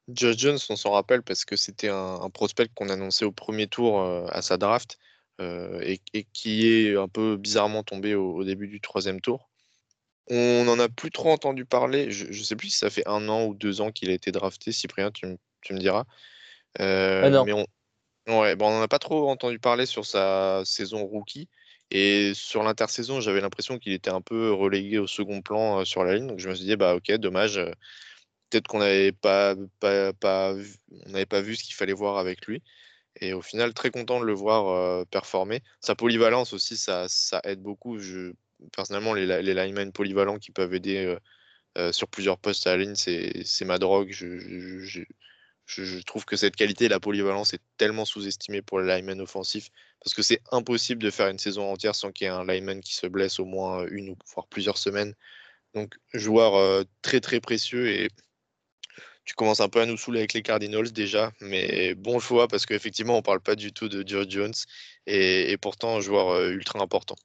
Josh 0.08 0.36
Jones, 0.36 0.58
on 0.68 0.76
s'en 0.76 0.90
rappelle 0.90 1.22
parce 1.22 1.46
que 1.46 1.56
c'était 1.56 1.88
un, 1.88 2.28
prospect 2.28 2.68
qu'on 2.74 2.90
annonçait 2.90 3.24
au 3.24 3.32
premier 3.32 3.66
tour 3.66 4.02
euh, 4.02 4.26
à 4.28 4.42
sa 4.42 4.58
draft. 4.58 4.98
et, 5.40 6.00
qui 6.34 6.68
est 6.68 6.96
un 6.96 7.08
peu 7.08 7.38
bizarrement 7.38 7.82
tombé 7.82 8.14
au, 8.14 8.44
début 8.44 8.68
du 8.68 8.82
troisième 8.82 9.22
tour. 9.22 9.48
On 10.28 10.64
n'en 10.64 10.78
a 10.78 10.90
plus 10.90 11.10
trop 11.10 11.30
entendu 11.30 11.64
parler. 11.64 12.10
Je 12.10 12.26
ne 12.26 12.44
sais 12.44 12.56
plus 12.56 12.68
si 12.68 12.76
ça 12.76 12.90
fait 12.90 13.08
un 13.08 13.26
an 13.30 13.46
ou 13.46 13.54
deux 13.54 13.80
ans 13.80 13.90
qu'il 13.90 14.10
a 14.10 14.12
été 14.12 14.32
drafté. 14.32 14.70
Cyprien, 14.70 15.10
tu, 15.10 15.26
me 15.26 15.78
diras. 15.78 16.04
Ah 16.78 17.30
non. 17.30 17.44
Mais 17.44 17.52
on, 17.52 17.66
ouais, 18.40 18.56
bon, 18.56 18.68
on 18.68 18.70
n'en 18.70 18.82
a 18.82 18.88
pas 18.88 18.98
trop 18.98 19.28
entendu 19.30 19.58
parler 19.58 19.86
sur 19.86 20.06
sa 20.06 20.62
saison 20.64 21.04
rookie. 21.04 21.48
Et 21.90 22.32
sur 22.34 22.62
l'intersaison, 22.62 23.20
j'avais 23.20 23.42
l'impression 23.42 23.78
qu'il 23.78 23.92
était 23.92 24.10
un 24.10 24.22
peu 24.22 24.50
relégué 24.52 24.98
au 24.98 25.06
second 25.06 25.42
plan 25.42 25.84
sur 25.84 26.04
la 26.04 26.14
ligne. 26.14 26.26
Donc 26.26 26.38
je 26.38 26.48
me 26.48 26.54
suis 26.54 26.64
dit, 26.64 26.76
bah 26.76 26.94
ok, 26.94 27.12
dommage. 27.12 27.60
Peut-être 28.48 28.66
qu'on 28.66 28.78
n'avait 28.78 29.12
pas, 29.12 29.54
pas, 29.78 30.12
pas, 30.14 30.54
on 31.06 31.24
pas 31.24 31.40
vu 31.42 31.56
ce 31.56 31.64
qu'il 31.64 31.74
fallait 31.74 31.92
voir 31.92 32.16
avec 32.16 32.46
lui. 32.46 32.62
Et 33.20 33.34
au 33.34 33.42
final, 33.42 33.74
très 33.74 33.90
content 33.90 34.20
de 34.20 34.24
le 34.24 34.32
voir 34.32 35.06
performer. 35.08 35.62
Sa 35.80 35.94
polyvalence 35.94 36.54
aussi, 36.54 36.78
ça, 36.78 37.06
ça 37.08 37.42
aide 37.44 37.60
beaucoup. 37.60 37.98
Je, 37.98 38.32
personnellement, 38.74 39.12
les, 39.12 39.42
les 39.42 39.54
linemen 39.54 39.92
polyvalents 39.92 40.38
qui 40.38 40.50
peuvent 40.50 40.72
aider 40.72 41.14
sur 41.90 42.08
plusieurs 42.08 42.38
postes 42.38 42.66
à 42.66 42.76
la 42.76 42.84
ligne, 42.84 42.94
c'est 42.94 43.64
ma 43.66 43.78
drogue. 43.78 44.08
Je, 44.12 44.38
je, 44.80 45.02
trouve 46.04 46.24
que 46.24 46.36
cette 46.36 46.56
qualité, 46.56 46.88
la 46.88 47.00
polyvalence, 47.00 47.54
est 47.54 47.62
tellement 47.76 48.04
sous-estimée 48.04 48.62
pour 48.62 48.80
les 48.80 48.94
linemen 48.94 49.20
offensifs 49.20 49.70
parce 50.00 50.14
que 50.14 50.22
c'est 50.22 50.40
impossible 50.50 51.02
de 51.02 51.10
faire 51.10 51.28
une 51.28 51.38
saison 51.38 51.70
entière 51.70 51.94
sans 51.94 52.12
qu'il 52.12 52.26
y 52.26 52.28
ait 52.28 52.32
un 52.32 52.44
lineman 52.44 52.80
qui 52.80 52.94
se 52.94 53.06
blesse 53.06 53.38
au 53.38 53.44
moins 53.44 53.86
une 53.86 54.10
ou 54.10 54.16
voire 54.34 54.46
plusieurs 54.48 54.78
semaines. 54.78 55.14
Donc, 55.74 55.94
joueur 56.12 56.84
très 57.02 57.20
très 57.20 57.40
précieux 57.40 57.88
et 57.88 58.08
tu 59.24 59.34
commences 59.34 59.60
un 59.60 59.68
peu 59.68 59.80
à 59.80 59.86
nous 59.86 59.96
saouler 59.96 60.20
avec 60.20 60.32
les 60.32 60.42
Cardinals 60.42 60.92
déjà, 60.92 61.32
mais 61.40 61.94
bon 61.94 62.18
choix 62.18 62.48
parce 62.48 62.66
qu'effectivement, 62.66 63.16
on 63.16 63.22
parle 63.22 63.40
pas 63.40 63.54
du 63.54 63.72
tout 63.72 63.88
de 63.88 64.06
Joe 64.06 64.26
Jones 64.28 64.54
et, 65.06 65.56
pourtant 65.58 65.96
un 65.96 66.00
joueur 66.00 66.40
ultra 66.50 66.80
important. 66.80 67.16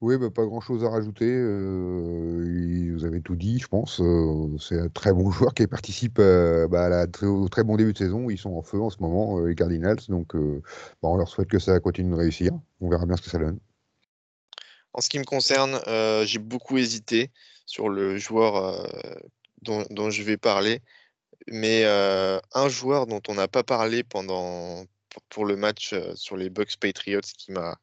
Oui, 0.00 0.16
bah, 0.16 0.30
pas 0.30 0.44
grand-chose 0.44 0.84
à 0.84 0.90
rajouter. 0.90 1.26
vous 1.26 3.04
avez 3.04 3.20
tout 3.20 3.34
dit, 3.34 3.58
je 3.58 3.66
pense. 3.66 4.00
c'est 4.60 4.78
un 4.78 4.88
très 4.88 5.12
bon 5.12 5.30
joueur 5.32 5.54
qui 5.54 5.66
participe 5.66 6.20
bah, 6.20 6.84
à 6.84 6.88
la, 6.88 7.06
au 7.22 7.48
très 7.48 7.64
bon 7.64 7.76
début 7.76 7.92
de 7.92 7.98
saison. 7.98 8.30
Ils 8.30 8.38
sont 8.38 8.54
en 8.54 8.62
feu 8.62 8.80
en 8.80 8.90
ce 8.90 8.98
moment, 9.00 9.40
les 9.40 9.56
Cardinals. 9.56 9.98
Donc, 10.08 10.36
bah, 10.36 11.08
on 11.08 11.16
leur 11.16 11.28
souhaite 11.28 11.48
que 11.48 11.58
ça 11.58 11.80
continue 11.80 12.10
de 12.10 12.16
réussir. 12.16 12.52
On 12.80 12.88
verra 12.88 13.06
bien 13.06 13.16
ce 13.16 13.22
que 13.22 13.30
ça 13.30 13.38
donne. 13.38 13.58
En 14.92 15.00
ce 15.00 15.08
qui 15.08 15.18
me 15.18 15.24
concerne, 15.24 15.80
j'ai 16.24 16.38
beaucoup 16.38 16.78
hésité 16.78 17.30
sur 17.66 17.88
le 17.88 18.18
joueur 18.18 18.86
dont, 19.62 20.10
je 20.10 20.22
vais 20.22 20.36
parler. 20.36 20.80
Mais 21.48 21.84
un 21.84 22.68
joueur 22.68 23.08
dont 23.08 23.22
on 23.26 23.34
n'a 23.34 23.48
pas 23.48 23.64
parlé 23.64 24.04
pendant 24.04 24.84
pour, 25.28 25.44
le 25.44 25.56
match 25.56 25.92
sur 26.14 26.36
les 26.36 26.50
Bucks 26.50 26.76
Patriots 26.78 27.20
qui 27.36 27.50
m'a 27.50 27.76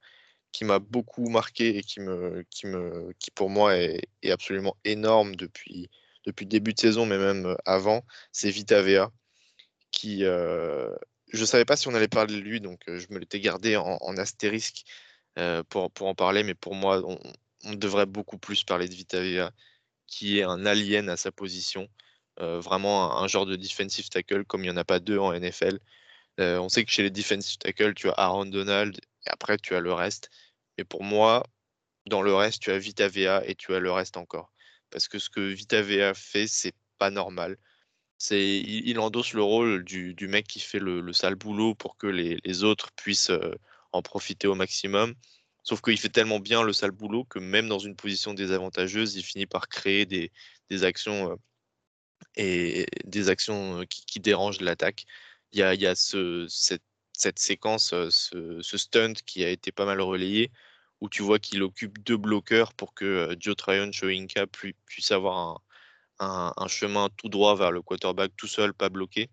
qui 0.56 0.66
m'a 0.66 0.80
beaucoup 0.80 1.28
marqué 1.30 1.78
et 1.78 1.84
qui 1.84 2.00
me 2.00 2.46
qui 2.50 2.66
me 2.68 3.14
qui 3.20 3.32
pour 3.32 3.50
moi 3.50 3.76
est, 3.78 4.08
absolument 4.32 4.78
énorme 4.86 5.36
depuis 5.36 5.90
depuis 6.26 6.46
le 6.46 6.50
début 6.50 6.74
de 6.74 6.80
saison 6.80 7.06
mais 7.06 7.18
même 7.18 7.56
avant, 7.66 8.04
c'est 8.32 8.50
Vita 8.52 8.82
Vea 8.82 9.12
qui 9.92 10.22
je 10.22 11.42
ne 11.42 11.46
savais 11.46 11.66
pas 11.66 11.76
si 11.78 11.88
on 11.88 11.96
allait 11.96 12.08
parler 12.08 12.36
de 12.36 12.40
lui, 12.40 12.62
donc 12.62 12.82
je 12.88 13.06
me 13.10 13.20
l'étais 13.20 13.40
gardé 13.40 13.76
en, 13.76 14.18
astérisque 14.18 14.84
pour, 15.70 15.92
pour 15.92 16.08
en 16.08 16.16
parler, 16.16 16.44
mais 16.44 16.56
pour 16.56 16.76
moi, 16.76 17.02
on, 17.06 17.20
devrait 17.76 18.06
beaucoup 18.06 18.38
plus 18.38 18.64
parler 18.64 18.88
de 18.88 18.94
Vita 18.94 19.20
Vea 19.22 19.52
qui 20.08 20.40
est 20.40 20.44
un 20.44 20.66
alien 20.66 21.10
à 21.10 21.18
sa 21.18 21.32
position. 21.32 21.90
Euh, 22.42 22.60
vraiment 22.60 23.18
un, 23.22 23.28
genre 23.28 23.46
de 23.46 23.56
defensive 23.56 24.10
tackle 24.10 24.46
comme 24.46 24.62
il 24.62 24.70
n'y 24.70 24.74
en 24.74 24.78
a 24.78 24.84
pas 24.84 25.00
deux 25.00 25.18
en 25.18 25.34
NFL. 25.34 25.80
Euh, 26.40 26.60
on 26.60 26.70
sait 26.70 26.84
que 26.84 26.92
chez 26.92 27.04
les 27.04 27.10
defensive 27.12 27.58
tackle, 27.58 27.94
tu 27.94 28.10
as 28.10 28.14
Aaron 28.18 28.46
Donald 28.46 28.98
et 28.98 29.30
après 29.30 29.58
tu 29.58 29.76
as 29.76 29.80
le 29.80 29.94
reste. 29.94 30.30
Mais 30.78 30.84
pour 30.84 31.04
moi, 31.04 31.44
dans 32.08 32.22
le 32.22 32.34
reste, 32.34 32.62
tu 32.62 32.72
as 32.72 32.78
Vita 32.78 33.08
Vea 33.08 33.44
et 33.46 33.56
tu 33.56 33.74
as 33.74 33.80
le 33.80 33.92
reste 33.92 34.18
encore. 34.18 34.52
Parce 34.92 35.08
que 35.08 35.20
ce 35.20 35.30
que 35.30 35.42
Vita 35.42 35.82
Vea 35.82 36.14
fait, 36.14 36.48
c'est 36.48 36.76
pas 36.98 37.10
normal. 37.10 37.58
Il, 38.32 38.98
endosse 39.00 39.34
le 39.34 39.44
rôle 39.44 39.84
du, 39.84 40.16
mec 40.28 40.48
qui 40.48 40.60
fait 40.60 40.80
le, 40.80 41.14
sale 41.14 41.36
boulot 41.36 41.76
pour 41.76 41.98
que 41.98 42.08
les, 42.08 42.64
autres 42.64 42.92
puissent 42.96 43.30
euh, 43.30 43.56
en 43.92 44.02
profiter 44.02 44.48
au 44.48 44.56
maximum. 44.56 45.16
Sauf 45.64 45.82
qu'il 45.82 45.98
fait 45.98 46.10
tellement 46.10 46.40
bien 46.40 46.64
le 46.64 46.74
sale 46.74 46.92
boulot 46.92 47.26
que 47.26 47.40
même 47.40 47.68
dans 47.68 47.80
une 47.80 47.96
position 47.96 48.34
désavantageuse, 48.34 49.16
il 49.16 49.24
finit 49.24 49.48
par 49.48 49.68
créer 49.68 50.06
des, 50.06 50.32
actions 50.84 51.32
euh, 51.32 51.36
et 52.36 52.86
des 53.06 53.30
actions 53.30 53.82
euh, 53.82 53.86
qui, 53.86 54.20
dérangent 54.20 54.62
l'attaque. 54.62 55.06
Il 55.52 55.60
y 55.60 55.64
a, 55.64 55.96
cette, 55.96 56.84
séquence, 57.40 57.94
euh, 57.94 58.10
ce, 58.10 58.78
stunt 58.78 59.14
qui 59.26 59.44
a 59.44 59.50
été 59.50 59.72
pas 59.72 59.86
mal 59.86 60.02
relayé, 60.02 60.52
où 61.02 61.10
tu 61.10 61.22
vois 61.24 61.40
qu'il 61.40 61.64
occupe 61.64 62.04
deux 62.04 62.18
bloqueurs 62.18 62.74
pour 62.74 62.94
que 62.94 63.36
Joe 63.40 63.56
Tryon 63.56 63.92
Shoinka 63.92 64.48
puisse 64.48 65.12
avoir 65.12 65.62
un, 66.20 66.68
chemin 66.68 67.10
tout 67.18 67.30
droit 67.30 67.56
vers 67.56 67.72
le 67.72 67.82
quarterback 67.82 68.32
tout 68.38 68.48
seul, 68.48 68.74
pas 68.74 68.90
bloqué. 68.90 69.30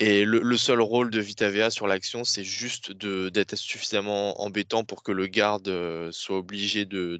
Et 0.00 0.24
le, 0.24 0.56
seul 0.56 0.80
rôle 0.80 1.10
de 1.10 1.20
Vitavea 1.20 1.70
sur 1.70 1.88
l'action, 1.88 2.22
c'est 2.22 2.44
juste 2.44 2.92
d'être 2.92 3.56
suffisamment 3.56 4.40
embêtant 4.40 4.84
pour 4.84 5.02
que 5.02 5.10
le 5.10 5.26
garde 5.26 6.10
soit 6.12 6.38
obligé 6.38 6.84
de, 6.84 7.18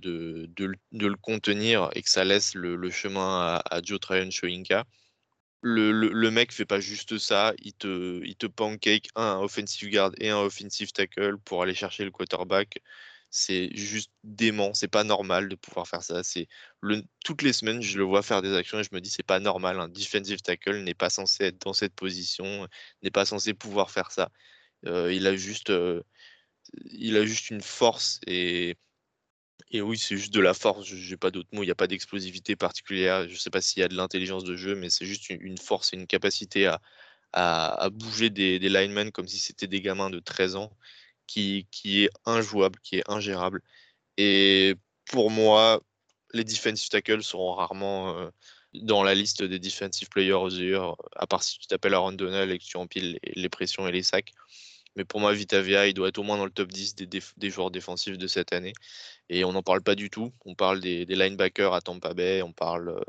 le 0.93 1.17
contenir 1.17 1.91
et 1.95 2.03
que 2.03 2.11
ça 2.11 2.25
laisse 2.25 2.55
le, 2.55 2.91
chemin 2.91 3.61
à, 3.69 3.81
Joe 3.83 3.99
Tryon 3.99 4.31
Shoinka. 4.31 4.85
Le, 5.61 5.91
le, 5.93 6.31
mec 6.31 6.53
fait 6.53 6.65
pas 6.65 6.79
juste 6.81 7.19
ça, 7.19 7.53
il 7.59 7.75
te, 7.75 8.23
il 8.25 8.37
te 8.37 8.47
pancake 8.47 9.09
un 9.17 9.39
offensive 9.41 9.91
guard 9.91 10.13
et 10.19 10.31
un 10.31 10.39
offensive 10.39 10.93
tackle 10.93 11.37
pour 11.39 11.63
aller 11.63 11.75
chercher 11.75 12.05
le 12.05 12.13
quarterback 12.13 12.81
c'est 13.31 13.75
juste 13.77 14.11
dément, 14.25 14.75
c'est 14.75 14.89
pas 14.89 15.05
normal 15.05 15.49
de 15.49 15.55
pouvoir 15.55 15.87
faire 15.89 16.03
ça. 16.03 16.23
C'est 16.23 16.49
le, 16.81 17.03
toutes 17.25 17.43
les 17.43 17.53
semaines, 17.53 17.83
je 17.83 17.99
le 17.99 18.05
vois 18.05 18.23
faire 18.23 18.43
des 18.43 18.55
actions 18.55 18.79
et 18.81 18.85
je 18.85 18.91
me 18.93 19.01
dis 19.01 19.11
c'est 19.11 19.23
pas 19.23 19.41
normal. 19.41 19.79
Un 19.81 19.89
defensive 19.89 20.41
tackle 20.41 20.83
n'est 20.83 20.95
pas 20.95 21.11
censé 21.11 21.45
être 21.45 21.61
dans 21.63 21.73
cette 21.73 21.95
position, 21.95 22.67
n'est 23.03 23.11
pas 23.11 23.25
censé 23.27 23.55
pouvoir 23.55 23.91
faire 23.91 24.11
ça. 24.13 24.31
Euh, 24.87 25.13
il 25.13 25.27
a 25.27 25.37
juste, 25.37 25.71
euh, 25.71 26.03
il 26.93 27.17
a 27.17 27.27
juste 27.27 27.51
une 27.51 27.63
force 27.63 28.21
et 28.27 28.77
et 29.71 29.81
oui, 29.83 29.99
c'est 29.99 30.17
juste 30.17 30.33
de 30.33 30.41
la 30.41 30.55
force. 30.55 30.87
J'ai 30.87 31.17
pas 31.17 31.31
d'autres 31.31 31.49
mots. 31.53 31.63
Il 31.63 31.67
n'y 31.67 31.73
a 31.73 31.77
pas 31.77 31.87
d'explosivité 31.87 32.57
particulière. 32.57 33.29
Je 33.29 33.37
sais 33.37 33.51
pas 33.51 33.61
s'il 33.61 33.81
y 33.81 33.85
a 33.85 33.89
de 33.89 33.95
l'intelligence 33.95 34.45
de 34.45 34.57
jeu, 34.57 34.75
mais 34.75 34.91
c'est 34.91 35.07
juste 35.07 35.29
une, 35.31 35.59
force 35.59 35.93
et 35.93 35.97
une 35.97 36.07
capacité 36.07 36.67
à, 36.67 36.81
à, 37.33 37.91
bouger 37.91 38.31
des, 38.31 38.59
linemen 38.59 39.13
comme 39.13 39.29
si 39.29 39.39
c'était 39.39 39.67
des 39.67 39.81
gamins 39.81 40.11
de 40.11 40.21
13 40.21 40.57
ans 40.57 40.73
qui, 41.27 41.67
est 41.85 42.11
injouable, 42.25 42.79
qui 42.83 42.97
est 42.97 43.11
ingérable. 43.11 43.63
Et 44.17 44.75
pour 45.07 45.31
moi, 45.31 45.83
les 46.35 46.45
defensive 46.45 46.89
tackles 46.89 47.23
seront 47.23 47.53
rarement 47.53 48.19
euh, 48.19 48.31
dans 48.75 49.03
la 49.03 49.15
liste 49.15 49.43
des 49.43 49.59
defensive 49.59 50.09
players 50.09 50.49
the 50.51 50.61
year, 50.61 50.97
à 51.17 51.27
part 51.27 51.43
si 51.43 51.59
tu 51.59 51.67
t'appelles 51.67 51.95
Aaron 51.95 52.13
Donald 52.13 52.51
et 52.51 52.59
que 52.59 52.65
tu 52.65 52.77
empiles 52.77 53.19
les, 53.23 53.49
pressions 53.49 53.87
et 53.87 53.93
les 53.93 54.03
sacs. 54.03 54.33
Mais 54.99 55.05
pour 55.05 55.21
moi, 55.21 55.33
Vitavia, 55.33 55.87
il 55.87 55.95
doit 55.95 56.09
être 56.09 56.19
au 56.19 56.23
moins 56.23 56.37
dans 56.37 56.45
le 56.45 56.51
top 56.51 56.69
10 56.69 56.97
des, 56.97 57.51
joueurs 57.51 57.71
défensifs 57.71 58.19
de 58.19 58.27
cette 58.27 58.53
année. 58.53 58.75
Et 59.31 59.45
on 59.45 59.53
n'en 59.53 59.63
parle 59.63 59.81
pas 59.81 59.95
du 59.95 60.11
tout. 60.11 60.33
On 60.45 60.55
parle 60.55 60.81
des, 60.81 61.07
linebackers 61.07 61.73
à 61.73 61.81
Tampa 61.81 62.13
Bay, 62.13 62.43
on 62.43 62.53
parle 62.53 63.01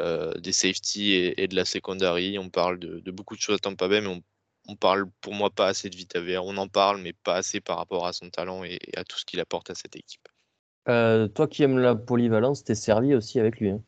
euh, 0.00 0.32
des 0.34 0.52
safety 0.52 1.12
et, 1.12 1.46
de 1.46 1.54
la 1.54 1.64
secondary, 1.64 2.38
on 2.38 2.50
parle 2.50 2.80
de, 2.80 2.98
de, 2.98 3.10
beaucoup 3.12 3.36
de 3.36 3.40
choses 3.40 3.56
à 3.56 3.58
Tampa 3.58 3.86
Bay, 3.86 4.00
mais 4.00 4.08
on 4.08 4.22
on 4.68 4.76
parle 4.76 5.06
pour 5.20 5.34
moi 5.34 5.50
pas 5.50 5.66
assez 5.66 5.90
de 5.90 5.96
Vita 5.96 6.20
On 6.42 6.56
en 6.56 6.68
parle, 6.68 7.00
mais 7.00 7.12
pas 7.12 7.36
assez 7.36 7.60
par 7.60 7.78
rapport 7.78 8.06
à 8.06 8.12
son 8.12 8.30
talent 8.30 8.64
et, 8.64 8.78
à 8.96 9.04
tout 9.04 9.18
ce 9.18 9.24
qu'il 9.24 9.40
apporte 9.40 9.70
à 9.70 9.74
cette 9.74 9.96
équipe. 9.96 10.28
Euh, 10.88 11.28
toi 11.28 11.48
qui 11.48 11.62
aimes 11.62 11.78
la 11.78 11.94
polyvalence, 11.94 12.64
t'es 12.64 12.74
servi 12.74 13.14
aussi 13.14 13.40
avec 13.40 13.60
lui. 13.60 13.70
Hein. 13.70 13.80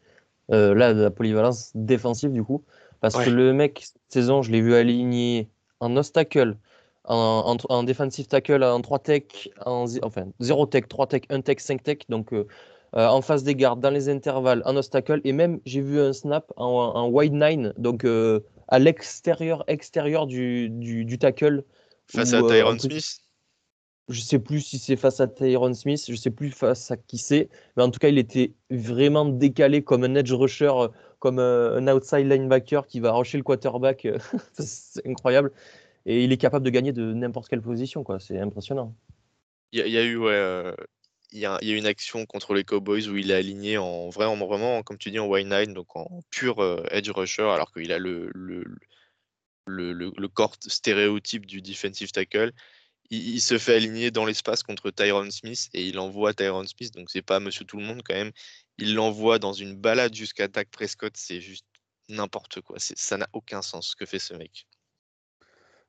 Euh, 0.53 0.75
là, 0.75 0.95
de 0.95 1.03
la 1.03 1.11
polyvalence 1.11 1.73
défensive 1.75 2.33
du 2.33 2.43
coup. 2.43 2.65
Parce 3.01 3.17
que 3.17 3.31
le 3.31 3.53
mec, 3.53 3.83
cette 3.85 4.01
saison, 4.09 4.43
je 4.43 4.51
l'ai 4.51 4.61
vu 4.61 4.75
aligné 4.75 5.51
en 5.81 5.97
obstacle, 5.97 6.57
en, 7.07 7.57
en, 7.69 7.83
defensive 7.83 8.27
tackle, 8.27 8.63
en 8.65 8.81
3 8.81 8.99
tech, 8.99 9.23
en, 9.65 9.87
enfin 10.03 10.27
0 10.41 10.67
tech, 10.67 10.89
3 10.89 11.07
tech, 11.07 11.23
1 11.31 11.41
tech, 11.41 11.61
5 11.61 11.83
tech. 11.83 11.99
Donc 12.09 12.33
euh, 12.33 12.45
en 12.93 13.23
face 13.23 13.43
des 13.43 13.55
gardes, 13.55 13.81
dans 13.81 13.91
les 13.91 14.09
intervalles, 14.09 14.63
en 14.65 14.77
obstacle. 14.77 15.21
Et 15.25 15.33
même, 15.33 15.61
j'ai 15.67 15.81
vu 15.81 16.01
un 16.01 16.13
snap 16.13 16.53
en, 16.57 16.67
en 16.67 17.09
wide 17.09 17.35
9. 17.35 17.79
Donc 17.79 18.05
à 18.69 18.79
l'extérieur 18.79 19.65
extérieur 19.69 20.27
du, 20.27 20.69
du, 20.71 21.19
tackle. 21.19 21.65
Face 22.09 22.33
à 22.33 22.39
euh, 22.39 22.49
Tyron 22.49 22.79
Smith? 22.79 23.21
Je 24.09 24.21
sais 24.21 24.39
plus 24.39 24.61
si 24.61 24.79
c'est 24.79 24.97
face 24.97 25.21
à 25.21 25.27
Tyron 25.27 25.75
Smith, 25.75 26.05
je 26.09 26.15
sais 26.15 26.31
plus 26.31 26.53
face 26.53 26.93
à 26.93 26.97
qui 26.97 27.19
c'est, 27.19 27.49
mais 27.77 27.83
en 27.83 27.91
tout 27.91 27.99
cas, 27.99 28.09
il 28.09 28.19
était 28.19 28.53
vraiment 28.71 29.25
décalé 29.25 29.83
comme 29.83 30.05
un 30.05 30.15
edge 30.15 30.33
rusher, 30.33 30.71
euh, 30.73 30.89
comme 31.19 31.41
euh, 31.41 31.79
un 31.79 31.89
outside 31.89 32.31
linebacker 32.31 32.87
qui 32.87 33.01
va 33.01 33.13
rusher 33.13 33.39
le 33.39 33.45
quarterback. 33.45 34.07
c'est 34.59 35.05
incroyable. 35.07 35.53
Et 36.07 36.25
il 36.25 36.33
est 36.33 36.39
capable 36.39 36.65
de 36.65 36.71
gagner 36.71 36.93
de 36.93 37.13
n'importe 37.13 37.49
quelle 37.49 37.63
position, 37.63 38.05
quoi. 38.05 38.21
C'est 38.21 38.39
impressionnant. 38.39 38.95
Il 39.73 39.87
y, 39.87 39.99
a 39.99 40.05
eu 40.05 40.17
ouais, 40.17 40.73
il 41.33 41.41
y, 41.41 41.73
une 41.73 41.87
action 41.87 42.25
contre 42.25 42.55
les 42.55 42.65
Cowboys 42.65 43.09
où 43.09 43.17
il 43.17 43.31
est 43.31 43.35
aligné 43.35 43.79
en 43.79 44.09
vrai, 44.09 44.25
vraiment, 44.37 44.83
comme 44.83 44.97
tu 44.97 45.11
dis, 45.11 45.19
en 45.19 45.27
wide 45.27 45.49
nine, 45.49 45.75
donc 45.75 45.95
en 45.97 46.23
pur 46.31 46.61
euh, 46.61 46.85
edge 46.91 47.11
rusher, 47.11 47.43
alors 47.43 47.73
qu'il 47.73 47.93
a 47.93 47.99
le, 47.99 48.31
le, 48.33 48.65
le, 49.67 49.93
le, 49.93 50.29
corps 50.29 50.57
stéréotype 50.67 51.45
du 51.45 51.61
defensive 51.61 52.13
tackle. 52.13 52.53
il, 53.11 53.41
se 53.41 53.59
fait 53.59 53.75
aligner 53.75 54.11
dans 54.11 54.25
l'espace 54.25 54.63
contre 54.63 54.91
Tyron 54.91 55.31
Smith 55.31 55.69
et 55.75 55.85
il 55.87 55.99
envoie 55.99 56.33
Tyron 56.33 56.67
Smith, 56.67 56.95
donc 56.95 57.11
c'est 57.11 57.23
pas 57.23 57.41
Monsieur 57.41 57.65
Tout 57.65 57.79
le 57.79 57.85
Monde 57.85 58.03
quand 58.05 58.15
même. 58.15 58.33
Il 58.79 58.95
l'envoie 58.95 59.39
dans 59.39 59.53
une 59.53 59.77
balade 59.77 60.15
jusqu'à 60.15 60.49
Dak 60.49 60.71
Prescott, 60.71 61.17
c'est 61.17 61.41
juste 61.41 61.67
n'importe 62.09 62.61
quoi. 62.61 62.77
Ça 62.79 63.17
n'a 63.17 63.29
aucun 63.33 63.63
sens 63.63 63.91
ce 63.91 63.97
que 63.97 64.07
fait 64.07 64.21
ce 64.21 64.35
mec? 64.35 64.67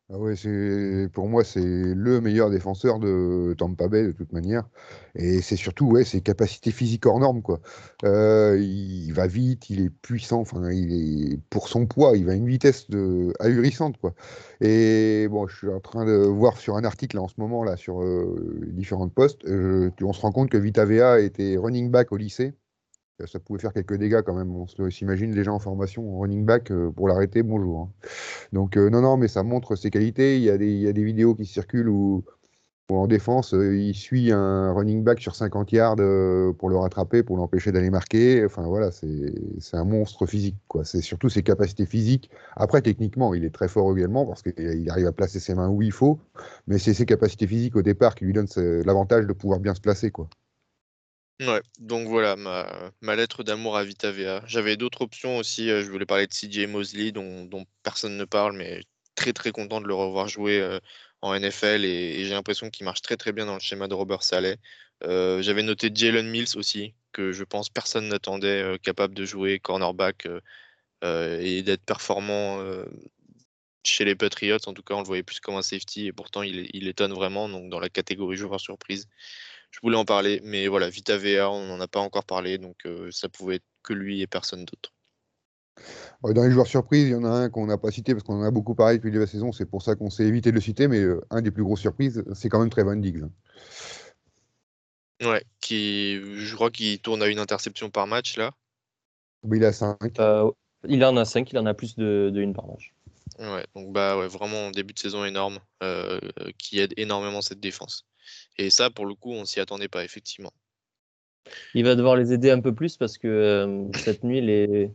Ah 0.10 0.18
ouais, 0.18 0.36
pour 1.12 1.28
moi 1.28 1.44
c'est 1.44 1.60
le 1.60 2.22
meilleur 2.22 2.50
défenseur 2.50 2.98
de 2.98 3.54
Tampa 3.58 3.90
Bay 3.90 4.06
de 4.06 4.12
toute 4.14 4.32
manière 4.32 4.64
et 5.16 5.42
c'est 5.42 5.58
surtout 5.58 5.86
ouais 5.88 6.06
ses 6.06 6.22
capacités 6.22 6.72
physiques 6.72 7.06
hors 7.06 7.20
normes 7.20 7.42
quoi. 7.42 7.60
Euh, 8.06 8.58
il 8.58 9.12
va 9.12 9.28
vite, 9.28 9.70
il 9.70 9.82
est 9.82 9.90
puissant, 9.90 10.46
il 10.72 11.34
est 11.34 11.40
pour 11.50 11.68
son 11.68 11.88
poids, 11.88 12.16
il 12.16 12.24
va 12.24 12.32
à 12.32 12.36
une 12.36 12.48
vitesse 12.48 12.90
de 12.90 13.34
ahurissante 13.42 13.98
quoi. 13.98 14.14
Et 14.62 15.28
bon, 15.30 15.46
je 15.48 15.58
suis 15.58 15.68
en 15.70 15.82
train 15.82 16.06
de 16.06 16.14
voir 16.26 16.58
sur 16.58 16.78
un 16.78 16.86
article 16.86 17.18
là, 17.18 17.24
en 17.24 17.28
ce 17.28 17.36
moment 17.38 17.66
là 17.66 17.76
sur 17.76 18.02
euh, 18.02 18.62
différents 18.72 19.10
postes, 19.10 19.44
euh, 19.46 19.92
on 20.02 20.14
se 20.14 20.22
rend 20.22 20.32
compte 20.32 20.50
que 20.50 20.58
Vita 20.58 20.86
Vea 20.86 21.20
était 21.20 21.58
running 21.58 21.92
back 21.92 22.14
au 22.14 22.18
lycée. 22.18 22.54
Ça 23.26 23.40
pouvait 23.40 23.60
faire 23.60 23.74
quelques 23.74 23.96
dégâts 23.96 24.22
quand 24.22 24.36
même. 24.36 24.56
On 24.56 24.68
s'imagine 24.92 25.32
déjà 25.32 25.52
en 25.52 25.58
formation 25.58 26.16
en 26.16 26.20
running 26.20 26.46
back 26.46 26.70
euh, 26.70 26.92
pour 26.92 27.08
l'arrêter, 27.08 27.42
bonjour. 27.42 27.82
hein. 27.82 28.08
Donc 28.54 28.78
euh, 28.78 28.92
non, 28.92 29.02
non, 29.02 29.18
mais 29.18 29.28
ça 29.28 29.42
montre 29.42 29.76
ses 29.76 29.90
qualités. 29.90 30.38
Il 30.38 30.44
y 30.44 30.52
a 30.52 30.58
des, 30.58 31.04
vidéos 31.04 31.34
qui 31.34 31.46
circulent 31.46 31.90
où, 31.90 32.24
en 32.90 33.08
défense, 33.08 33.56
euh, 33.56 33.76
il 33.76 33.96
suit 33.96 34.32
un 34.32 34.72
running 34.72 35.04
back 35.04 35.20
sur 35.20 35.36
50 35.36 35.72
yards 35.72 35.96
pour 36.60 36.70
le 36.70 36.78
rattraper, 36.78 37.24
pour 37.24 37.38
l'empêcher 37.38 37.72
d'aller 37.72 37.90
marquer. 37.90 38.46
Enfin 38.46 38.68
voilà, 38.68 38.92
c'est 38.92 39.34
un 39.74 39.84
monstre 39.84 40.28
physique. 40.28 40.58
C'est 40.84 41.02
surtout 41.02 41.30
ses 41.30 41.42
capacités 41.42 41.88
physiques. 41.88 42.30
Après, 42.56 42.84
techniquement, 42.84 43.34
il 43.34 43.46
est 43.46 43.54
très 43.54 43.68
fort 43.68 43.98
également 43.98 44.28
parce 44.28 44.44
qu'il 44.44 44.90
arrive 44.92 45.08
à 45.08 45.12
placer 45.12 45.40
ses 45.40 45.56
mains 45.56 45.70
où 45.70 45.82
il 45.82 45.92
faut. 45.92 46.20
Mais 46.68 46.78
c'est 46.78 46.94
ses 46.94 47.08
capacités 47.08 47.48
physiques 47.48 47.76
au 47.76 47.82
départ 47.82 48.14
qui 48.14 48.26
lui 48.26 48.34
donnent 48.34 48.48
l'avantage 48.86 49.26
de 49.26 49.34
pouvoir 49.34 49.60
bien 49.60 49.74
se 49.74 49.82
placer. 49.82 50.12
Ouais, 51.40 51.62
donc 51.80 52.08
voilà 52.08 52.36
ma, 52.36 53.16
lettre 53.16 53.44
d'amour 53.44 53.78
à 53.78 53.84
Vita 53.84 54.12
Vea. 54.12 54.42
J'avais 54.48 54.76
d'autres 54.76 55.02
options 55.04 55.38
aussi. 55.38 55.70
euh, 55.70 55.84
Je 55.84 55.92
voulais 55.92 56.06
parler 56.08 56.26
de 56.26 56.34
CJ 56.34 56.66
Mosley, 56.68 57.12
dont, 57.12 57.48
personne 57.84 58.18
ne 58.18 58.26
parle, 58.26 58.56
mais 58.58 58.82
très 59.14 59.34
très 59.34 59.52
content 59.52 59.80
de 59.80 59.88
le 59.88 59.94
revoir 59.94 60.28
jouer 60.28 60.60
euh, 60.60 60.80
en 61.22 61.36
NFL 61.36 61.86
et, 61.86 62.26
j'ai 62.26 62.34
l'impression 62.34 62.70
qu'il 62.72 62.86
marche 62.86 63.02
très 63.04 63.18
très 63.18 63.34
bien 63.34 63.46
dans 63.46 63.54
le 63.54 63.60
schéma 63.60 63.88
de 63.88 63.94
Robert 63.94 64.24
Saleh. 64.24 64.58
Euh, 65.04 65.42
J'avais 65.44 65.62
noté 65.62 65.92
Jalen 65.94 66.28
Mills 66.28 66.58
aussi, 66.58 66.96
que 67.12 67.32
je 67.32 67.44
pense 67.44 67.70
personne 67.70 68.08
n'attendait, 68.08 68.80
capable 68.82 69.14
de 69.14 69.26
jouer 69.26 69.60
cornerback 69.60 70.28
et 71.04 71.62
d'être 71.64 71.84
performant 71.86 72.64
chez 73.84 74.06
les 74.06 74.16
Patriots. 74.16 74.58
En 74.68 74.74
tout 74.74 74.84
cas, 74.84 74.96
on 74.96 75.00
le 75.02 75.06
voyait 75.06 75.24
plus 75.24 75.40
comme 75.40 75.56
un 75.56 75.62
safety 75.62 76.08
et 76.08 76.14
pourtant 76.14 76.42
il, 76.44 76.68
il 76.74 76.88
étonne 76.88 77.14
vraiment. 77.14 77.48
Donc 77.50 77.70
dans 77.70 77.80
la 77.80 77.90
catégorie 77.90 78.38
joueur 78.38 78.60
surprise, 78.60 79.08
je 79.72 79.80
voulais 79.82 79.98
en 79.98 80.06
parler, 80.06 80.42
mais 80.44 80.68
voilà, 80.68 80.90
Vita 80.90 81.18
Vea, 81.18 81.50
on 81.52 81.66
n'en 81.68 81.80
a 81.80 81.88
pas 81.88 82.00
encore 82.00 82.26
parlé, 82.26 82.58
donc 82.58 82.86
euh, 82.86 83.10
ça 83.12 83.30
pouvait 83.30 83.56
être 83.56 83.66
que 83.84 83.94
lui 83.94 84.22
et 84.22 84.28
personne 84.28 84.66
d'autre. 84.66 84.92
Euh, 86.26 86.34
Dans 86.34 86.44
les 86.44 86.52
joueurs 86.52 86.68
surprises, 86.68 87.08
il 87.08 87.12
y 87.12 87.16
en 87.16 87.24
a 87.24 87.30
un 87.30 87.50
qu'on 87.50 87.68
n'a 87.68 87.78
pas 87.78 87.92
cité 87.92 88.14
parce 88.14 88.24
qu'on 88.24 88.40
en 88.40 88.44
a 88.44 88.52
beaucoup 88.52 88.76
parlé 88.76 88.98
depuis 88.98 89.12
la 89.12 89.28
saison. 89.28 89.52
C'est 89.52 89.66
pour 89.66 89.82
ça 89.82 89.96
qu'on 89.96 90.10
s'est 90.10 90.26
évité 90.26 90.50
de 90.50 90.56
le 90.56 90.62
citer. 90.62 90.88
Mais 90.88 91.00
euh, 91.00 91.22
un 91.30 91.42
des 91.42 91.52
plus 91.52 91.64
grosses 91.64 91.82
surprises, 91.82 92.24
c'est 92.34 92.50
quand 92.50 92.60
même 92.60 92.70
Trevon 92.70 92.96
Diggs. 92.96 93.24
hein. 93.24 93.32
Ouais, 95.22 95.44
qui, 95.62 96.16
je 96.16 96.56
crois 96.56 96.70
qu'il 96.70 97.00
tourne 97.00 97.24
à 97.24 97.28
une 97.28 97.40
interception 97.40 97.90
par 97.90 98.06
match 98.06 98.38
là. 98.38 98.52
Il 99.52 99.64
a 99.64 99.74
5. 99.74 99.98
Euh, 100.20 100.52
il 100.88 101.04
en 101.04 101.18
a 101.18 101.26
5, 101.26 101.52
il 101.52 101.58
en 101.58 101.66
a 101.66 101.74
plus 101.74 101.96
de, 101.96 102.30
de 102.34 102.42
une 102.42 102.54
par 102.54 102.68
match. 102.68 102.94
Ouais, 103.40 103.66
donc 103.76 103.92
bah 103.92 104.18
ouais, 104.18 104.28
vraiment 104.28 104.72
début 104.72 104.94
de 104.94 105.00
saison 105.00 105.26
énorme, 105.26 105.60
euh, 105.84 106.20
qui 106.58 106.80
aide 106.80 106.94
énormément 106.98 107.42
cette 107.42 107.60
défense. 107.60 108.06
Et 108.58 108.70
ça, 108.70 108.90
pour 108.90 109.06
le 109.06 109.16
coup, 109.16 109.32
on 109.32 109.46
s'y 109.46 109.60
attendait 109.60 109.88
pas, 109.88 110.04
effectivement. 110.04 110.52
Il 111.74 111.84
va 111.86 111.96
devoir 111.96 112.16
les 112.16 112.34
aider 112.34 112.52
un 112.52 112.60
peu 112.60 112.74
plus 112.74 112.98
parce 112.98 113.18
que 113.18 113.28
euh, 113.28 113.86
cette 113.94 114.24
nuit, 114.24 114.42
les, 114.42 114.92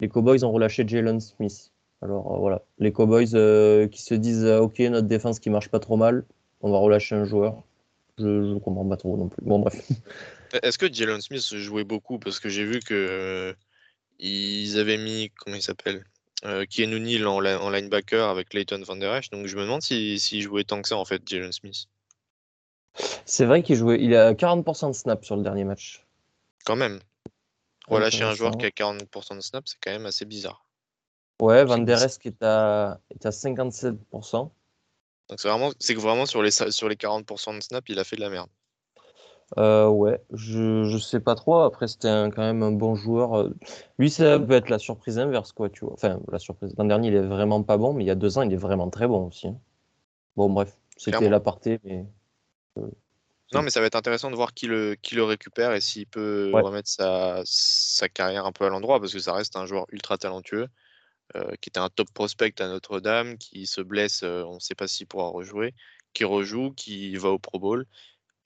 les 0.00 0.08
Cowboys 0.08 0.42
ont 0.44 0.52
relâché 0.52 0.84
Jalen 0.86 1.20
Smith. 1.20 1.72
Alors 2.02 2.34
euh, 2.34 2.38
voilà, 2.38 2.62
les 2.78 2.92
Cowboys 2.92 3.34
euh, 3.34 3.86
qui 3.88 4.02
se 4.02 4.14
disent 4.14 4.46
Ok, 4.46 4.78
notre 4.78 5.06
défense 5.06 5.38
qui 5.38 5.50
marche 5.50 5.68
pas 5.68 5.80
trop 5.80 5.96
mal, 5.96 6.24
on 6.62 6.70
va 6.70 6.78
relâcher 6.78 7.14
un 7.14 7.24
joueur. 7.24 7.62
Je, 8.18 8.24
je 8.54 8.58
comprends 8.58 8.88
pas 8.88 8.96
trop 8.96 9.16
non 9.18 9.28
plus. 9.28 9.42
Bon, 9.44 9.58
bref. 9.58 9.76
Est-ce 10.62 10.78
que 10.78 10.90
Jalen 10.90 11.20
Smith 11.20 11.42
jouait 11.56 11.84
beaucoup? 11.84 12.18
Parce 12.18 12.40
que 12.40 12.48
j'ai 12.48 12.64
vu 12.64 12.80
que 12.80 13.54
ils 14.18 14.78
avaient 14.78 14.96
mis, 14.96 15.30
comment 15.38 15.56
il 15.56 15.62
s'appelle 15.62 16.04
euh, 16.44 16.64
Keanu 16.66 17.00
Neal 17.00 17.26
en, 17.26 17.44
en 17.44 17.70
linebacker 17.70 18.28
avec 18.28 18.54
Leighton 18.54 18.82
Van 18.82 18.96
Der 18.96 19.14
Esch. 19.14 19.30
Donc 19.30 19.46
je 19.46 19.56
me 19.56 19.62
demande 19.62 19.82
s'il 19.82 20.18
si, 20.20 20.28
s'il 20.28 20.42
jouait 20.42 20.64
tant 20.64 20.82
que 20.82 20.88
ça, 20.88 20.96
en 20.96 21.04
fait, 21.04 21.22
Jalen 21.26 21.52
Smith. 21.52 21.86
C'est 23.26 23.44
vrai 23.44 23.62
qu'il 23.62 23.76
jouait, 23.76 23.98
il 24.00 24.14
a 24.16 24.34
40% 24.34 24.88
de 24.88 24.94
snap 24.94 25.24
sur 25.24 25.36
le 25.36 25.42
dernier 25.42 25.64
match. 25.64 26.06
Quand 26.64 26.76
même. 26.76 27.00
Relâcher 27.88 28.22
un 28.24 28.34
joueur 28.34 28.56
qui 28.56 28.66
a 28.66 28.70
40% 28.70 29.36
de 29.36 29.40
snap, 29.40 29.68
c'est 29.68 29.76
quand 29.82 29.90
même 29.90 30.06
assez 30.06 30.24
bizarre. 30.24 30.64
Ouais, 31.40 31.64
Van 31.64 31.78
Der 31.78 31.98
est 32.02 32.42
à, 32.42 32.98
est 33.10 33.26
à 33.26 33.30
57%. 33.30 34.52
Donc 35.28 35.40
c'est 35.40 35.48
vraiment, 35.48 35.70
c'est 35.78 35.94
que 35.94 36.00
vraiment 36.00 36.24
sur 36.24 36.42
les, 36.42 36.50
sa- 36.50 36.70
sur 36.70 36.88
les 36.88 36.96
40% 36.96 37.54
de 37.54 37.60
snap, 37.60 37.88
il 37.88 37.98
a 37.98 38.04
fait 38.04 38.16
de 38.16 38.22
la 38.22 38.30
merde. 38.30 38.48
Euh, 39.58 39.88
ouais, 39.88 40.20
je, 40.32 40.84
je 40.84 40.98
sais 40.98 41.20
pas 41.20 41.34
trop. 41.36 41.58
Après, 41.60 41.86
c'était 41.86 42.08
un- 42.08 42.30
quand 42.30 42.42
même 42.42 42.62
un 42.62 42.72
bon 42.72 42.94
joueur. 42.96 43.34
Euh, 43.38 43.50
Lui, 43.98 44.10
ça 44.10 44.38
peut 44.40 44.54
être 44.54 44.68
la 44.70 44.78
surprise 44.78 45.18
inverse, 45.18 45.52
quoi, 45.52 45.68
tu 45.70 45.84
vois. 45.84 45.94
Enfin, 45.94 46.20
la 46.32 46.38
surprise. 46.40 46.74
L'an 46.78 46.84
dernier, 46.84 47.08
il 47.08 47.14
est 47.14 47.20
vraiment 47.22 47.62
pas 47.62 47.76
bon, 47.76 47.92
mais 47.92 48.02
il 48.04 48.06
y 48.06 48.10
a 48.10 48.16
deux 48.16 48.38
ans, 48.38 48.42
il 48.42 48.52
est 48.52 48.56
vraiment 48.56 48.90
très 48.90 49.06
bon 49.06 49.26
aussi. 49.28 49.48
hein. 49.48 49.58
Bon, 50.36 50.50
bref, 50.50 50.76
c'était 50.96 51.28
l'aparté, 51.28 51.80
mais 51.84 52.06
Non, 53.52 53.62
mais 53.62 53.70
ça 53.70 53.80
va 53.80 53.86
être 53.86 53.94
intéressant 53.94 54.30
de 54.30 54.36
voir 54.36 54.54
qui 54.54 54.66
le, 54.66 54.96
qui 54.96 55.14
le 55.14 55.24
récupère 55.24 55.72
et 55.72 55.80
s'il 55.80 56.06
peut 56.06 56.50
Ouais. 56.52 56.62
remettre 56.62 56.88
sa, 56.88 57.42
sa 57.44 58.08
carrière 58.08 58.44
un 58.44 58.52
peu 58.52 58.64
à 58.64 58.68
l'endroit, 58.68 59.00
parce 59.00 59.12
que 59.12 59.18
ça 59.20 59.32
reste 59.32 59.56
un 59.56 59.66
joueur 59.66 59.86
ultra 59.92 60.18
talentueux, 60.18 60.68
euh, 61.36 61.54
qui 61.60 61.68
était 61.70 61.78
un 61.80 61.88
top 61.88 62.10
prospect 62.12 62.60
à 62.60 62.68
Notre-Dame, 62.68 63.38
qui 63.38 63.66
se 63.66 63.80
blesse, 63.80 64.22
euh, 64.24 64.42
on 64.44 64.54
ne 64.56 64.60
sait 64.60 64.74
pas 64.74 64.88
s'il 64.88 65.06
pourra 65.06 65.28
rejouer, 65.28 65.74
qui 66.12 66.24
rejoue, 66.24 66.72
qui 66.72 67.16
va 67.16 67.30
au 67.30 67.38
Pro 67.38 67.58
Bowl, 67.58 67.86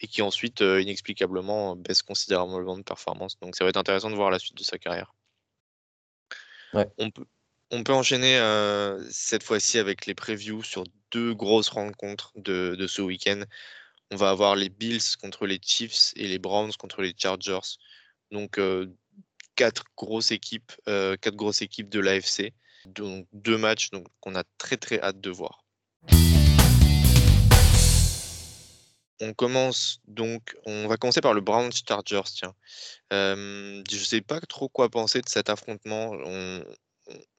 et 0.00 0.06
qui 0.06 0.22
ensuite, 0.22 0.62
euh, 0.62 0.80
inexplicablement, 0.82 1.76
baisse 1.76 2.02
considérablement 2.02 2.76
de 2.76 2.82
performance. 2.82 3.38
Donc 3.40 3.56
ça 3.56 3.64
va 3.64 3.70
être 3.70 3.76
intéressant 3.76 4.10
de 4.10 4.16
voir 4.16 4.30
la 4.30 4.38
suite 4.38 4.56
de 4.56 4.64
sa 4.64 4.78
carrière. 4.78 5.14
Ouais. 6.72 6.86
On 6.98 7.10
peut, 7.10 7.24
on 7.70 7.82
peut 7.82 7.92
enchaîner 7.92 8.38
cette 9.10 9.42
fois-ci 9.42 9.78
avec 9.78 10.06
les 10.06 10.14
previews 10.14 10.62
sur 10.62 10.84
deux 11.10 11.34
grosses 11.34 11.68
rencontres 11.68 12.32
de, 12.36 12.76
de 12.78 12.86
ce 12.86 13.02
week-end. 13.02 13.42
On 14.12 14.16
va 14.16 14.30
avoir 14.30 14.56
les 14.56 14.68
Bills 14.68 15.16
contre 15.20 15.46
les 15.46 15.60
Chiefs 15.64 16.12
et 16.16 16.26
les 16.26 16.38
Browns 16.38 16.72
contre 16.72 17.00
les 17.02 17.14
Chargers. 17.16 17.76
Donc 18.32 18.58
euh, 18.58 18.86
quatre 19.54 19.84
grosses 19.96 20.32
équipes, 20.32 20.72
euh, 20.88 21.16
quatre 21.16 21.36
grosses 21.36 21.62
équipes 21.62 21.88
de 21.88 22.00
l'AFC. 22.00 22.52
Donc 22.86 23.26
deux 23.32 23.56
matchs 23.58 23.90
qu'on 24.20 24.34
a 24.34 24.42
très 24.58 24.76
très 24.76 25.00
hâte 25.00 25.20
de 25.20 25.30
voir. 25.30 25.64
On 29.22 29.34
commence 29.34 30.00
donc, 30.06 30.56
on 30.64 30.88
va 30.88 30.96
commencer 30.96 31.20
par 31.20 31.34
le 31.34 31.42
Browns 31.42 31.70
Chargers. 31.86 32.22
Tiens, 32.34 32.54
Euh, 33.12 33.82
je 33.90 33.98
sais 33.98 34.22
pas 34.22 34.40
trop 34.40 34.68
quoi 34.68 34.88
penser 34.88 35.20
de 35.20 35.28
cet 35.28 35.50
affrontement. 35.50 36.10
On, 36.24 36.64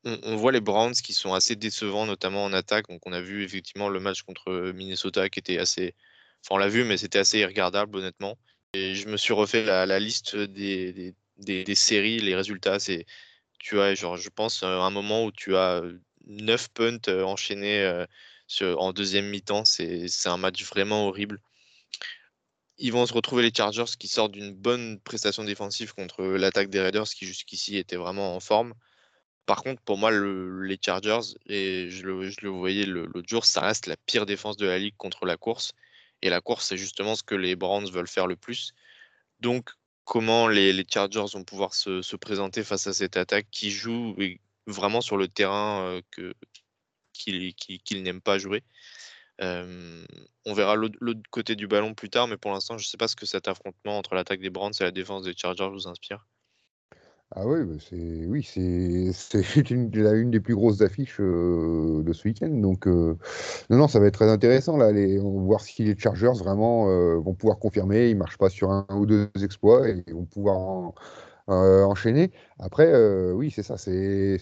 on- 0.06 0.20
on 0.24 0.36
voit 0.36 0.52
les 0.52 0.60
Browns 0.62 0.94
qui 0.94 1.14
sont 1.14 1.34
assez 1.34 1.56
décevants, 1.56 2.06
notamment 2.06 2.44
en 2.44 2.54
attaque. 2.54 2.88
Donc 2.88 3.02
on 3.06 3.14
a 3.14 3.22
vu 3.22 3.44
effectivement 3.44 3.90
le 3.90 4.00
match 4.00 4.22
contre 4.22 4.72
Minnesota 4.76 5.30
qui 5.30 5.40
était 5.40 5.58
assez, 5.58 5.96
enfin 6.44 6.56
on 6.56 6.58
l'a 6.58 6.70
vu, 6.70 6.84
mais 6.84 6.98
c'était 6.98 7.20
assez 7.20 7.40
irregardable 7.40 7.98
honnêtement. 7.98 8.38
Et 8.74 8.96
je 8.96 9.08
me 9.08 9.18
suis 9.18 9.34
refait 9.34 9.64
la, 9.64 10.00
liste 10.00 10.36
des, 10.36 11.14
des, 11.38 11.76
séries, 11.76 12.20
les 12.20 12.36
résultats. 12.36 12.80
C'est, 12.80 13.06
tu 13.60 13.80
as, 13.82 13.96
genre, 13.96 14.18
je 14.18 14.30
pense, 14.30 14.64
euh, 14.64 14.80
un 14.80 14.90
moment 14.92 15.26
où 15.26 15.32
tu 15.32 15.56
as 15.56 15.82
euh, 15.82 16.00
9 16.26 16.70
punts 16.70 16.98
euh, 17.10 17.24
enchaînés 17.24 17.82
euh, 17.82 18.06
sur- 18.48 18.80
en 18.82 18.94
deuxième 18.94 19.28
mi-temps. 19.30 19.66
C'est, 19.66 20.08
c'est 20.08 20.30
un 20.30 20.38
match 20.38 20.64
vraiment 20.66 21.08
horrible. 21.08 21.42
Ils 22.78 22.92
vont 22.92 23.06
se 23.06 23.14
retrouver 23.14 23.44
les 23.44 23.54
Chargers 23.56 23.86
qui 24.00 24.08
sortent 24.08 24.32
d'une 24.32 24.54
bonne 24.54 25.00
prestation 25.02 25.44
défensive 25.44 25.94
contre 25.94 26.24
l'attaque 26.24 26.70
des 26.70 26.80
Raiders 26.82 27.08
qui 27.10 27.26
jusqu'ici 27.26 27.78
était 27.78 27.98
vraiment 27.98 28.36
en 28.36 28.40
forme. 28.40 28.74
Par 29.46 29.64
contre, 29.64 29.82
pour 29.82 29.98
moi, 29.98 30.12
le- 30.12 30.64
les 30.64 30.80
Chargers, 30.84 31.36
et 31.48 31.90
je 31.90 32.04
le, 32.04 32.50
voyais 32.50 32.86
l'autre 32.86 33.28
jour, 33.28 33.46
ça 33.46 33.62
reste 33.62 33.88
la 33.88 33.98
pire 33.98 34.26
défense 34.26 34.58
de 34.58 34.66
la 34.66 34.80
ligue 34.80 34.96
contre 34.98 35.26
la 35.26 35.38
course. 35.38 35.74
Et 36.22 36.30
la 36.30 36.42
course, 36.42 36.68
c'est 36.68 36.78
justement 36.78 37.16
ce 37.16 37.24
que 37.24 37.36
les 37.36 37.56
Browns 37.56 37.90
veulent 37.90 38.08
faire 38.08 38.28
le 38.28 38.36
plus. 38.36 38.74
Donc, 39.40 39.72
comment 40.06 40.48
les, 40.48 40.86
Chargers 40.92 41.26
vont 41.34 41.44
pouvoir 41.44 41.74
se, 41.74 42.02
se 42.02 42.16
présenter 42.16 42.64
face 42.64 42.88
à 42.88 42.94
cette 42.94 43.18
attaque 43.18 43.48
qui 43.52 43.72
joue 43.72 44.16
vraiment 44.68 45.02
sur 45.02 45.18
le 45.18 45.28
terrain 45.28 45.84
euh, 45.84 46.02
qu'ils 47.14 48.04
n'aiment 48.04 48.22
pas 48.22 48.38
jouer 48.38 48.64
Euh, 49.42 50.06
On 50.46 50.54
verra 50.54 50.76
l'autre 50.76 50.98
l'autre 51.02 51.22
côté 51.32 51.56
du 51.56 51.68
ballon 51.68 51.94
plus 51.96 52.10
tard, 52.10 52.28
mais 52.28 52.38
pour 52.38 52.52
l'instant, 52.52 52.78
je 52.78 52.86
ne 52.86 52.88
sais 52.90 52.98
pas 52.98 53.08
ce 53.08 53.16
que 53.16 53.26
cet 53.26 53.48
affrontement 53.48 53.98
entre 53.98 54.16
l'attaque 54.16 54.42
des 54.42 54.50
Browns 54.52 54.74
et 54.80 54.84
la 54.84 54.92
défense 54.92 55.24
des 55.24 55.36
Chargers 55.36 55.70
vous 55.70 55.88
inspire. 55.88 56.28
Ah 57.34 57.46
oui, 57.48 57.64
bah, 57.64 57.76
c'est 57.80 58.26
oui, 58.28 58.44
c'est 58.44 59.12
une, 59.72 59.90
une 59.96 60.32
des 60.32 60.40
plus 60.42 60.54
grosses 60.56 60.82
affiches 60.82 61.20
de 61.22 62.12
ce 62.14 62.28
week-end. 62.28 62.50
Donc 62.50 62.88
non, 62.88 63.18
non, 63.70 63.88
ça 63.88 64.00
va 64.00 64.08
être 64.08 64.16
très 64.16 64.30
intéressant 64.30 64.78
là. 64.78 64.88
On 65.22 65.40
va 65.40 65.46
voir 65.46 65.62
si 65.62 65.84
les 65.84 65.98
Chargers 65.98 66.34
vraiment 66.40 66.88
vont 67.22 67.34
pouvoir 67.34 67.60
confirmer. 67.60 68.10
Ils 68.10 68.18
marchent 68.18 68.38
pas 68.38 68.50
sur 68.50 68.72
un 68.72 68.86
ou 68.92 69.06
deux 69.06 69.30
exploits 69.44 69.88
et 69.90 70.04
vont 70.12 70.26
pouvoir 70.26 70.58
en- 70.58 70.96
euh, 71.50 71.84
enchaîner. 71.86 72.32
Après, 72.60 72.92
oui, 73.34 73.52
c'est 73.52 73.64
ça. 73.64 73.78
C'est 73.78 74.38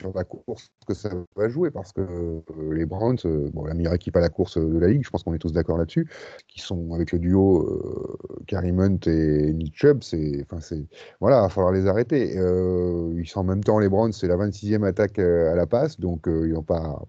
sur 0.00 0.12
la 0.14 0.24
course 0.24 0.70
que 0.86 0.94
ça 0.94 1.10
va 1.36 1.48
jouer 1.48 1.70
parce 1.70 1.92
que 1.92 2.00
euh, 2.00 2.74
les 2.74 2.84
Browns, 2.84 3.18
euh, 3.24 3.50
bon, 3.52 3.64
la 3.64 3.74
meilleure 3.74 3.94
équipe 3.94 4.16
à 4.16 4.20
la 4.20 4.28
course 4.28 4.58
de 4.58 4.78
la 4.78 4.88
ligue, 4.88 5.04
je 5.04 5.10
pense 5.10 5.22
qu'on 5.22 5.34
est 5.34 5.38
tous 5.38 5.52
d'accord 5.52 5.78
là-dessus, 5.78 6.08
qui 6.48 6.60
sont 6.60 6.92
avec 6.92 7.12
le 7.12 7.18
duo 7.18 7.62
euh, 7.62 8.16
Kareem 8.46 8.80
Hunt 8.80 8.98
et 9.06 9.52
Nick 9.52 9.74
Chubb, 9.76 10.02
c'est, 10.02 10.42
enfin 10.42 10.60
c'est, 10.60 10.86
voilà, 11.20 11.38
il 11.38 11.42
va 11.42 11.48
falloir 11.48 11.72
les 11.72 11.86
arrêter. 11.86 12.38
Euh, 12.38 13.14
ils 13.16 13.26
sont 13.26 13.40
en 13.40 13.44
même 13.44 13.64
temps 13.64 13.78
les 13.78 13.88
Browns, 13.88 14.12
c'est 14.12 14.28
la 14.28 14.36
26e 14.36 14.84
attaque 14.84 15.18
euh, 15.18 15.52
à 15.52 15.56
la 15.56 15.66
passe, 15.66 15.98
donc 15.98 16.28
euh, 16.28 16.46
ils 16.46 16.54
vont 16.54 16.62
pas, 16.62 17.02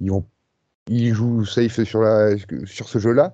ils 0.00 0.10
vont, 0.10 0.24
ils 0.88 1.14
jouent 1.14 1.44
safe 1.44 1.82
sur 1.84 2.02
la, 2.02 2.36
sur 2.64 2.88
ce 2.88 2.98
jeu-là. 2.98 3.32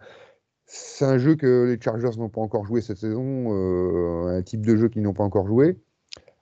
C'est 0.67 1.05
un 1.05 1.19
jeu 1.19 1.35
que 1.35 1.65
les 1.65 1.81
Chargers 1.83 2.17
n'ont 2.17 2.29
pas 2.29 2.41
encore 2.41 2.65
joué 2.65 2.81
cette 2.81 2.99
saison, 2.99 3.49
euh, 3.53 4.39
un 4.39 4.43
type 4.43 4.65
de 4.65 4.77
jeu 4.77 4.89
qu'ils 4.89 5.03
n'ont 5.03 5.15
pas 5.15 5.25
encore 5.25 5.49
joué, 5.49 5.77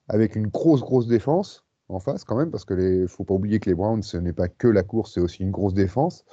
avec 0.07 0.35
une 0.35 0.47
grosse 0.47 0.81
grosse 0.81 1.07
défense 1.07 1.65
en 1.89 1.99
face 1.99 2.23
quand 2.23 2.35
même, 2.35 2.51
parce 2.51 2.65
que 2.65 2.73
les, 2.73 3.07
faut 3.07 3.23
pas 3.23 3.33
oublier 3.33 3.59
que 3.59 3.69
les 3.69 3.75
Browns, 3.75 4.03
ce 4.03 4.17
n'est 4.17 4.33
pas 4.33 4.47
que 4.47 4.67
la 4.67 4.83
course, 4.83 5.13
c'est 5.15 5.21
aussi 5.21 5.43
une 5.43 5.51
grosse 5.51 5.73
défense. 5.73 6.23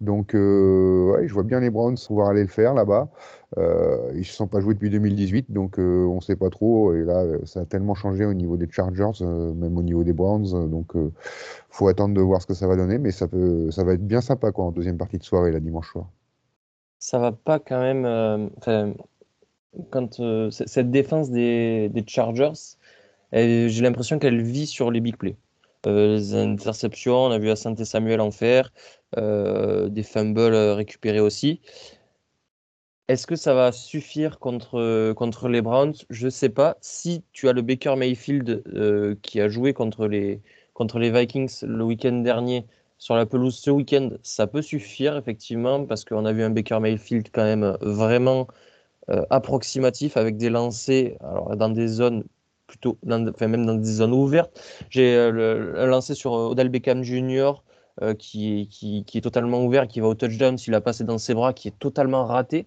Donc, 0.00 0.34
euh, 0.34 1.12
ouais, 1.12 1.26
je 1.26 1.32
vois 1.32 1.42
bien 1.42 1.60
les 1.60 1.70
Browns 1.70 1.96
pouvoir 2.06 2.28
aller 2.28 2.42
le 2.42 2.48
faire 2.48 2.74
là-bas. 2.74 3.08
Euh, 3.56 4.10
ils 4.12 4.18
ne 4.18 4.22
se 4.24 4.34
sont 4.34 4.46
pas 4.46 4.60
joués 4.60 4.74
depuis 4.74 4.90
2018, 4.90 5.50
donc 5.50 5.78
euh, 5.78 6.04
on 6.04 6.16
ne 6.16 6.20
sait 6.20 6.36
pas 6.36 6.50
trop. 6.50 6.92
Et 6.94 7.02
là, 7.02 7.24
ça 7.44 7.60
a 7.60 7.64
tellement 7.64 7.94
changé 7.94 8.26
au 8.26 8.34
niveau 8.34 8.58
des 8.58 8.68
Chargers, 8.70 9.24
même 9.24 9.78
au 9.78 9.82
niveau 9.82 10.04
des 10.04 10.12
Browns. 10.12 10.68
donc, 10.70 10.92
faut 11.70 11.88
attendre 11.88 12.14
de 12.14 12.20
voir 12.20 12.42
ce 12.42 12.46
que 12.46 12.54
ça 12.54 12.66
va 12.66 12.76
donner, 12.76 12.98
mais 12.98 13.10
ça, 13.10 13.26
peut, 13.26 13.70
ça 13.70 13.84
va 13.84 13.94
être 13.94 14.06
bien 14.06 14.20
sympa 14.20 14.52
quoi, 14.52 14.66
en 14.66 14.70
deuxième 14.70 14.98
partie 14.98 15.18
de 15.18 15.24
soirée, 15.24 15.50
la 15.50 15.60
dimanche 15.60 15.90
soir. 15.90 16.06
Ça 16.98 17.18
va 17.18 17.32
pas 17.32 17.58
quand 17.58 17.80
même. 17.80 18.50
quand 19.90 20.50
cette 20.50 20.90
défense 20.90 21.30
des, 21.30 21.90
Chargers, 22.06 22.76
j'ai 23.32 23.80
l'impression 23.82 24.18
qu'elle 24.18 24.42
vit 24.42 24.66
sur 24.66 24.90
les 24.90 25.00
big 25.00 25.16
plays. 25.16 25.36
Euh, 25.86 26.16
les 26.16 26.34
interceptions, 26.34 27.16
on 27.16 27.30
a 27.30 27.38
vu 27.38 27.50
Asante 27.50 27.84
Samuel 27.84 28.20
en 28.20 28.30
faire, 28.30 28.72
euh, 29.16 29.88
des 29.88 30.02
fumbles 30.02 30.54
récupérés 30.54 31.20
aussi. 31.20 31.60
Est-ce 33.08 33.26
que 33.28 33.36
ça 33.36 33.54
va 33.54 33.70
suffire 33.70 34.40
contre, 34.40 35.12
contre 35.12 35.48
les 35.48 35.62
Browns? 35.62 35.94
Je 36.10 36.28
sais 36.28 36.48
pas. 36.48 36.76
Si 36.80 37.22
tu 37.32 37.48
as 37.48 37.52
le 37.52 37.62
Baker 37.62 37.94
Mayfield 37.96 38.64
euh, 38.74 39.14
qui 39.22 39.40
a 39.40 39.48
joué 39.48 39.72
contre 39.72 40.08
les, 40.08 40.42
contre 40.74 40.98
les 40.98 41.10
Vikings 41.12 41.62
le 41.62 41.84
week-end 41.84 42.20
dernier 42.22 42.66
sur 42.98 43.14
la 43.14 43.24
pelouse 43.24 43.56
ce 43.56 43.70
week-end, 43.70 44.10
ça 44.22 44.48
peut 44.48 44.62
suffire 44.62 45.16
effectivement 45.16 45.84
parce 45.84 46.04
qu'on 46.04 46.24
a 46.24 46.32
vu 46.32 46.42
un 46.42 46.50
Baker 46.50 46.80
Mayfield 46.80 47.28
quand 47.32 47.44
même 47.44 47.76
vraiment 47.80 48.48
approximatif 49.30 50.16
avec 50.16 50.36
des 50.36 50.50
lancers 50.50 51.16
alors, 51.20 51.56
dans 51.56 51.68
des 51.68 51.86
zones 51.86 52.24
plutôt, 52.66 52.98
même 53.04 53.66
dans 53.66 53.74
des 53.74 53.84
zones 53.84 54.12
ouvertes. 54.12 54.60
J'ai 54.90 55.14
euh, 55.14 55.74
un 55.76 55.86
lancé 55.86 56.14
sur 56.14 56.34
euh, 56.34 56.48
Odell 56.48 56.68
Beckham 56.68 57.02
Jr. 57.02 57.52
euh, 58.02 58.14
qui, 58.14 58.68
qui, 58.70 59.04
est 59.18 59.20
totalement 59.20 59.64
ouvert, 59.64 59.86
qui 59.88 60.00
va 60.00 60.08
au 60.08 60.14
touchdown 60.14 60.58
s'il 60.58 60.74
a 60.74 60.80
passé 60.80 61.04
dans 61.04 61.18
ses 61.18 61.34
bras, 61.34 61.52
qui 61.52 61.68
est 61.68 61.78
totalement 61.78 62.24
raté. 62.24 62.66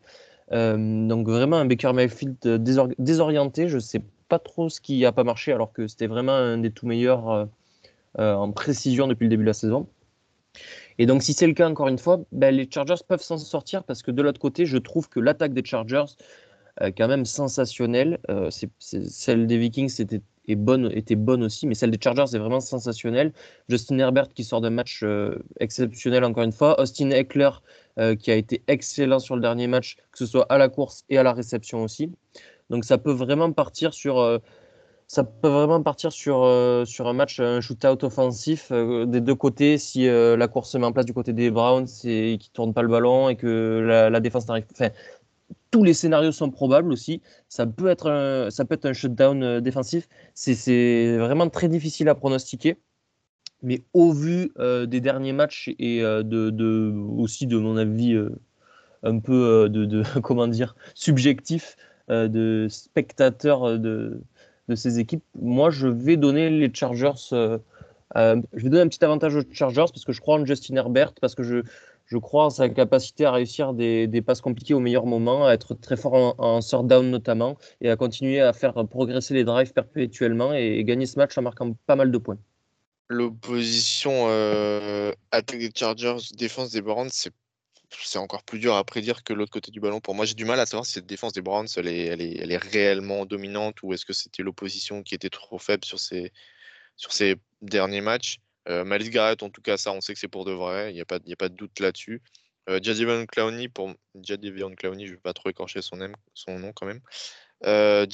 Euh, 0.52 1.08
donc 1.08 1.28
vraiment 1.28 1.58
un 1.58 1.66
Baker 1.66 1.94
Mayfield 1.94 2.38
euh, 2.46 2.58
désor- 2.58 2.96
désorienté. 2.98 3.68
Je 3.68 3.78
sais 3.80 4.02
pas 4.30 4.40
trop 4.40 4.70
ce 4.70 4.82
qui 4.82 5.06
a 5.06 5.12
pas 5.12 5.24
marché 5.24 5.52
alors 5.52 5.74
que 5.74 5.88
c'était 5.88 6.08
vraiment 6.08 6.34
un 6.34 6.58
des 6.58 6.72
tout 6.72 6.88
meilleurs 6.88 7.30
euh, 7.30 7.46
euh, 8.20 8.34
en 8.34 8.52
précision 8.52 9.08
depuis 9.08 9.26
le 9.26 9.30
début 9.30 9.44
de 9.44 9.50
la 9.50 9.54
saison. 9.54 9.88
Et 10.98 11.06
donc, 11.06 11.24
si 11.24 11.34
c'est 11.34 11.48
le 11.48 11.54
cas, 11.54 11.70
encore 11.70 11.88
une 11.88 11.98
fois, 11.98 12.20
ben, 12.32 12.54
les 12.54 12.68
Chargers 12.70 13.02
peuvent 13.08 13.22
s'en 13.22 13.38
sortir 13.38 13.84
parce 13.84 14.02
que 14.02 14.12
de 14.12 14.22
l'autre 14.22 14.40
côté, 14.40 14.66
je 14.66 14.78
trouve 14.78 15.08
que 15.08 15.20
l'attaque 15.20 15.54
des 15.54 15.64
Chargers 15.64 16.06
quand 16.98 17.08
même 17.08 17.26
sensationnelle. 17.26 18.20
Euh, 18.30 18.50
celle 18.80 19.48
des 19.48 19.58
Vikings 19.58 20.02
était, 20.02 20.22
bonne, 20.56 20.90
était 20.94 21.16
bonne 21.16 21.44
aussi, 21.44 21.68
mais 21.68 21.76
celle 21.76 21.92
des 21.92 22.00
Chargers 22.02 22.36
est 22.36 22.40
vraiment 22.40 22.60
sensationnelle. 22.60 23.34
Justin 23.68 24.00
Herbert 24.00 24.30
qui 24.30 24.44
sort 24.44 24.62
d'un 24.62 24.70
match 24.70 25.02
euh, 25.04 25.38
exceptionnel, 25.60 26.24
encore 26.24 26.44
une 26.44 26.52
fois. 26.52 26.80
Austin 26.80 27.12
Eckler 27.12 27.50
euh, 28.00 28.16
qui 28.16 28.32
a 28.32 28.36
été 28.36 28.64
excellent 28.68 29.20
sur 29.20 29.36
le 29.36 29.42
dernier 29.42 29.68
match, 29.68 29.98
que 30.12 30.18
ce 30.18 30.26
soit 30.26 30.46
à 30.50 30.58
la 30.58 30.70
course 30.70 31.04
et 31.10 31.18
à 31.18 31.24
la 31.24 31.34
réception 31.34 31.84
aussi. 31.84 32.12
Donc, 32.70 32.86
ça 32.86 32.98
peut 32.98 33.12
vraiment 33.12 33.52
partir 33.52 33.94
sur. 33.94 34.20
euh, 34.20 34.40
ça 35.10 35.24
peut 35.24 35.48
vraiment 35.50 35.82
partir 35.82 36.12
sur, 36.12 36.44
euh, 36.44 36.86
un 37.00 37.14
match, 37.14 37.40
un 37.40 37.62
shootout 37.62 38.06
offensif 38.06 38.68
euh, 38.72 39.08
des 39.08 39.22
deux 39.22 39.34
côtés 39.34 39.80
si 39.80 40.08
euh, 40.08 40.38
la 40.38 40.48
course 40.48 40.70
se 40.70 40.78
met 40.78 40.86
en 40.86 40.92
place 40.92 41.08
du 41.08 41.16
côté 41.16 41.34
des 41.34 41.50
Browns 41.50 41.88
et 42.04 42.38
qu'ils 42.38 42.52
ne 42.52 42.54
tournent 42.54 42.74
pas 42.76 42.84
le 42.84 42.90
ballon 42.90 43.28
et 43.28 43.36
que 43.36 44.08
la, 44.12 44.20
défense 44.20 44.48
n'arrive 44.48 44.66
Enfin, 44.72 44.90
tous 45.72 45.84
les 45.84 45.94
scénarios 45.94 46.32
sont 46.32 46.50
probables 46.52 46.92
aussi. 46.92 47.22
Ça 47.48 47.66
peut 47.68 47.88
être 47.88 48.10
un, 48.10 48.50
ça 48.50 48.66
peut 48.66 48.76
être 48.76 48.86
un 48.86 48.94
shutdown 48.94 49.44
euh, 49.44 49.62
défensif. 49.62 50.08
C'est- 50.34 51.18
vraiment 51.18 51.50
très 51.50 51.68
difficile 51.70 52.10
à 52.10 52.16
pronostiquer. 52.16 52.78
Mais 53.64 53.84
au 53.94 54.14
vu 54.14 54.52
euh, 54.60 54.86
des 54.86 55.02
derniers 55.02 55.34
matchs 55.34 55.70
et 55.80 56.04
euh, 56.04 56.24
de, 56.24 56.94
aussi 57.18 57.48
de 57.48 57.58
mon 57.58 57.78
avis 57.78 58.18
un 59.04 59.20
peu 59.20 59.70
de, 59.70 59.86
de- 59.86 60.04
comment 60.24 60.48
dire 60.48 60.76
subjectif 60.96 61.76
de 62.10 62.68
spectateur 62.72 63.78
de, 63.80 64.20
de 64.68 64.76
ces 64.76 65.00
équipes, 65.00 65.24
moi 65.40 65.70
je 65.70 65.88
vais 65.88 66.18
donner 66.18 66.50
les 66.50 66.72
Chargers. 66.74 67.12
je 67.32 67.60
vais 68.16 68.70
donner 68.70 68.82
un 68.82 68.88
petit 68.88 69.04
avantage 69.06 69.36
aux 69.36 69.44
Chargers 69.52 69.86
parce 69.94 70.06
que 70.06 70.12
je 70.12 70.22
crois 70.22 70.40
en 70.40 70.46
Justin 70.46 70.76
Herbert, 70.78 71.14
parce 71.22 71.36
que 71.36 71.44
je, 71.44 71.62
je 72.10 72.18
crois 72.18 72.46
en 72.46 72.50
sa 72.50 72.68
capacité 72.70 73.26
à 73.26 73.32
réussir 73.32 73.74
des, 73.74 74.24
passes 74.26 74.42
compliquées 74.42 74.74
au 74.74 74.80
meilleur 74.80 75.06
moment, 75.06 75.46
à 75.46 75.54
être 75.54 75.76
très 75.76 75.96
fort 75.96 76.36
en, 76.40 76.60
third 76.60 76.88
down 76.88 77.10
notamment, 77.10 77.58
et 77.82 77.90
à 77.90 77.96
continuer 77.96 78.42
à 78.42 78.52
faire 78.52 78.74
progresser 78.88 79.36
les 79.36 79.44
drives 79.44 79.74
perpétuellement 79.74 80.54
et, 80.54 80.84
gagner 80.84 81.06
ce 81.06 81.18
match 81.20 81.38
en 81.38 81.44
marquant 81.44 81.74
pas 81.86 81.96
mal 81.96 82.12
de 82.12 82.18
points. 82.18 82.40
L'opposition 83.10 84.26
euh, 84.28 85.12
attaque 85.32 85.60
des 85.60 85.72
Chargers, 85.74 86.18
défense 86.36 86.72
des 86.72 86.82
Browns, 86.82 87.10
c'est 87.12 88.20
encore 88.20 88.44
plus 88.44 88.60
dur 88.60 88.76
à 88.76 88.84
prédire 88.84 89.24
que 89.24 89.34
l'autre 89.34 89.52
côté 89.52 89.72
du 89.72 89.80
ballon. 89.80 90.00
Pour 90.00 90.16
moi, 90.16 90.26
j'ai 90.26 90.36
du 90.36 90.46
mal 90.46 90.60
à 90.60 90.66
savoir 90.66 90.86
si 90.86 90.94
cette 90.94 91.08
défense 91.08 91.34
des 91.34 91.42
Browns, 91.42 91.68
elle 91.76 91.88
est, 91.88 92.06
elle 92.06 92.22
est, 92.22 92.38
elle 92.38 92.52
est 92.52 92.58
réellement 92.58 93.26
dominante 93.26 93.82
ou 93.84 93.94
est-ce 93.94 94.06
que 94.06 94.14
c'était 94.14 94.44
l'opposition 94.44 95.04
qui 95.04 95.16
était 95.16 95.30
trop 95.30 95.60
faible 95.60 95.86
sur 95.86 96.00
ces 96.00 97.36
derniers 97.62 98.02
matchs. 98.02 98.40
Euh, 98.70 98.84
Malice 98.84 99.10
Garrett, 99.10 99.42
en 99.44 99.50
tout 99.50 99.62
cas, 99.62 99.78
ça, 99.78 99.92
on 99.92 100.02
sait 100.02 100.14
que 100.14 100.20
c'est 100.20 100.28
pour 100.28 100.46
de 100.46 100.52
vrai. 100.52 100.92
Il 100.92 100.96
n'y 100.96 101.02
a, 101.02 101.06
pas- 101.06 101.20
de 101.20 101.56
doute 101.56 101.80
là-dessus. 101.80 102.22
Euh, 102.70 102.80
Jadavion 102.82 103.26
Clowney, 103.26 103.68
pour 103.68 103.94
Clowney, 104.76 105.08
je 105.08 105.12
ne 105.12 105.18
pas 105.18 105.34
trop 105.34 105.50
écorcher 105.50 105.82
son, 105.82 105.98
nom- 105.98 106.74
quand 106.74 106.86
même. 106.86 107.02
Euh, 107.66 108.06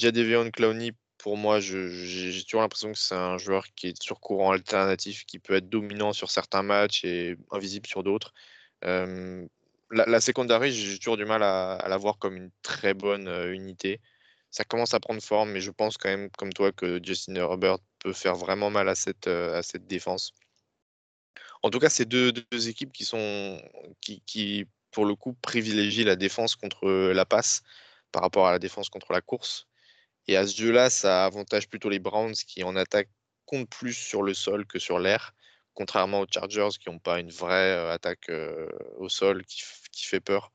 Clowney, 0.52 0.92
pour 1.18 1.36
moi, 1.36 1.60
j'ai 1.60 2.42
toujours 2.44 2.62
l'impression 2.62 2.92
que 2.92 2.98
c'est 2.98 3.14
un 3.14 3.36
joueur 3.38 3.66
qui 3.74 3.88
est 3.88 4.02
sur 4.02 4.20
courant 4.20 4.52
alternatif, 4.52 5.24
qui 5.26 5.38
peut 5.38 5.54
être 5.54 5.68
dominant 5.68 6.12
sur 6.12 6.30
certains 6.30 6.62
matchs 6.62 7.04
et 7.04 7.36
invisible 7.50 7.86
sur 7.86 8.02
d'autres. 8.02 8.32
Euh, 8.84 9.46
la, 9.90 10.06
la 10.06 10.20
secondary, 10.20 10.72
j'ai 10.72 10.98
toujours 10.98 11.16
du 11.16 11.24
mal 11.26 11.42
à, 11.42 11.84
la 11.88 11.96
voir 11.98 12.18
comme 12.18 12.36
une 12.36 12.50
très 12.62 12.94
bonne 12.94 13.28
euh, 13.28 13.52
unité. 13.52 14.00
Ça 14.50 14.64
commence 14.64 14.94
à 14.94 15.00
prendre 15.00 15.22
forme, 15.22 15.50
mais 15.52 15.60
je 15.60 15.70
pense 15.70 15.98
quand 15.98 16.08
même, 16.08 16.30
comme 16.30 16.52
toi, 16.52 16.72
que 16.72 17.00
Justin 17.02 17.34
Herbert 17.36 17.78
peut 17.98 18.12
faire 18.12 18.36
vraiment 18.36 18.70
mal 18.70 18.88
à 18.88 18.94
cette 18.94 19.86
défense. 19.86 20.32
En 21.66 21.70
tout 21.70 21.80
cas, 21.80 21.90
c'est 21.90 22.04
deux, 22.04 22.32
équipes 22.68 22.92
qui 22.92 23.04
sont 23.04 23.60
qui, 24.00 24.66
pour 24.92 25.04
le 25.04 25.16
coup, 25.16 25.34
privilégient 25.42 26.04
la 26.04 26.14
défense 26.14 26.54
contre 26.54 26.88
la 26.88 27.24
passe 27.24 27.62
par 28.12 28.22
rapport 28.22 28.46
à 28.46 28.52
la 28.52 28.60
défense 28.60 28.88
contre 28.88 29.12
la 29.12 29.20
course. 29.20 29.66
Et 30.28 30.36
à 30.36 30.46
ce 30.46 30.56
jeu-là, 30.56 30.90
ça 30.90 31.24
avantage 31.24 31.68
plutôt 31.68 31.88
les 31.88 31.98
Browns 31.98 32.34
qui 32.34 32.62
en 32.62 32.76
attaque 32.76 33.08
comptent 33.46 33.68
plus 33.68 33.94
sur 33.94 34.22
le 34.22 34.32
sol 34.32 34.64
que 34.64 34.78
sur 34.78 35.00
l'air, 35.00 35.34
contrairement 35.74 36.20
aux 36.20 36.26
Chargers 36.32 36.68
qui 36.80 36.88
n'ont 36.88 37.00
pas 37.00 37.18
une 37.18 37.30
vraie 37.30 37.72
euh, 37.72 37.92
attaque 37.92 38.28
euh, 38.28 38.68
au 38.98 39.08
sol 39.08 39.44
qui, 39.44 40.06
fait 40.06 40.20
peur. 40.20 40.52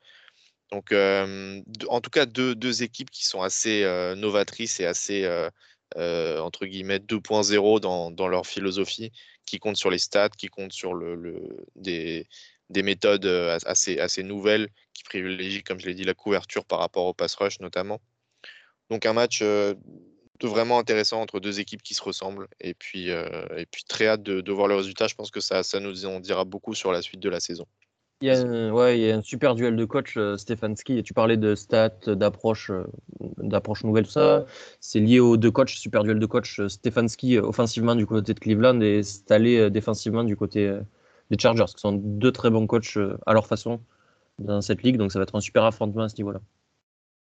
Donc, 0.72 0.93
euh, 0.93 1.62
en 1.89 1.99
tout 1.99 2.09
cas, 2.09 2.26
deux, 2.26 2.84
équipes 2.84 3.12
qui 3.12 3.26
sont 3.26 3.41
assez 3.41 3.84
euh, 3.84 4.16
novatrices 4.16 4.80
et 4.80 4.86
assez, 4.86 5.26
euh, 5.26 5.49
euh, 5.97 6.39
entre 6.39 6.66
guillemets, 6.66 6.99
2.0 6.99 7.82
dans, 7.82 8.12
dans 8.12 8.28
leur 8.30 8.45
philosophie, 8.47 9.12
qui 9.45 9.59
comptent 9.59 9.77
sur 9.77 9.89
les 9.89 9.99
stats, 9.99 10.29
qui 10.29 10.47
comptent 10.47 10.73
sur 10.73 10.93
des, 11.75 12.27
des 12.69 12.83
méthodes 12.83 13.25
euh, 13.25 13.55
as- 13.55 13.65
assez, 13.65 13.99
assez 13.99 14.23
nouvelles, 14.23 14.69
qui 14.93 15.03
privilégient, 15.03 15.63
comme 15.63 15.79
je 15.79 15.87
l'ai 15.87 15.93
dit, 15.93 16.03
la 16.03 16.13
couverture 16.13 16.65
par 16.65 16.79
rapport 16.79 17.05
au 17.05 17.13
pass 17.13 17.35
rush 17.35 17.59
notamment. 17.59 18.01
Donc, 18.89 19.05
un 19.05 19.13
match 19.13 19.41
euh, 19.41 19.73
vraiment 20.43 20.79
intéressant 20.79 21.21
entre 21.21 21.39
deux 21.39 21.59
équipes 21.59 21.83
qui 21.83 21.93
se 21.93 22.01
ressemblent. 22.01 22.47
Et 22.59 22.73
puis, 22.73 23.11
euh, 23.11 23.47
et 23.57 23.65
puis 23.65 23.83
très 23.83 24.07
hâte 24.07 24.23
de, 24.23 24.41
de 24.41 24.51
voir 24.51 24.67
le 24.67 24.75
résultat. 24.75 25.07
Je 25.07 25.15
pense 25.15 25.31
que 25.31 25.39
ça, 25.39 25.63
ça 25.63 25.79
nous 25.79 26.05
en 26.05 26.19
dira 26.19 26.45
beaucoup 26.45 26.73
sur 26.73 26.91
la 26.91 27.01
suite 27.01 27.19
de 27.19 27.29
la 27.29 27.39
saison. 27.39 27.65
Il 28.22 28.28
y, 28.28 28.30
a 28.30 28.39
un, 28.39 28.72
ouais, 28.72 28.99
il 28.99 29.05
y 29.07 29.11
a 29.11 29.17
un 29.17 29.24
super 29.24 29.55
duel 29.55 29.76
de 29.76 29.84
coach, 29.86 30.15
euh, 30.15 30.38
Stefanski. 30.38 30.99
Et 30.99 31.03
tu 31.03 31.13
parlais 31.13 31.38
de 31.38 31.55
stats, 31.55 31.89
d'approche, 32.05 32.69
euh, 32.69 32.84
d'approche 33.38 33.84
nouvelle, 33.84 34.05
tout 34.05 34.11
ça. 34.11 34.45
C'est 34.80 34.99
lié 34.99 35.19
aux 35.19 35.38
deux 35.38 35.49
coachs, 35.49 35.69
super 35.69 36.03
duel 36.03 36.19
de 36.19 36.26
coach. 36.28 36.59
euh, 36.59 36.69
Stefanski 36.69 37.38
euh, 37.38 37.41
offensivement 37.41 37.95
du 37.95 38.05
côté 38.05 38.36
de 38.36 38.39
Cleveland 38.39 38.80
et 38.82 39.01
Staley 39.01 39.57
euh, 39.57 39.69
défensivement 39.72 40.24
du 40.24 40.36
côté 40.38 40.67
euh, 40.67 40.82
des 41.32 41.38
Chargers, 41.39 41.65
qui 41.74 41.82
sont 41.82 41.93
deux 41.93 42.32
très 42.32 42.51
bons 42.51 42.67
coachs 42.67 42.95
euh, 42.97 43.17
à 43.26 43.34
leur 43.34 43.47
façon 43.47 43.82
dans 44.38 44.61
cette 44.61 44.84
ligue. 44.84 44.97
Donc 44.97 45.11
ça 45.11 45.17
va 45.17 45.24
être 45.24 45.36
un 45.36 45.41
super 45.41 45.63
affrontement 45.63 46.03
à 46.03 46.09
ce 46.09 46.17
niveau-là. 46.17 46.41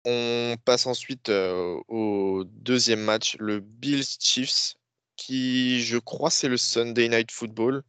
On 0.05 0.57
passe 0.65 0.87
ensuite 0.87 1.29
euh, 1.29 1.77
au 1.87 2.43
deuxième 2.45 3.03
match, 3.03 3.37
le 3.39 3.61
Bills 3.61 4.17
Chiefs, 4.19 4.75
qui 5.15 5.81
je 5.81 5.99
crois 5.99 6.31
c'est 6.31 6.49
le 6.49 6.57
Sunday 6.57 7.09
Night 7.09 7.31
Football. 7.31 7.85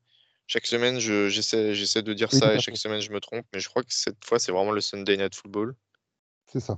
Chaque 0.54 0.68
semaine, 0.68 1.00
je- 1.00 1.30
j'essaie 1.30 2.04
de 2.04 2.14
dire 2.14 2.30
Oui, 2.32 2.38
ça 2.38 2.54
et 2.54 2.60
chaque 2.60 2.78
semaine 2.78 3.02
je 3.02 3.10
me 3.10 3.20
trompe, 3.20 3.44
mais 3.52 3.60
je 3.60 3.68
crois 3.68 3.82
que 3.82 3.92
cette 3.92 4.24
fois 4.24 4.38
c'est 4.38 4.52
vraiment 4.52 4.72
le 4.72 4.82
Sunday 4.82 5.18
Night 5.18 5.34
Football. 5.34 5.76
C'est 6.46 6.60
ça. 6.60 6.78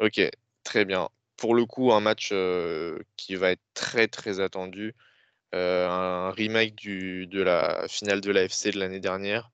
Ok, 0.00 0.20
très 0.64 0.84
bien. 0.84 1.08
Pour 1.38 1.54
le 1.54 1.64
coup, 1.64 1.94
un 1.94 2.00
match 2.00 2.28
euh, 2.32 2.98
qui 3.16 3.34
va 3.34 3.52
être 3.52 3.62
très 3.72 4.06
très 4.06 4.40
attendu, 4.40 4.94
euh, 5.54 5.88
un 5.88 6.30
remake 6.30 6.74
du, 6.74 7.26
de 7.26 7.40
la 7.40 7.88
finale 7.88 8.20
de 8.20 8.30
l'AFC 8.30 8.70
de 8.72 8.78
l'année 8.78 9.00
dernière. 9.00 9.50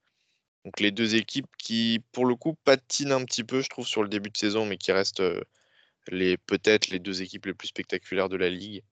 Donc 0.64 0.80
les 0.80 0.90
deux 0.90 1.14
équipes 1.14 1.46
qui, 1.56 2.00
pour 2.10 2.26
le 2.26 2.34
coup, 2.34 2.56
patinent 2.64 3.12
un 3.12 3.24
petit 3.24 3.44
peu, 3.44 3.60
je 3.60 3.68
trouve, 3.68 3.86
sur 3.86 4.02
le 4.02 4.08
début 4.08 4.30
de 4.30 4.36
saison, 4.36 4.66
mais 4.66 4.76
qui 4.76 4.90
restent 4.90 5.20
euh, 5.20 5.40
les 6.08 6.36
peut-être 6.36 6.88
les 6.88 6.98
deux 6.98 7.22
équipes 7.22 7.46
les 7.46 7.54
plus 7.54 7.68
spectaculaires 7.68 8.28
de 8.28 8.36
la 8.36 8.50
ligue. 8.50 8.82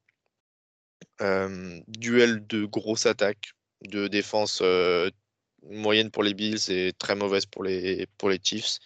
Euh, 1.21 1.81
duel 1.89 2.47
de 2.47 2.65
grosse 2.67 3.07
attaque, 3.07 3.53
de 3.83 4.09
défense 4.09 4.61
euh, 4.63 5.11
moyenne 5.69 6.11
pour 6.11 6.23
les 6.23 6.35
Bills 6.35 6.71
et 6.71 6.93
très 6.99 7.15
mauvaise 7.15 7.47
pour 7.47 7.65
les, 7.65 8.07
pour 8.19 8.29
les 8.29 8.39
Chiefs. 8.43 8.79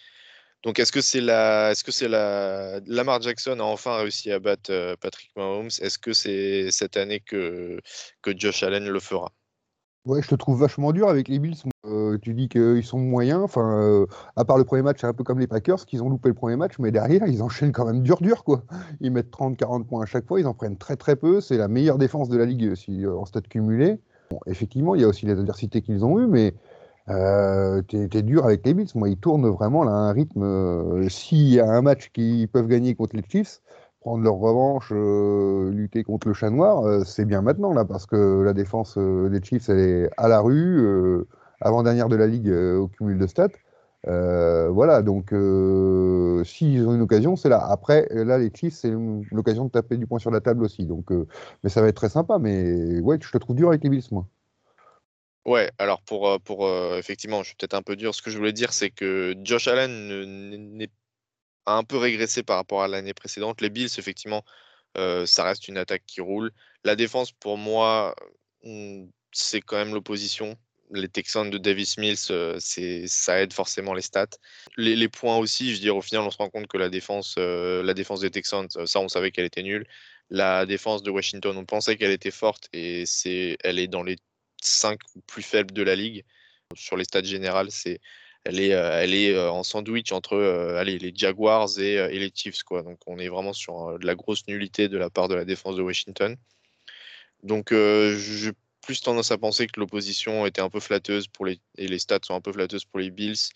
Donc 0.62 0.78
est-ce 0.78 0.92
que 0.92 1.02
c'est 1.02 1.20
la, 1.20 1.72
est-ce 1.72 1.84
que 1.84 1.92
c'est 1.92 2.08
la, 2.08 2.80
Lamar 2.86 3.20
Jackson 3.20 3.58
a 3.60 3.64
enfin 3.64 3.98
réussi 3.98 4.32
à 4.32 4.38
battre 4.38 4.72
euh, 4.72 4.96
Patrick 5.00 5.30
Mahomes? 5.36 5.70
Est-ce 5.80 5.98
que 5.98 6.12
c'est 6.12 6.70
cette 6.70 6.96
année 6.96 7.20
que, 7.20 7.80
que 8.22 8.36
Josh 8.36 8.62
Allen 8.62 8.88
le 8.88 9.00
fera? 9.00 9.30
Ouais, 10.06 10.20
je 10.20 10.28
te 10.28 10.34
trouve 10.34 10.60
vachement 10.60 10.92
dur 10.92 11.08
avec 11.08 11.28
les 11.28 11.38
Bills. 11.38 11.56
Euh, 11.86 12.18
tu 12.20 12.34
dis 12.34 12.48
qu'ils 12.48 12.84
sont 12.84 12.98
moyens. 12.98 13.40
Enfin, 13.42 14.06
à 14.36 14.44
part 14.44 14.58
le 14.58 14.64
premier 14.64 14.82
match, 14.82 14.98
c'est 15.00 15.06
un 15.06 15.14
peu 15.14 15.24
comme 15.24 15.38
les 15.38 15.46
Packers, 15.46 15.86
qu'ils 15.86 16.02
ont 16.02 16.10
loupé 16.10 16.28
le 16.28 16.34
premier 16.34 16.56
match, 16.56 16.74
mais 16.78 16.90
derrière, 16.90 17.26
ils 17.26 17.42
enchaînent 17.42 17.72
quand 17.72 17.86
même 17.86 18.02
dur, 18.02 18.20
dur, 18.20 18.44
quoi. 18.44 18.64
Ils 19.00 19.10
mettent 19.10 19.30
30-40 19.30 19.86
points 19.86 20.02
à 20.02 20.06
chaque 20.06 20.26
fois, 20.26 20.40
ils 20.40 20.46
en 20.46 20.52
prennent 20.52 20.76
très, 20.76 20.96
très 20.96 21.16
peu. 21.16 21.40
C'est 21.40 21.56
la 21.56 21.68
meilleure 21.68 21.96
défense 21.96 22.28
de 22.28 22.36
la 22.36 22.44
ligue 22.44 22.74
si, 22.74 23.06
euh, 23.06 23.16
en 23.16 23.24
stade 23.24 23.48
cumulé. 23.48 23.98
Effectivement, 24.46 24.94
il 24.94 25.00
y 25.02 25.04
a 25.04 25.08
aussi 25.08 25.26
les 25.26 25.32
adversités 25.32 25.82
qu'ils 25.82 26.04
ont 26.04 26.18
eues, 26.18 26.26
mais 26.26 26.54
euh, 27.10 27.82
t'es 27.82 28.22
dur 28.22 28.44
avec 28.46 28.64
les 28.66 28.74
Bills. 28.74 28.88
Moi, 28.94 29.08
ils 29.10 29.18
tournent 29.18 29.48
vraiment 29.48 29.82
à 29.84 29.90
un 29.92 30.12
rythme. 30.12 30.42
euh, 30.42 31.08
S'il 31.08 31.48
y 31.48 31.60
a 31.60 31.66
un 31.70 31.82
match 31.82 32.10
qu'ils 32.12 32.48
peuvent 32.48 32.66
gagner 32.68 32.94
contre 32.94 33.16
les 33.16 33.22
Chiefs, 33.28 33.60
prendre 34.00 34.22
leur 34.24 34.34
revanche, 34.36 34.90
euh, 34.92 35.70
lutter 35.70 36.04
contre 36.04 36.28
le 36.28 36.34
chat 36.34 36.50
noir, 36.50 36.84
euh, 36.86 37.04
c'est 37.04 37.24
bien 37.24 37.42
maintenant 37.42 37.72
là, 37.72 37.84
parce 37.84 38.06
que 38.06 38.42
la 38.42 38.52
défense 38.52 38.96
euh, 38.98 39.28
des 39.30 39.42
Chiefs, 39.42 39.68
est 39.70 40.10
à 40.16 40.28
la 40.28 40.40
rue, 40.40 40.86
avant-dernière 41.60 42.08
de 42.08 42.16
la 42.16 42.26
ligue 42.26 42.50
au 42.50 42.88
cumul 42.88 43.18
de 43.18 43.26
stats. 43.26 43.48
Euh, 44.06 44.68
voilà, 44.68 45.02
donc 45.02 45.32
euh, 45.32 46.44
s'ils 46.44 46.86
ont 46.86 46.94
une 46.94 47.00
occasion, 47.00 47.36
c'est 47.36 47.48
là. 47.48 47.66
Après, 47.70 48.06
là, 48.10 48.38
les 48.38 48.50
Chiefs, 48.54 48.74
c'est 48.74 48.92
l'occasion 49.30 49.64
de 49.64 49.70
taper 49.70 49.96
du 49.96 50.06
poing 50.06 50.18
sur 50.18 50.30
la 50.30 50.40
table 50.40 50.64
aussi. 50.64 50.84
Donc, 50.84 51.10
euh, 51.10 51.26
mais 51.62 51.70
ça 51.70 51.80
va 51.80 51.88
être 51.88 51.96
très 51.96 52.10
sympa. 52.10 52.38
Mais 52.38 53.00
ouais, 53.00 53.18
je 53.20 53.30
te 53.30 53.38
trouve 53.38 53.56
dur 53.56 53.68
avec 53.68 53.82
les 53.82 53.90
Bills, 53.90 54.04
moi. 54.10 54.26
Ouais, 55.46 55.70
alors 55.78 56.00
pour, 56.02 56.40
pour 56.40 56.70
effectivement, 56.96 57.42
je 57.42 57.48
suis 57.48 57.56
peut-être 57.56 57.74
un 57.74 57.82
peu 57.82 57.96
dur. 57.96 58.14
Ce 58.14 58.22
que 58.22 58.30
je 58.30 58.38
voulais 58.38 58.52
dire, 58.52 58.72
c'est 58.72 58.90
que 58.90 59.34
Josh 59.42 59.68
Allen 59.68 60.88
a 61.66 61.76
un 61.76 61.84
peu 61.84 61.98
régressé 61.98 62.42
par 62.42 62.56
rapport 62.56 62.82
à 62.82 62.88
l'année 62.88 63.12
précédente. 63.12 63.60
Les 63.60 63.68
Bills, 63.68 63.90
effectivement, 63.98 64.42
ça 64.96 65.44
reste 65.44 65.68
une 65.68 65.76
attaque 65.76 66.04
qui 66.06 66.22
roule. 66.22 66.50
La 66.82 66.96
défense, 66.96 67.32
pour 67.32 67.58
moi, 67.58 68.14
hmm, 68.64 69.04
c'est 69.32 69.60
quand 69.60 69.76
même 69.76 69.92
l'opposition. 69.92 70.56
Les 70.90 71.08
Texans 71.08 71.48
de 71.48 71.58
Davis 71.58 71.96
Mills, 71.98 72.16
euh, 72.30 72.58
ça 72.60 73.40
aide 73.40 73.52
forcément 73.52 73.94
les 73.94 74.02
stats. 74.02 74.26
Les, 74.76 75.08
points 75.08 75.38
aussi, 75.38 75.70
je 75.70 75.74
veux 75.74 75.80
dire, 75.80 75.96
au 75.96 76.02
final, 76.02 76.22
on 76.22 76.30
se 76.30 76.36
rend 76.36 76.50
compte 76.50 76.66
que 76.66 76.76
la 76.76 76.88
défense, 76.88 77.36
euh, 77.38 77.82
la 77.82 77.94
défense 77.94 78.20
des 78.20 78.30
Texans, 78.30 78.68
euh, 78.76 78.86
ça, 78.86 79.00
on 79.00 79.08
savait 79.08 79.30
qu'elle 79.30 79.46
était 79.46 79.62
nulle. 79.62 79.86
La 80.30 80.66
défense 80.66 81.02
de 81.02 81.10
Washington, 81.10 81.56
on 81.56 81.64
pensait 81.64 81.96
qu'elle 81.96 82.10
était 82.10 82.30
forte 82.30 82.68
et 82.72 83.06
c'est, 83.06 83.56
elle 83.62 83.78
est 83.78 83.88
dans 83.88 84.02
les 84.02 84.16
5 84.62 84.98
plus 85.26 85.42
faibles 85.42 85.72
de 85.72 85.82
la 85.82 85.96
ligue. 85.96 86.24
Sur 86.74 86.96
les 86.96 87.04
stats 87.04 87.22
générales, 87.22 87.70
c'est, 87.70 88.00
elle 88.44 88.60
est, 88.60 88.70
elle 88.70 89.14
est 89.14 89.38
en 89.38 89.62
sandwich 89.62 90.12
entre 90.12 90.36
les 90.82 91.12
Jaguars 91.14 91.68
et, 91.78 91.94
et 91.94 92.18
les 92.18 92.30
Chiefs. 92.34 92.62
Quoi. 92.62 92.82
Donc 92.82 92.98
on 93.06 93.18
est 93.18 93.28
vraiment 93.28 93.52
sur 93.52 93.98
de 93.98 94.06
la 94.06 94.14
grosse 94.14 94.46
nullité 94.48 94.88
de 94.88 94.98
la 94.98 95.10
part 95.10 95.28
de 95.28 95.34
la 95.34 95.44
défense 95.44 95.76
de 95.76 95.82
Washington. 95.82 96.36
Donc 97.42 97.72
j'ai 97.72 98.52
plus 98.84 99.00
tendance 99.00 99.30
à 99.30 99.38
penser 99.38 99.66
que 99.66 99.80
l'opposition 99.80 100.46
était 100.46 100.60
un 100.60 100.70
peu 100.70 100.80
flatteuse 100.80 101.26
pour 101.28 101.46
les, 101.46 101.60
et 101.76 101.88
les 101.88 101.98
stats 101.98 102.20
sont 102.22 102.34
un 102.34 102.40
peu 102.40 102.52
flatteuses 102.52 102.84
pour 102.84 103.00
les 103.00 103.10
Bills 103.10 103.48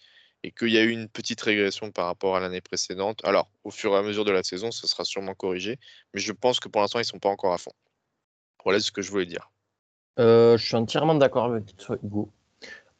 et 0.43 0.53
qu'il 0.53 0.68
y 0.68 0.79
a 0.79 0.83
eu 0.83 0.91
une 0.91 1.09
petite 1.09 1.41
régression 1.41 1.91
par 1.91 2.07
rapport 2.07 2.37
à 2.37 2.41
l'année 2.41 2.61
précédente. 2.61 3.20
Alors 3.24 3.51
au 3.64 3.70
fur 3.70 3.93
et 3.93 3.97
à 3.97 4.03
mesure 4.03 4.24
de 4.24 4.31
la 4.31 4.43
saison, 4.43 4.70
ce 4.70 4.87
sera 4.87 5.05
sûrement 5.05 5.35
corrigé, 5.35 5.79
mais 6.14 6.20
je 6.20 6.33
pense 6.33 6.61
que 6.61 6.68
pour 6.68 6.81
l'instant, 6.81 6.99
ils 6.99 7.03
ne 7.03 7.07
sont 7.07 7.18
pas 7.18 7.29
encore 7.29 7.53
à 7.53 7.59
fond. 7.59 7.72
Voilà 8.64 8.81
ce 8.81 8.91
que 8.91 9.03
je 9.03 9.11
voulais 9.11 9.26
dire. 9.26 9.51
Euh, 10.18 10.57
je 10.57 10.64
suis 10.64 10.76
entièrement 10.76 11.14
d'accord 11.14 11.45
avec 11.47 11.76
toi, 11.76 11.97
Hugo. 12.03 12.33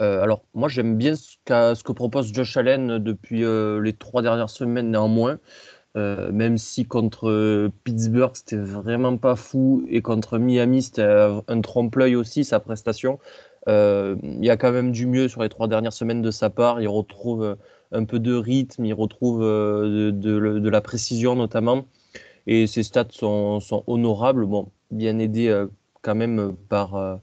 Euh, 0.01 0.23
alors, 0.23 0.45
moi, 0.55 0.69
j'aime 0.69 0.97
bien 0.97 1.17
ce, 1.17 1.37
qu'a- 1.45 1.75
ce 1.75 1.83
que 1.83 1.91
propose 1.91 2.33
Josh 2.33 2.57
Allen 2.57 2.99
depuis 2.99 3.45
euh, 3.45 3.81
les 3.81 3.93
trois 3.93 4.23
dernières 4.23 4.51
semaines, 4.51 4.91
néanmoins. 4.91 5.41
Euh, 5.99 6.31
même 6.31 6.59
si 6.59 6.87
contre 6.87 7.29
euh, 7.29 7.73
Pittsburgh, 7.83 8.31
c'était 8.35 8.57
vraiment 8.57 9.17
pas 9.17 9.35
fou, 9.35 9.85
et 9.89 10.01
contre 10.01 10.39
Miami, 10.39 10.83
c'était 10.83 11.03
euh, 11.03 11.41
un 11.49 11.61
trompe-l'œil 11.61 12.15
aussi, 12.15 12.45
sa 12.45 12.61
prestation. 12.61 13.19
Il 13.67 14.45
y 14.45 14.49
a 14.49 14.57
quand 14.57 14.73
même 14.73 14.93
du 14.93 15.07
mieux 15.07 15.29
sur 15.29 15.43
les 15.43 15.51
trois 15.51 15.69
dernières 15.69 15.93
semaines 15.93 16.23
de 16.23 16.31
sa 16.31 16.49
part. 16.49 16.81
Il 16.81 16.89
retrouve 16.89 17.59
un 17.93 18.05
peu 18.05 18.19
de 18.19 18.35
rythme, 18.35 18.87
il 18.87 18.95
retrouve 18.95 19.41
de, 19.43 20.69
la 20.71 20.81
précision 20.81 21.35
notamment. 21.35 21.85
Et 22.47 22.67
ses 22.67 22.83
stats 22.83 23.09
sont, 23.11 23.61
honorables. 23.87 24.47
Bon, 24.47 24.71
bien 24.91 25.19
aidé 25.19 25.67
quand 26.01 26.15
même 26.15 26.57
par, 26.71 27.21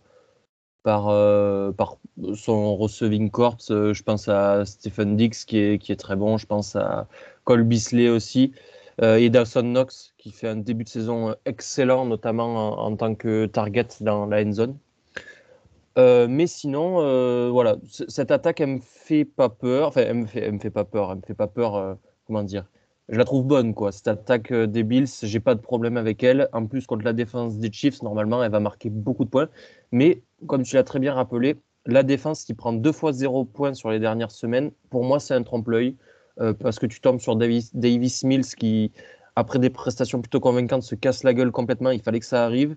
par, 0.84 1.98
son 2.36 2.78
receiving 2.78 3.32
corps. 3.32 3.58
Je 3.68 4.04
pense 4.04 4.28
à 4.28 4.66
Stephen 4.66 5.18
Dix 5.18 5.46
qui 5.46 5.58
est, 5.58 5.80
qui 5.80 5.92
est 5.94 5.96
très 5.96 6.16
bon. 6.16 6.38
Je 6.38 6.46
pense 6.46 6.76
à 6.76 7.08
Cole 7.46 7.64
Beasley 7.64 8.10
aussi. 8.10 8.54
Euh, 9.02 9.18
et 9.18 9.30
Dawson 9.30 9.64
Knox 9.64 10.14
qui 10.18 10.32
fait 10.32 10.48
un 10.48 10.56
début 10.56 10.86
de 10.86 10.90
saison 10.90 11.30
euh, 11.30 11.34
excellent, 11.46 12.06
notamment 12.06 12.80
en, 12.80 12.96
tant 12.96 13.14
que 13.16 13.46
target 13.46 13.88
dans 14.02 14.26
la 14.26 14.42
end 14.42 14.52
zone. 14.54 14.78
Euh, 15.98 16.28
mais 16.30 16.48
sinon, 16.48 16.98
euh, 17.00 17.50
voilà, 17.52 17.78
cette 18.10 18.32
attaque, 18.32 18.60
elle 18.62 18.68
me 18.68 18.80
fait 18.82 19.26
pas 19.26 19.50
peur. 19.50 19.88
Enfin, 19.90 20.02
elle 20.02 20.16
me 20.16 20.26
fait, 20.26 20.42
elle 20.42 20.54
me 20.54 20.60
fait 20.60 20.70
pas 20.70 20.84
peur. 20.86 21.12
Elle 21.12 21.18
me 21.18 21.22
fait 21.22 21.34
pas 21.34 21.48
peur. 21.48 21.76
euh, 21.76 21.96
comment 22.26 22.44
dire 22.44 22.66
Je 23.10 23.18
la 23.18 23.26
trouve 23.26 23.46
bonne, 23.46 23.74
quoi. 23.74 23.92
Cette 23.92 24.08
attaque 24.08 24.52
euh, 24.52 24.68
des 24.68 24.84
Bills, 24.84 25.08
j'ai 25.24 25.40
pas 25.40 25.56
de 25.56 25.62
problème 25.62 25.98
avec 25.98 26.24
elle. 26.24 26.50
En 26.54 26.66
plus, 26.66 26.86
contre 26.86 27.06
la 27.06 27.14
défense 27.14 27.58
des 27.58 27.72
Chiefs, 27.72 28.02
normalement, 28.02 28.44
elle 28.44 28.52
va 28.52 28.60
marquer 28.60 28.90
beaucoup 28.90 29.26
de 29.26 29.30
points. 29.30 29.50
Mais 29.92 30.22
comme 30.48 30.64
tu 30.64 30.76
l'as 30.76 30.84
très 30.84 31.00
bien 31.00 31.14
rappelé, 31.14 31.56
la 31.86 32.04
défense 32.04 32.44
qui 32.44 32.54
prend 32.54 32.74
deux 32.74 32.92
fois 32.92 33.14
zéro 33.14 33.46
points 33.46 33.74
sur 33.74 33.90
les 33.92 34.00
dernières 34.00 34.32
semaines, 34.32 34.72
pour 34.90 35.04
moi, 35.04 35.20
c'est 35.20 35.34
un 35.34 35.44
trompe-l'œil. 35.44 35.96
Euh, 36.40 36.54
parce 36.54 36.80
que 36.80 36.86
tu 36.86 37.00
tombes 37.00 37.20
sur 37.20 37.36
Davis, 37.36 37.76
Davis 37.76 38.24
Mills 38.24 38.56
qui, 38.58 38.92
après 39.36 39.60
des 39.60 39.70
prestations 39.70 40.22
plutôt 40.22 40.40
convaincantes, 40.40 40.84
se 40.84 40.96
casse 40.96 41.24
la 41.24 41.34
gueule 41.34 41.52
complètement. 41.52 41.92
Il 41.92 42.02
fallait 42.02 42.20
que 42.20 42.26
ça 42.26 42.46
arrive. 42.46 42.76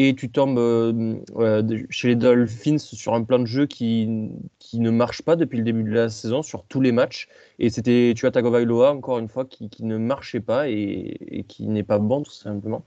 Et 0.00 0.14
tu 0.14 0.30
tombes 0.30 0.58
euh, 0.58 1.16
euh, 1.38 1.82
chez 1.90 2.08
les 2.08 2.14
Dolphins 2.14 2.78
sur 2.78 3.14
un 3.14 3.24
plan 3.24 3.40
de 3.40 3.46
jeu 3.46 3.66
qui, 3.66 4.30
qui 4.60 4.78
ne 4.78 4.90
marche 4.90 5.22
pas 5.22 5.34
depuis 5.34 5.58
le 5.58 5.64
début 5.64 5.82
de 5.82 5.90
la 5.90 6.08
saison 6.08 6.42
sur 6.42 6.64
tous 6.64 6.80
les 6.80 6.92
matchs. 6.92 7.28
Et 7.58 7.68
c'était 7.68 8.12
Tua 8.16 8.30
Tagovailoa, 8.30 8.92
encore 8.92 9.18
une 9.18 9.28
fois, 9.28 9.44
qui, 9.44 9.68
qui 9.68 9.84
ne 9.84 9.98
marchait 9.98 10.40
pas 10.40 10.68
et, 10.68 11.44
qui 11.48 11.66
n'est 11.66 11.82
pas 11.82 11.98
bon, 11.98 12.22
tout 12.22 12.30
simplement. 12.30 12.84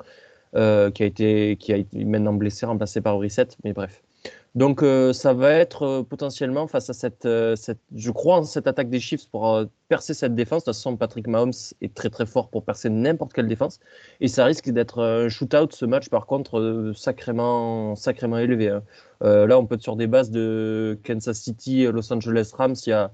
Qui 0.54 0.60
a 0.60 1.06
été 1.06 1.58
qui 1.58 1.74
a 1.74 1.78
maintenant 1.94 2.34
blessé, 2.34 2.66
remplacé 2.66 3.02
par 3.02 3.16
Brissett, 3.18 3.58
mais 3.64 3.74
bref. 3.74 4.02
Donc 4.54 4.84
euh, 4.84 5.14
ça 5.14 5.34
va 5.34 5.52
être 5.54 5.84
euh, 5.84 6.04
potentiellement 6.04 6.68
face 6.68 6.90
à 6.90 6.94
cette, 6.94 7.26
euh, 7.26 7.56
je 7.96 8.12
crois 8.12 8.44
cette 8.44 8.68
attaque 8.68 8.90
des 8.90 9.00
Chiefs 9.00 9.30
pour 9.30 9.64
percer 9.88 10.14
cette 10.14 10.36
défense. 10.36 10.64
De 10.64 10.72
toute 10.72 10.76
façon, 10.76 10.98
Patrick 10.98 11.28
Mahomes 11.28 11.54
est 11.80 11.94
très 11.94 12.10
très 12.10 12.26
fort 12.26 12.50
pour 12.50 12.66
percer 12.66 12.90
n'importe 12.90 13.32
quelle 13.32 13.48
défense, 13.48 13.80
et 14.20 14.28
ça 14.28 14.44
risque 14.46 14.70
d'être 14.70 15.02
un 15.02 15.30
shootout 15.30 15.70
ce 15.72 15.86
match 15.86 16.10
par 16.10 16.26
contre 16.26 16.92
sacrément 16.96 17.96
sacrément 17.96 18.38
élevé. 18.40 18.70
hein. 18.70 18.84
Là, 19.22 19.58
on 19.58 19.66
peut 19.66 19.76
être 19.76 19.82
sur 19.84 19.96
des 19.96 20.08
bases 20.08 20.32
de 20.32 21.00
Kansas 21.06 21.40
City, 21.40 21.86
Los 21.86 22.12
Angeles 22.12 22.52
Rams 22.54 22.76
il 22.86 22.90
y 22.90 22.94
a 22.94 23.12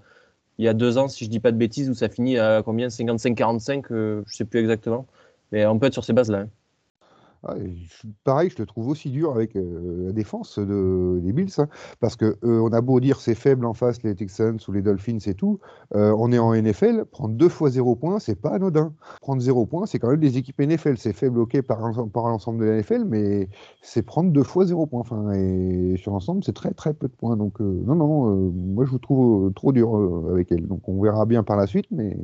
il 0.59 0.65
y 0.65 0.67
a 0.69 0.73
deux 0.73 0.97
ans, 0.97 1.07
si 1.07 1.25
je 1.25 1.29
dis 1.29 1.39
pas 1.39 1.51
de 1.51 1.57
bêtises, 1.57 1.89
où 1.89 1.93
ça 1.95 2.09
finit 2.09 2.37
à 2.39 2.61
combien? 2.63 2.89
55-45, 2.89 3.91
euh, 3.91 4.23
je 4.27 4.35
sais 4.37 4.45
plus 4.45 4.59
exactement, 4.59 5.07
mais 5.51 5.65
on 5.67 5.79
peut 5.79 5.87
être 5.87 5.93
sur 5.93 6.03
ces 6.05 6.13
bases 6.13 6.31
là. 6.31 6.39
hein. 6.41 6.49
Ah, 7.49 7.55
pareil, 8.25 8.49
je 8.49 8.55
te 8.55 8.63
trouve 8.63 8.89
aussi 8.89 9.09
dur 9.09 9.31
avec 9.31 9.55
euh, 9.55 10.07
la 10.07 10.11
défense 10.11 10.59
de, 10.59 11.19
des 11.23 11.31
Bills, 11.31 11.53
hein, 11.59 11.69
parce 12.01 12.17
que 12.17 12.25
euh, 12.43 12.59
on 12.59 12.73
a 12.73 12.81
beau 12.81 12.99
dire 12.99 13.21
c'est 13.21 13.35
faible 13.35 13.65
en 13.65 13.73
face 13.73 14.03
les 14.03 14.15
Texans 14.15 14.57
ou 14.67 14.71
les 14.73 14.81
Dolphins 14.81 15.19
et 15.25 15.33
tout, 15.33 15.59
euh, 15.95 16.13
on 16.17 16.31
est 16.33 16.39
en 16.39 16.53
NFL, 16.53 17.05
prendre 17.05 17.35
deux 17.35 17.47
fois 17.47 17.69
zéro 17.69 17.95
point, 17.95 18.19
c'est 18.19 18.35
pas 18.35 18.49
anodin. 18.55 18.93
Prendre 19.21 19.41
zéro 19.41 19.65
point, 19.65 19.85
c'est 19.85 19.97
quand 19.97 20.09
même 20.09 20.19
des 20.19 20.37
équipes 20.37 20.59
NFL, 20.59 20.97
c'est 20.97 21.13
faible 21.13 21.39
ok 21.39 21.61
par, 21.61 21.79
l'ensemble- 21.79 22.59
de 22.59 22.65
la 22.65 22.75
NFL, 22.79 23.05
mais 23.05 23.47
c'est 23.81 24.01
prendre 24.03 24.31
deux 24.31 24.43
fois 24.43 24.65
zéro 24.65 24.85
point. 24.85 24.99
Enfin, 24.99 25.31
et 25.31 25.95
sur 25.97 26.11
l'ensemble, 26.11 26.43
c'est 26.43 26.53
très 26.53 26.73
très 26.73 26.93
peu 26.93 27.07
de 27.07 27.13
points. 27.13 27.37
Donc 27.37 27.61
euh, 27.61 27.81
non 27.85 27.95
non, 27.95 28.35
moi 28.51 28.83
je 28.85 28.91
vous 28.91 28.99
trouve 28.99 29.53
trop 29.53 29.71
dur 29.71 29.95
avec 30.31 30.51
elle. 30.51 30.67
Donc 30.67 30.87
on 30.89 31.01
verra 31.01 31.25
bien 31.25 31.43
par 31.43 31.55
la 31.55 31.67
suite, 31.67 31.87
mais 31.91 32.17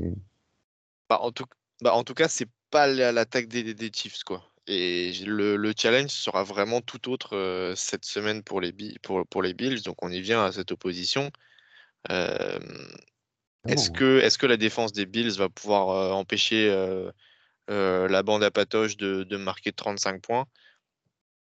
Bah, 1.09 1.19
en 1.21 1.31
tout, 1.31 1.45
bah, 1.81 1.93
en 1.95 2.03
tout 2.03 2.13
cas, 2.13 2.27
c'est 2.27 2.47
pas 2.71 2.87
la- 2.87 3.11
l'attaque 3.11 3.47
des- 3.47 3.73
des 3.73 3.91
Chiefs, 3.93 4.23
quoi. 4.23 4.41
Et 4.67 5.11
le, 5.25 5.57
le 5.57 5.73
challenge 5.77 6.11
sera 6.11 6.43
vraiment 6.43 6.79
tout 6.81 7.09
autre 7.09 7.35
euh, 7.35 7.75
cette 7.75 8.05
semaine 8.05 8.43
pour 8.43 8.61
les, 8.61 8.71
Bi- 8.71 8.97
pour, 9.01 9.25
pour 9.27 9.41
les 9.43 9.53
Bills. 9.53 9.81
Donc 9.83 10.03
on 10.03 10.11
y 10.11 10.21
vient 10.21 10.43
à 10.45 10.51
cette 10.51 10.71
opposition. 10.71 11.31
Euh, 12.11 12.59
est-ce 13.67 13.89
que, 14.37 14.45
la 14.45 14.57
défense 14.57 14.93
des 14.93 15.05
Bills 15.05 15.37
va 15.37 15.49
pouvoir 15.49 15.89
euh, 15.89 16.11
empêcher 16.11 16.69
euh, 16.69 17.11
euh, 17.69 18.07
la 18.07 18.23
bande 18.23 18.43
à 18.43 18.51
patoche 18.51 18.97
de, 18.97 19.23
de 19.23 19.37
marquer 19.37 19.71
35 19.71 20.21
points? 20.21 20.45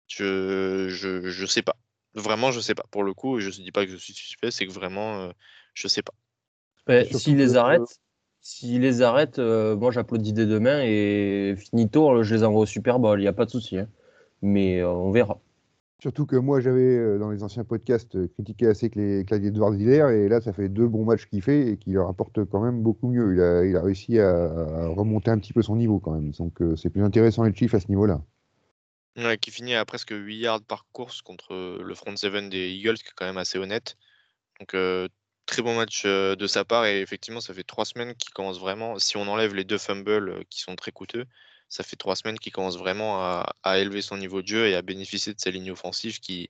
Je, 0.08 0.88
je, 0.90 1.30
je 1.30 1.46
sais 1.46 1.62
pas. 1.62 1.76
Vraiment, 2.14 2.52
je 2.52 2.60
sais 2.60 2.76
pas. 2.76 2.86
Pour 2.92 3.04
le 3.04 3.14
coup, 3.14 3.40
je 3.40 3.48
ne 3.48 3.64
dis 3.64 3.72
pas 3.72 3.86
que 3.86 3.92
je 3.92 3.98
suis 3.98 4.14
suspect, 4.14 4.52
c'est 4.52 4.66
que 4.66 4.72
vraiment, 4.72 5.22
euh, 5.22 5.32
je 5.74 5.88
sais 5.88 6.02
pas. 6.02 6.14
Ouais, 6.88 7.04
surtout 7.06 7.20
S'ils 7.20 7.38
les 7.38 7.56
arrêtent, 7.56 8.00
s'ils 8.48 8.82
les 8.82 9.02
arrêtent, 9.02 9.40
euh, 9.40 9.76
moi 9.76 9.92
j'applaudis 9.92 10.34
dès 10.34 10.46
demain 10.46 10.82
et 10.84 11.56
finito, 11.58 12.24
je 12.24 12.36
les 12.36 12.44
envoie 12.44 12.62
au 12.62 12.66
Super 12.66 13.00
Bowl, 13.00 13.20
il 13.20 13.24
n'y 13.24 13.28
a 13.28 13.34
pas 13.34 13.46
de 13.46 13.52
souci. 13.52 13.78
hein. 13.78 13.90
Mais 14.42 14.80
euh, 14.82 14.90
on 14.92 15.12
verra. 15.12 15.42
Surtout 16.00 16.26
que 16.28 16.36
moi, 16.36 16.60
j'avais, 16.62 16.96
euh, 16.98 17.18
dans 17.20 17.32
les 17.32 17.44
anciens 17.44 17.64
podcasts, 17.64 18.16
euh, 18.16 18.28
critiqué 18.28 18.68
assez 18.68 18.90
que 18.92 19.00
les 19.00 19.26
claviers 19.26 19.50
de 19.52 19.76
d'hier, 19.78 20.10
et 20.10 20.30
là, 20.30 20.42
ça 20.42 20.54
fait 20.54 20.70
deux 20.70 20.88
bons 20.88 21.06
matchs 21.06 21.26
qu'il 21.28 21.42
fait 21.42 21.70
et 21.70 21.78
qui 21.78 21.92
leur 21.92 22.08
apporte 22.08 22.46
quand 22.46 22.62
même 22.64 22.82
beaucoup 22.84 23.10
mieux. 23.10 23.34
Il 23.36 23.42
a, 23.42 23.66
il 23.66 23.76
a 23.76 23.82
réussi 23.82 24.20
à, 24.20 24.30
à 24.30 24.88
remonter 24.90 25.32
un 25.32 25.40
petit 25.40 25.54
peu 25.54 25.64
son 25.64 25.76
niveau 25.76 26.00
quand 26.00 26.12
même. 26.12 26.32
Donc, 26.32 26.62
euh, 26.62 26.76
c'est 26.76 26.90
plus 26.92 27.04
intéressant 27.04 27.44
les 27.44 27.54
Chiefs 27.56 27.74
à 27.74 27.80
ce 27.80 27.88
niveau-là. 27.90 28.22
Ouais, 29.18 29.38
qui 29.40 29.50
finit 29.52 29.74
à 29.74 29.84
presque 29.86 30.12
8 30.12 30.38
yards 30.38 30.64
par 30.64 30.86
course 30.92 31.22
contre 31.24 31.54
euh, 31.54 31.82
le 31.84 31.96
front 31.96 32.16
seven 32.16 32.50
des 32.50 32.70
Eagles, 32.70 32.98
qui 32.98 33.08
est 33.08 33.14
quand 33.16 33.26
même 33.26 33.38
assez 33.38 33.58
honnête. 33.58 33.98
Donc, 34.60 34.76
euh, 34.76 35.08
très 35.48 35.64
bon 35.64 35.76
match 35.76 36.06
de 36.06 36.48
sa 36.48 36.64
part. 36.66 36.86
Et 36.86 37.02
effectivement, 37.02 37.42
ça 37.42 37.54
fait 37.54 37.64
trois 37.64 37.86
semaines 37.86 38.16
qu'il 38.16 38.32
commence 38.34 38.60
vraiment. 38.60 39.00
Si 39.00 39.18
on 39.18 39.28
enlève 39.28 39.56
les 39.56 39.64
deux 39.64 39.80
fumbles 39.80 40.46
qui 40.50 40.62
sont 40.62 40.76
très 40.76 40.92
coûteux, 40.92 41.26
ça 41.70 41.84
fait 41.84 41.96
trois 41.96 42.16
semaines 42.16 42.38
qu'il 42.40 42.52
commence 42.54 42.78
vraiment 42.78 43.22
à, 43.22 43.56
à 43.64 43.80
élever 43.80 44.02
son 44.02 44.18
niveau 44.18 44.42
de 44.42 44.48
jeu 44.48 44.68
et 44.68 44.76
à 44.76 44.82
bénéficier 44.82 45.34
de 45.34 45.40
sa 45.40 45.50
ligne 45.50 45.72
offensive 45.72 46.20
qui, 46.20 46.50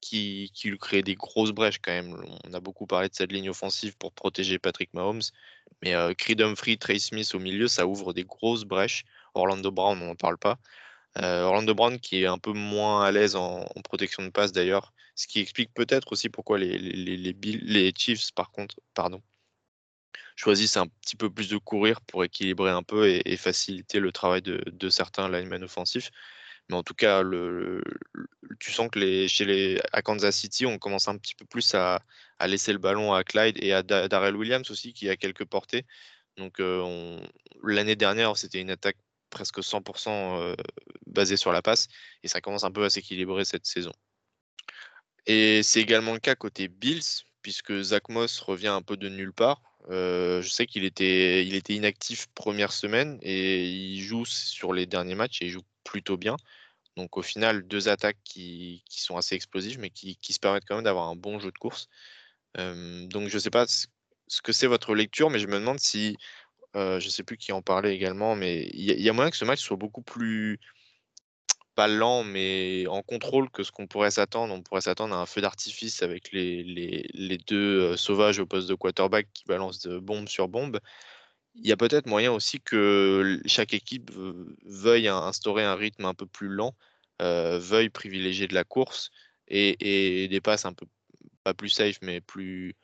qui, 0.00 0.50
qui 0.54 0.68
lui 0.70 0.78
crée 0.78 1.02
des 1.02 1.14
grosses 1.14 1.52
brèches 1.52 1.78
quand 1.80 1.92
même. 1.92 2.16
On 2.44 2.52
a 2.52 2.60
beaucoup 2.60 2.86
parlé 2.86 3.08
de 3.08 3.14
cette 3.14 3.32
ligne 3.32 3.50
offensive 3.50 3.96
pour 3.96 4.12
protéger 4.12 4.58
Patrick 4.58 4.92
Mahomes. 4.94 5.22
Mais 5.82 5.94
euh, 5.94 6.12
Creed 6.14 6.42
Humphrey, 6.42 6.76
Trey 6.76 6.98
Smith 6.98 7.34
au 7.34 7.38
milieu, 7.38 7.68
ça 7.68 7.86
ouvre 7.86 8.12
des 8.12 8.24
grosses 8.24 8.64
brèches. 8.64 9.04
Orlando 9.34 9.70
Brown, 9.70 10.00
on 10.02 10.06
n'en 10.06 10.14
parle 10.16 10.38
pas. 10.38 10.58
Orlando 11.16 11.74
Brown 11.74 11.98
qui 11.98 12.22
est 12.22 12.26
un 12.26 12.38
peu 12.38 12.52
moins 12.52 13.04
à 13.04 13.10
l'aise 13.10 13.34
en 13.34 13.64
protection 13.82 14.22
de 14.22 14.28
passe 14.28 14.52
d'ailleurs, 14.52 14.92
ce 15.20 15.26
qui 15.26 15.40
explique 15.40 15.72
peut-être 15.74 16.12
aussi 16.12 16.30
pourquoi 16.30 16.58
les, 16.58 16.78
les, 16.78 17.92
Chiefs 17.94 18.32
par 18.32 18.50
contre 18.50 18.80
pardon, 18.94 19.22
choisissent 20.34 20.78
un 20.78 20.86
petit 20.86 21.16
peu 21.16 21.30
plus 21.30 21.50
de 21.50 21.58
courir 21.58 22.00
pour 22.02 22.24
équilibrer 22.24 22.70
un 22.70 22.82
peu 22.82 23.06
et, 23.08 23.36
faciliter 23.36 24.00
le 24.00 24.12
travail 24.12 24.40
de, 24.40 24.88
certains 24.88 25.28
linemen 25.28 25.62
offensifs. 25.64 26.10
Mais 26.70 26.76
en 26.76 26.82
tout 26.82 26.94
cas, 26.94 27.22
le, 27.22 27.82
tu 28.60 28.72
sens 28.72 28.88
que 28.90 28.98
les, 28.98 29.28
chez 29.28 29.44
les, 29.44 29.80
à 29.92 30.00
Kansas 30.02 30.36
City, 30.36 30.64
on 30.66 30.78
commence 30.78 31.08
un 31.08 31.18
petit 31.18 31.34
peu 31.34 31.44
plus 31.44 31.74
à, 31.74 32.00
à 32.38 32.48
laisser 32.48 32.72
le 32.72 32.78
ballon 32.78 33.12
à 33.12 33.22
Clyde 33.24 33.62
et 33.62 33.74
à 33.74 33.82
Da- 33.82 34.08
Darrell 34.08 34.36
Williams 34.36 34.70
aussi, 34.70 34.94
qui 34.94 35.10
a 35.10 35.16
quelques 35.16 35.44
portées. 35.44 35.84
Donc 36.38 36.60
euh, 36.60 37.20
l'année 37.62 37.96
dernière, 37.96 38.36
c'était 38.38 38.60
une 38.60 38.70
attaque 38.70 38.96
presque 39.30 39.62
100% 39.62 40.40
euh, 40.40 40.54
basée 41.06 41.36
sur 41.36 41.52
la 41.52 41.60
passe, 41.60 41.88
et 42.22 42.28
ça 42.28 42.40
commence 42.40 42.64
un 42.64 42.72
peu 42.72 42.84
à 42.84 42.90
s'équilibrer 42.90 43.44
cette 43.44 43.66
saison. 43.66 43.92
Et 45.26 45.62
c'est 45.62 45.80
également 45.80 46.12
le 46.12 46.18
cas 46.18 46.34
côté 46.34 46.68
Bills, 46.68 47.24
puisque 47.42 47.80
Zach 47.82 48.08
Moss 48.08 48.40
revient 48.40 48.68
un 48.68 48.82
peu 48.82 48.96
de 48.96 49.08
nulle 49.08 49.32
part. 49.32 49.62
Euh, 49.88 50.42
je 50.42 50.48
sais 50.48 50.66
qu'il 50.66 50.84
était, 50.84 51.44
inactif 51.68 52.26
première 52.34 52.72
semaine 52.72 53.18
et 53.22 53.66
il 53.66 54.02
joue 54.02 54.24
sur 54.26 54.72
les 54.72 54.86
derniers 54.86 55.14
matchs 55.14 55.42
et 55.42 55.46
il 55.46 55.50
joue 55.50 55.62
plutôt 55.84 56.16
bien. 56.16 56.36
Donc 56.96 57.16
au 57.16 57.22
final, 57.22 57.66
deux 57.66 57.88
attaques 57.88 58.18
qui, 58.24 58.82
sont 58.88 59.16
assez 59.16 59.34
explosives, 59.34 59.78
mais 59.78 59.90
qui, 59.90 60.16
se 60.32 60.38
permettent 60.38 60.64
quand 60.66 60.76
même 60.76 60.84
d'avoir 60.84 61.08
un 61.08 61.16
bon 61.16 61.38
jeu 61.38 61.50
de 61.50 61.58
course. 61.58 61.88
Euh, 62.58 63.06
donc 63.06 63.28
je 63.28 63.34
ne 63.34 63.40
sais 63.40 63.50
pas 63.50 63.66
ce 63.66 64.42
que 64.42 64.52
c'est 64.52 64.66
votre 64.66 64.94
lecture, 64.94 65.30
mais 65.30 65.38
je 65.38 65.46
me 65.46 65.58
demande 65.58 65.80
si, 65.80 66.16
euh, 66.76 67.00
je 67.00 67.06
ne 67.06 67.10
sais 67.10 67.22
plus 67.22 67.36
qui 67.36 67.52
en 67.52 67.62
parlait 67.62 67.94
également, 67.94 68.36
mais 68.36 68.68
il 68.74 68.90
y, 68.90 69.02
y 69.02 69.08
a 69.08 69.12
moyen 69.12 69.30
que 69.30 69.36
ce 69.36 69.44
match 69.44 69.60
soit 69.60 69.76
beaucoup 69.76 70.02
plus, 70.02 70.60
pas 71.74 71.88
lent, 71.88 72.24
mais 72.24 72.86
en 72.88 73.02
contrôle 73.02 73.50
que 73.50 73.62
ce 73.62 73.72
qu'on 73.72 73.86
pourrait 73.86 74.10
s'attendre. 74.10 74.54
On 74.54 74.62
pourrait 74.62 74.82
s'attendre 74.82 75.14
à 75.14 75.20
un 75.20 75.26
feu 75.26 75.40
d'artifice 75.40 76.02
avec 76.02 76.32
les, 76.32 76.62
les, 76.62 77.08
les 77.14 77.38
deux 77.38 77.96
sauvages 77.96 78.38
au 78.38 78.46
poste 78.46 78.68
de 78.68 78.74
quarterback 78.74 79.28
qui 79.32 79.44
balancent 79.46 79.80
de 79.80 79.98
bombe 79.98 80.28
sur 80.28 80.48
bombe. 80.48 80.80
Il 81.54 81.66
y 81.66 81.72
a 81.72 81.76
peut-être 81.76 82.06
moyen 82.06 82.32
aussi 82.32 82.60
que 82.60 83.40
chaque 83.46 83.74
équipe 83.74 84.10
veuille 84.64 85.08
instaurer 85.08 85.64
un 85.64 85.74
rythme 85.74 86.04
un 86.04 86.14
peu 86.14 86.26
plus 86.26 86.48
lent, 86.48 86.76
veuille 87.20 87.90
privilégier 87.90 88.46
de 88.46 88.54
la 88.54 88.64
course 88.64 89.10
et, 89.48 90.24
et 90.24 90.28
des 90.28 90.40
passes 90.40 90.64
un 90.64 90.72
peu, 90.72 90.86
pas 91.44 91.54
plus 91.54 91.70
safe, 91.70 91.98
mais 92.02 92.20
plus 92.20 92.76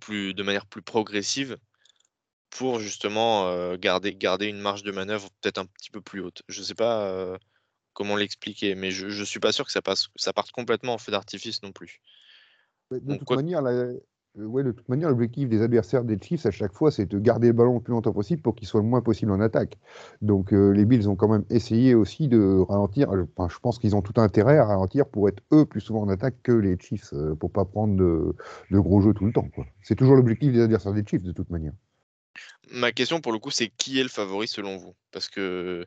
plus, 0.00 0.34
de 0.34 0.42
manière 0.42 0.66
plus 0.66 0.82
progressive 0.82 1.58
pour 2.50 2.80
justement 2.80 3.48
euh, 3.48 3.76
garder, 3.78 4.14
garder 4.14 4.46
une 4.46 4.60
marge 4.60 4.82
de 4.82 4.92
manœuvre 4.92 5.28
peut-être 5.40 5.58
un 5.58 5.66
petit 5.66 5.90
peu 5.90 6.00
plus 6.00 6.20
haute. 6.20 6.42
Je 6.48 6.60
ne 6.60 6.64
sais 6.64 6.74
pas 6.74 7.02
euh, 7.06 7.38
comment 7.92 8.16
l'expliquer, 8.16 8.74
mais 8.74 8.90
je 8.90 9.06
ne 9.06 9.24
suis 9.24 9.40
pas 9.40 9.52
sûr 9.52 9.64
que 9.66 9.72
ça, 9.72 9.82
passe, 9.82 10.08
ça 10.16 10.32
parte 10.32 10.50
complètement 10.52 10.94
en 10.94 10.98
feu 10.98 11.12
d'artifice 11.12 11.62
non 11.62 11.72
plus. 11.72 12.00
De 12.90 12.98
Donc, 13.00 13.18
toute 13.18 13.28
quoi- 13.28 13.36
manière, 13.36 13.60
la- 13.62 13.92
ouais, 14.36 14.62
de 14.62 14.72
toute 14.72 14.88
manière, 14.88 15.10
l'objectif 15.10 15.48
des 15.48 15.62
adversaires 15.62 16.04
des 16.04 16.18
Chiefs 16.18 16.46
à 16.46 16.50
chaque 16.50 16.72
fois, 16.72 16.90
c'est 16.90 17.06
de 17.06 17.18
garder 17.18 17.48
le 17.48 17.52
ballon 17.52 17.74
le 17.74 17.80
plus 17.80 17.92
longtemps 17.92 18.12
possible 18.12 18.40
pour 18.40 18.54
qu'il 18.54 18.66
soit 18.66 18.80
le 18.80 18.86
moins 18.86 19.02
possible 19.02 19.30
en 19.32 19.40
attaque. 19.40 19.76
Donc 20.22 20.52
euh, 20.54 20.70
les 20.70 20.84
Bills 20.86 21.08
ont 21.08 21.16
quand 21.16 21.28
même 21.28 21.44
essayé 21.50 21.94
aussi 21.94 22.28
de 22.28 22.64
ralentir. 22.68 23.10
enfin, 23.36 23.48
je 23.52 23.58
pense 23.58 23.78
qu'ils 23.78 23.94
ont 23.94 24.02
tout 24.02 24.18
intérêt 24.20 24.58
à 24.58 24.64
ralentir 24.64 25.06
pour 25.08 25.28
être 25.28 25.42
eux 25.52 25.66
plus 25.66 25.80
souvent 25.80 26.00
en 26.02 26.08
attaque 26.08 26.36
que 26.42 26.52
les 26.52 26.78
Chiefs, 26.78 27.12
pour 27.40 27.52
pas 27.52 27.64
prendre 27.66 27.96
de, 27.96 28.34
de 28.70 28.78
gros 28.78 29.00
jeux 29.02 29.12
tout 29.14 29.26
le 29.26 29.32
temps. 29.32 29.48
C'est 29.82 29.96
toujours 29.96 30.16
l'objectif 30.16 30.52
des 30.52 30.60
adversaires 30.62 30.94
des 30.94 31.04
Chiefs 31.06 31.22
de 31.22 31.32
toute 31.32 31.50
manière. 31.50 31.72
Ma 32.70 32.92
question 32.92 33.20
pour 33.20 33.32
le 33.32 33.38
coup, 33.38 33.50
c'est 33.50 33.68
qui 33.68 33.98
est 33.98 34.02
le 34.02 34.08
favori 34.08 34.48
selon 34.48 34.76
vous? 34.76 34.94
Parce 35.10 35.28
que 35.28 35.86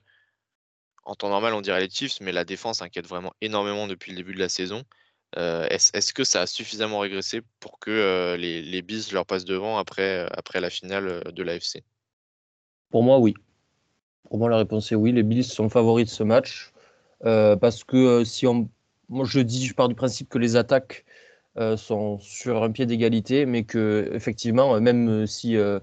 en 1.03 1.15
temps 1.15 1.29
normal, 1.29 1.53
on 1.53 1.61
dirait 1.61 1.81
les 1.81 1.89
Chiefs, 1.89 2.19
mais 2.21 2.31
la 2.31 2.45
défense 2.45 2.81
inquiète 2.81 3.07
vraiment 3.07 3.33
énormément 3.41 3.87
depuis 3.87 4.11
le 4.11 4.17
début 4.17 4.33
de 4.33 4.39
la 4.39 4.49
saison. 4.49 4.83
Euh, 5.37 5.67
Est-ce 5.69 6.13
que 6.13 6.23
ça 6.23 6.41
a 6.41 6.47
suffisamment 6.47 6.99
régressé 6.99 7.41
pour 7.59 7.79
que 7.79 7.89
euh, 7.89 8.37
les, 8.37 8.61
les 8.61 8.81
Bills 8.81 9.03
leur 9.13 9.25
passent 9.25 9.45
devant 9.45 9.77
après, 9.77 10.27
après 10.31 10.59
la 10.59 10.69
finale 10.69 11.07
euh, 11.07 11.21
de 11.31 11.41
l'AFC 11.43 11.83
Pour 12.89 13.03
moi, 13.03 13.17
oui. 13.17 13.33
Pour 14.29 14.37
moi, 14.37 14.49
la 14.49 14.57
réponse 14.57 14.91
est 14.91 14.95
oui. 14.95 15.11
Les 15.11 15.23
Bills 15.23 15.43
sont 15.43 15.69
favoris 15.69 16.05
de 16.05 16.11
ce 16.11 16.23
match. 16.23 16.71
Euh, 17.25 17.55
parce 17.55 17.83
que 17.83 17.97
euh, 17.97 18.25
si 18.25 18.45
on. 18.47 18.69
Moi, 19.09 19.25
je 19.25 19.39
dis, 19.39 19.65
je 19.67 19.73
pars 19.73 19.89
du 19.89 19.95
principe 19.95 20.29
que 20.29 20.37
les 20.37 20.55
attaques 20.55 21.05
euh, 21.57 21.75
sont 21.77 22.19
sur 22.19 22.63
un 22.63 22.71
pied 22.71 22.85
d'égalité, 22.85 23.45
mais 23.45 23.63
que, 23.63 24.09
effectivement, 24.13 24.75
euh, 24.75 24.79
même 24.79 25.09
euh, 25.09 25.25
si 25.25 25.57
euh, 25.57 25.79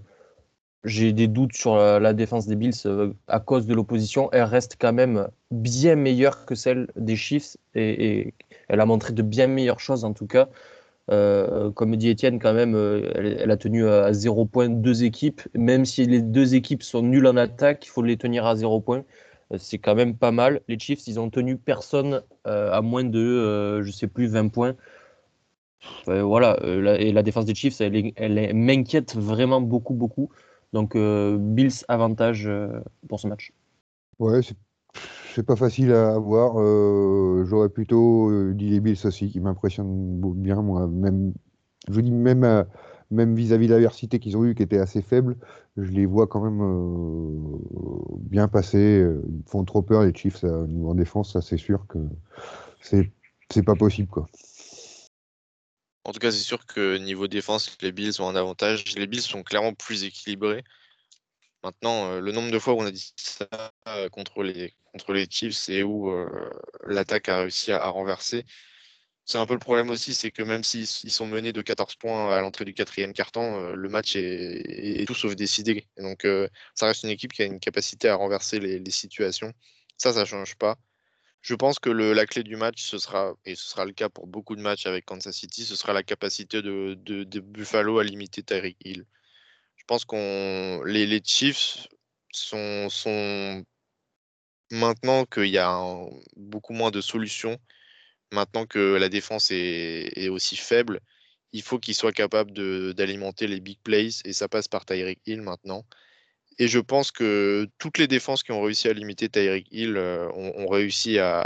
j'ai 0.85 1.13
des 1.13 1.29
doutes 1.29 1.55
sur 1.55 1.77
la, 1.77 2.13
défense 2.13 2.47
des 2.47 2.57
Bills 2.57 2.73
euh, 2.87 3.13
à 3.27 3.41
cause 3.41 3.67
de 3.67 3.75
l'opposition, 3.75 4.31
elle 4.33 4.45
reste 4.45 4.77
quand 4.81 4.93
même 4.93 5.29
bien 5.51 5.97
meilleure 5.97 6.47
que 6.47 6.55
celle 6.55 6.89
des 6.97 7.17
Chiefs 7.17 7.57
et, 7.75 8.35
elle 8.69 8.81
a 8.81 8.87
montré 8.87 9.13
de 9.13 9.23
bien 9.23 9.47
meilleures 9.47 9.81
choses 9.81 10.05
en 10.05 10.13
tout 10.13 10.27
cas. 10.27 10.49
Euh, 11.11 11.71
comme 11.71 11.97
dit 11.97 12.11
Étienne, 12.11 12.39
quand 12.39 12.53
même, 12.53 12.75
euh, 12.75 13.11
elle, 13.15 13.51
a 13.51 13.57
tenu 13.57 13.89
à 13.89 14.13
0 14.13 14.45
points 14.45 14.69
deux 14.69 15.05
équipes. 15.05 15.41
Même 15.55 15.87
si 15.87 16.05
les 16.05 16.21
deux 16.21 16.55
équipes 16.55 16.83
sont 16.83 17.03
nulles 17.03 17.27
en 17.27 17.37
attaque, 17.39 17.87
il 17.87 17.89
faut 17.89 18.03
les 18.03 18.19
tenir 18.19 18.45
à 18.45 18.57
0 18.57 18.81
points. 18.81 19.05
C'est 19.57 19.79
quand 19.79 19.95
même 19.95 20.15
pas 20.17 20.33
mal. 20.33 20.61
Les 20.69 20.79
Chiefs, 20.79 21.07
ils 21.07 21.19
ont 21.19 21.31
tenu 21.31 21.57
personne 21.57 22.23
à 22.45 22.83
moins 22.83 23.05
de, 23.05 23.81
je 23.83 23.91
sais 23.91 24.07
plus, 24.07 24.27
20 24.27 24.49
points. 24.49 24.75
Voilà, 26.07 26.59
et 26.99 27.13
la 27.13 27.23
défense 27.23 27.47
des 27.47 27.55
Chiefs, 27.55 27.81
elle, 27.81 28.13
elle 28.17 28.55
m'inquiète 28.55 29.17
vraiment 29.17 29.63
beaucoup, 29.63 29.95
beaucoup. 29.95 30.31
Donc, 30.73 30.97
euh, 30.97 31.39
Bills 31.39 31.85
avantage 31.89 32.47
euh, 32.47 32.81
pour 33.09 33.21
ce 33.21 33.27
match. 33.29 33.53
Ouais, 34.19 34.41
c'est- 34.43 34.57
pas 35.45 35.57
facile 35.57 35.93
à 35.93 36.15
avoir. 36.15 36.61
euh, 36.61 37.45
J'aurais 37.47 37.69
plutôt 37.71 38.53
dit 38.55 38.71
les 38.71 38.81
Bills 38.81 38.99
aussi, 39.07 39.31
qui 39.31 39.41
m'impressionnent 39.41 40.21
bien, 40.37 40.63
moi. 40.63 40.87
Même, 40.89 41.35
je 41.91 42.01
dis 42.01 42.13
même, 42.13 42.67
même 43.11 43.35
vis-à-vis 43.37 43.69
de 43.69 43.73
l'adversité 43.75 44.19
qu'ils 44.21 44.37
ont 44.37 44.45
eue, 44.45 44.55
qui 44.55 44.63
était 44.65 44.79
assez 44.79 45.03
faible, 45.03 45.37
je 45.77 45.91
les 45.93 46.07
vois 46.07 46.27
quand 46.29 46.43
même 46.43 46.61
bien 48.21 48.49
passer. 48.49 49.05
Ils 49.29 49.43
font 49.49 49.65
trop 49.65 49.83
peur, 49.83 50.03
les 50.05 50.15
Chiefs, 50.15 50.45
au 50.45 50.67
niveau 50.67 50.91
en 50.91 50.95
défense, 50.95 51.33
ça 51.33 51.43
c'est 51.43 51.57
sûr 51.57 51.87
que 51.89 51.99
c'est 53.51 53.63
pas 53.63 53.77
possible. 53.77 54.09
quoi. 54.09 54.29
En 56.09 56.13
tout 56.13 56.21
cas, 56.21 56.31
c'est 56.31 56.39
sûr 56.39 56.65
que 56.65 56.97
niveau 56.97 57.29
défense, 57.29 57.77
les 57.83 57.93
Bills 57.93 58.23
ont 58.23 58.29
un 58.31 58.35
avantage. 58.35 58.97
Les 58.97 59.07
Bills 59.07 59.21
sont 59.21 59.43
clairement 59.43 59.75
plus 59.75 60.05
équilibrés. 60.05 60.65
Maintenant, 61.63 62.13
euh, 62.13 62.21
le 62.21 62.33
nombre 62.33 62.51
de 62.51 62.59
fois 62.59 62.73
où 62.73 62.79
on 62.81 62.87
a 62.87 62.91
dit 62.91 63.13
ça 63.17 63.47
euh, 63.89 64.09
contre, 64.09 64.43
les, 64.43 64.75
contre 64.85 65.13
les 65.13 65.27
Chiefs 65.31 65.69
et 65.69 65.83
où 65.83 66.11
euh, 66.11 66.51
l'attaque 66.87 67.29
a 67.29 67.41
réussi 67.41 67.73
à, 67.73 67.87
renverser, 67.91 68.47
c'est 69.27 69.37
un 69.37 69.45
peu 69.45 69.53
le 69.53 69.61
problème 69.61 69.91
aussi, 69.91 70.15
c'est 70.15 70.31
que 70.31 70.43
même 70.43 70.65
s'ils 70.65 70.87
sont 70.87 71.27
menés 71.27 71.53
de 71.53 71.61
14 71.61 71.97
points 71.97 72.35
à 72.35 72.41
l'entrée 72.41 72.65
du 72.65 72.73
quatrième 72.73 73.13
quart-temps, 73.13 73.73
le 73.73 73.89
match 73.91 74.17
est, 74.17 75.07
tout 75.07 75.15
sauf 75.15 75.37
décidé. 75.37 75.87
donc, 75.99 76.27
ça 76.75 76.87
reste 76.87 77.03
une 77.03 77.11
équipe 77.11 77.35
qui 77.35 77.43
a 77.43 77.45
une 77.45 77.61
capacité 77.61 78.09
à 78.09 78.15
renverser 78.17 78.61
les, 78.61 78.79
les 78.79 78.91
situations. 78.91 79.53
Ça, 79.99 80.15
ça 80.15 80.21
ne 80.21 80.25
change 80.25 80.57
pas. 80.57 80.79
Je 81.41 81.55
pense 81.55 81.79
que 81.79 81.91
la 81.91 82.27
clé 82.27 82.43
du 82.43 82.57
match, 82.57 82.83
ce 82.83 82.99
sera, 82.99 83.35
et 83.45 83.55
ce 83.55 83.69
sera 83.69 83.85
le 83.85 83.93
cas 83.93 84.09
pour 84.09 84.27
beaucoup 84.27 84.57
de 84.57 84.61
matchs 84.61 84.87
avec 84.87 85.05
Kansas 85.05 85.37
City, 85.37 85.65
ce 85.65 85.77
sera 85.77 85.93
la 85.93 86.03
capacité 86.03 86.63
de, 86.63 86.95
de, 86.95 87.41
Buffalo 87.41 87.99
à 87.99 88.05
limiter 88.05 88.43
Tyreek 88.43 88.77
Hill. 88.85 89.05
Je 89.77 89.85
pense 89.87 90.05
qu'on 90.05 90.83
les, 90.85 91.07
les 91.07 91.23
Chiefs 91.25 91.87
sont, 92.33 92.91
sont 92.91 93.65
maintenant 94.71 95.25
qu'il 95.25 95.47
y 95.47 95.59
a 95.59 95.81
beaucoup 96.37 96.73
moins 96.75 96.91
de 96.91 97.01
solutions, 97.01 97.59
maintenant 98.33 98.67
que 98.67 98.97
la 98.97 99.09
défense 99.09 99.51
est, 99.51 100.13
est 100.17 100.29
aussi 100.29 100.57
faible, 100.57 101.01
il 101.53 101.63
faut 101.63 101.79
qu'ils 101.79 101.95
soient 101.95 102.13
capables 102.13 102.53
d'alimenter 102.95 103.47
les 103.47 103.61
big 103.61 103.79
plays 103.83 104.11
et 104.25 104.33
ça 104.33 104.49
passe 104.49 104.69
par 104.69 104.85
Tyreek 104.85 105.21
Hill 105.27 105.43
maintenant. 105.43 105.85
Et 106.59 106.67
je 106.67 106.79
pense 106.81 107.13
que 107.13 107.69
toutes 107.79 107.99
les 107.99 108.09
défenses 108.09 108.43
qui 108.43 108.53
ont 108.53 108.63
réussi 108.63 108.89
à 108.89 108.93
limiter 108.93 109.29
Tyreek 109.29 109.69
Hill 109.71 109.97
euh, 109.97 110.29
ont, 110.33 110.67
réussi 110.67 111.19
à, 111.19 111.45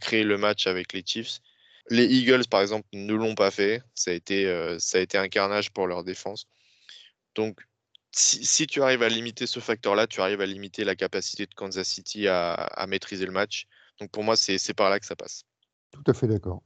créer 0.00 0.22
le 0.22 0.38
match 0.38 0.66
avec 0.66 0.92
les 0.92 1.02
Chiefs. 1.04 1.40
Les 1.88 2.04
Eagles, 2.04 2.46
par 2.48 2.60
exemple, 2.60 2.86
ne 2.92 3.14
l'ont 3.14 3.34
pas 3.34 3.50
fait. 3.50 3.82
Ça 3.94 4.12
a, 4.12 4.14
été, 4.14 4.46
euh, 4.46 4.78
ça 4.78 4.98
a 4.98 5.00
été 5.00 5.18
un 5.18 5.28
carnage 5.28 5.72
pour 5.72 5.88
leur 5.88 6.04
défense. 6.04 6.46
Donc, 7.34 7.58
si, 8.12 8.66
tu 8.66 8.82
arrives 8.82 9.02
à 9.02 9.08
limiter 9.08 9.46
ce 9.46 9.60
facteur-là, 9.60 10.06
tu 10.06 10.20
arrives 10.20 10.40
à 10.40 10.46
limiter 10.46 10.84
la 10.84 10.94
capacité 10.94 11.46
de 11.46 11.54
Kansas 11.54 11.88
City 11.88 12.28
à 12.28 12.86
maîtriser 12.88 13.26
le 13.26 13.32
match. 13.32 13.66
Donc, 14.00 14.10
pour 14.10 14.24
moi, 14.24 14.36
c'est 14.36 14.74
par 14.74 14.90
là 14.90 14.98
que 14.98 15.06
ça 15.06 15.16
passe. 15.16 15.44
Tout 15.92 16.02
à 16.06 16.14
fait 16.14 16.26
d'accord. 16.26 16.62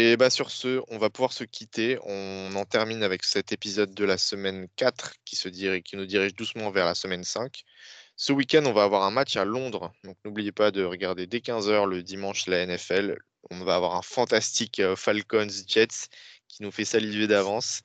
Et 0.00 0.16
bah 0.16 0.30
sur 0.30 0.52
ce, 0.52 0.80
on 0.90 0.98
va 0.98 1.10
pouvoir 1.10 1.32
se 1.32 1.42
quitter. 1.42 1.98
On 2.04 2.54
en 2.54 2.64
termine 2.64 3.02
avec 3.02 3.24
cet 3.24 3.50
épisode 3.50 3.92
de 3.94 4.04
la 4.04 4.16
semaine 4.16 4.68
4 4.76 5.14
qui, 5.24 5.34
se 5.34 5.48
dirige, 5.48 5.82
qui 5.82 5.96
nous 5.96 6.06
dirige 6.06 6.36
doucement 6.36 6.70
vers 6.70 6.84
la 6.86 6.94
semaine 6.94 7.24
5. 7.24 7.64
Ce 8.14 8.32
week-end, 8.32 8.62
on 8.66 8.72
va 8.72 8.84
avoir 8.84 9.02
un 9.02 9.10
match 9.10 9.36
à 9.36 9.44
Londres. 9.44 9.92
Donc 10.04 10.16
n'oubliez 10.24 10.52
pas 10.52 10.70
de 10.70 10.84
regarder 10.84 11.26
dès 11.26 11.38
15h 11.38 11.88
le 11.88 12.04
dimanche 12.04 12.46
la 12.46 12.64
NFL. 12.64 13.18
On 13.50 13.64
va 13.64 13.74
avoir 13.74 13.96
un 13.96 14.02
fantastique 14.02 14.78
euh, 14.78 14.94
Falcons 14.94 15.48
Jets 15.66 16.06
qui 16.46 16.62
nous 16.62 16.70
fait 16.70 16.84
saliver 16.84 17.26
d'avance. 17.26 17.80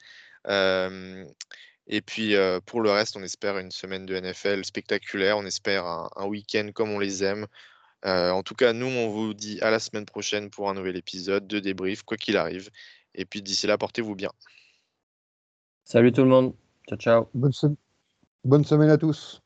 Et 0.45 2.01
puis 2.01 2.35
euh, 2.35 2.59
pour 2.59 2.81
le 2.81 2.91
reste, 2.91 3.17
on 3.17 3.23
espère 3.23 3.57
une 3.57 3.71
semaine 3.71 4.05
de 4.05 4.19
NFL 4.19 4.63
spectaculaire. 4.65 5.39
On 5.39 5.47
espère 5.47 5.85
un 5.85 6.25
week-end 6.27 6.69
comme 6.75 6.91
on 6.91 6.99
les 6.99 7.23
aime. 7.23 7.47
Euh, 8.05 8.31
en 8.31 8.43
tout 8.43 8.55
cas, 8.55 8.73
nous, 8.73 8.85
on 8.85 9.09
vous 9.09 9.33
dit 9.33 9.59
à 9.61 9.71
la 9.71 9.79
semaine 9.79 10.05
prochaine 10.05 10.49
pour 10.49 10.69
un 10.69 10.73
nouvel 10.73 10.97
épisode 10.97 11.47
de 11.47 11.59
débrief, 11.59 12.03
quoi 12.03 12.17
qu'il 12.17 12.37
arrive. 12.37 12.69
Et 13.15 13.25
puis 13.25 13.41
d'ici 13.41 13.67
là, 13.67 13.77
portez-vous 13.77 14.15
bien. 14.15 14.29
Salut 15.83 16.11
tout 16.11 16.23
le 16.23 16.29
monde. 16.29 16.53
Ciao, 16.87 16.97
ciao. 16.97 17.29
Bonne, 17.33 17.51
Bonne 18.43 18.65
semaine 18.65 18.89
à 18.89 18.97
tous. 18.97 19.42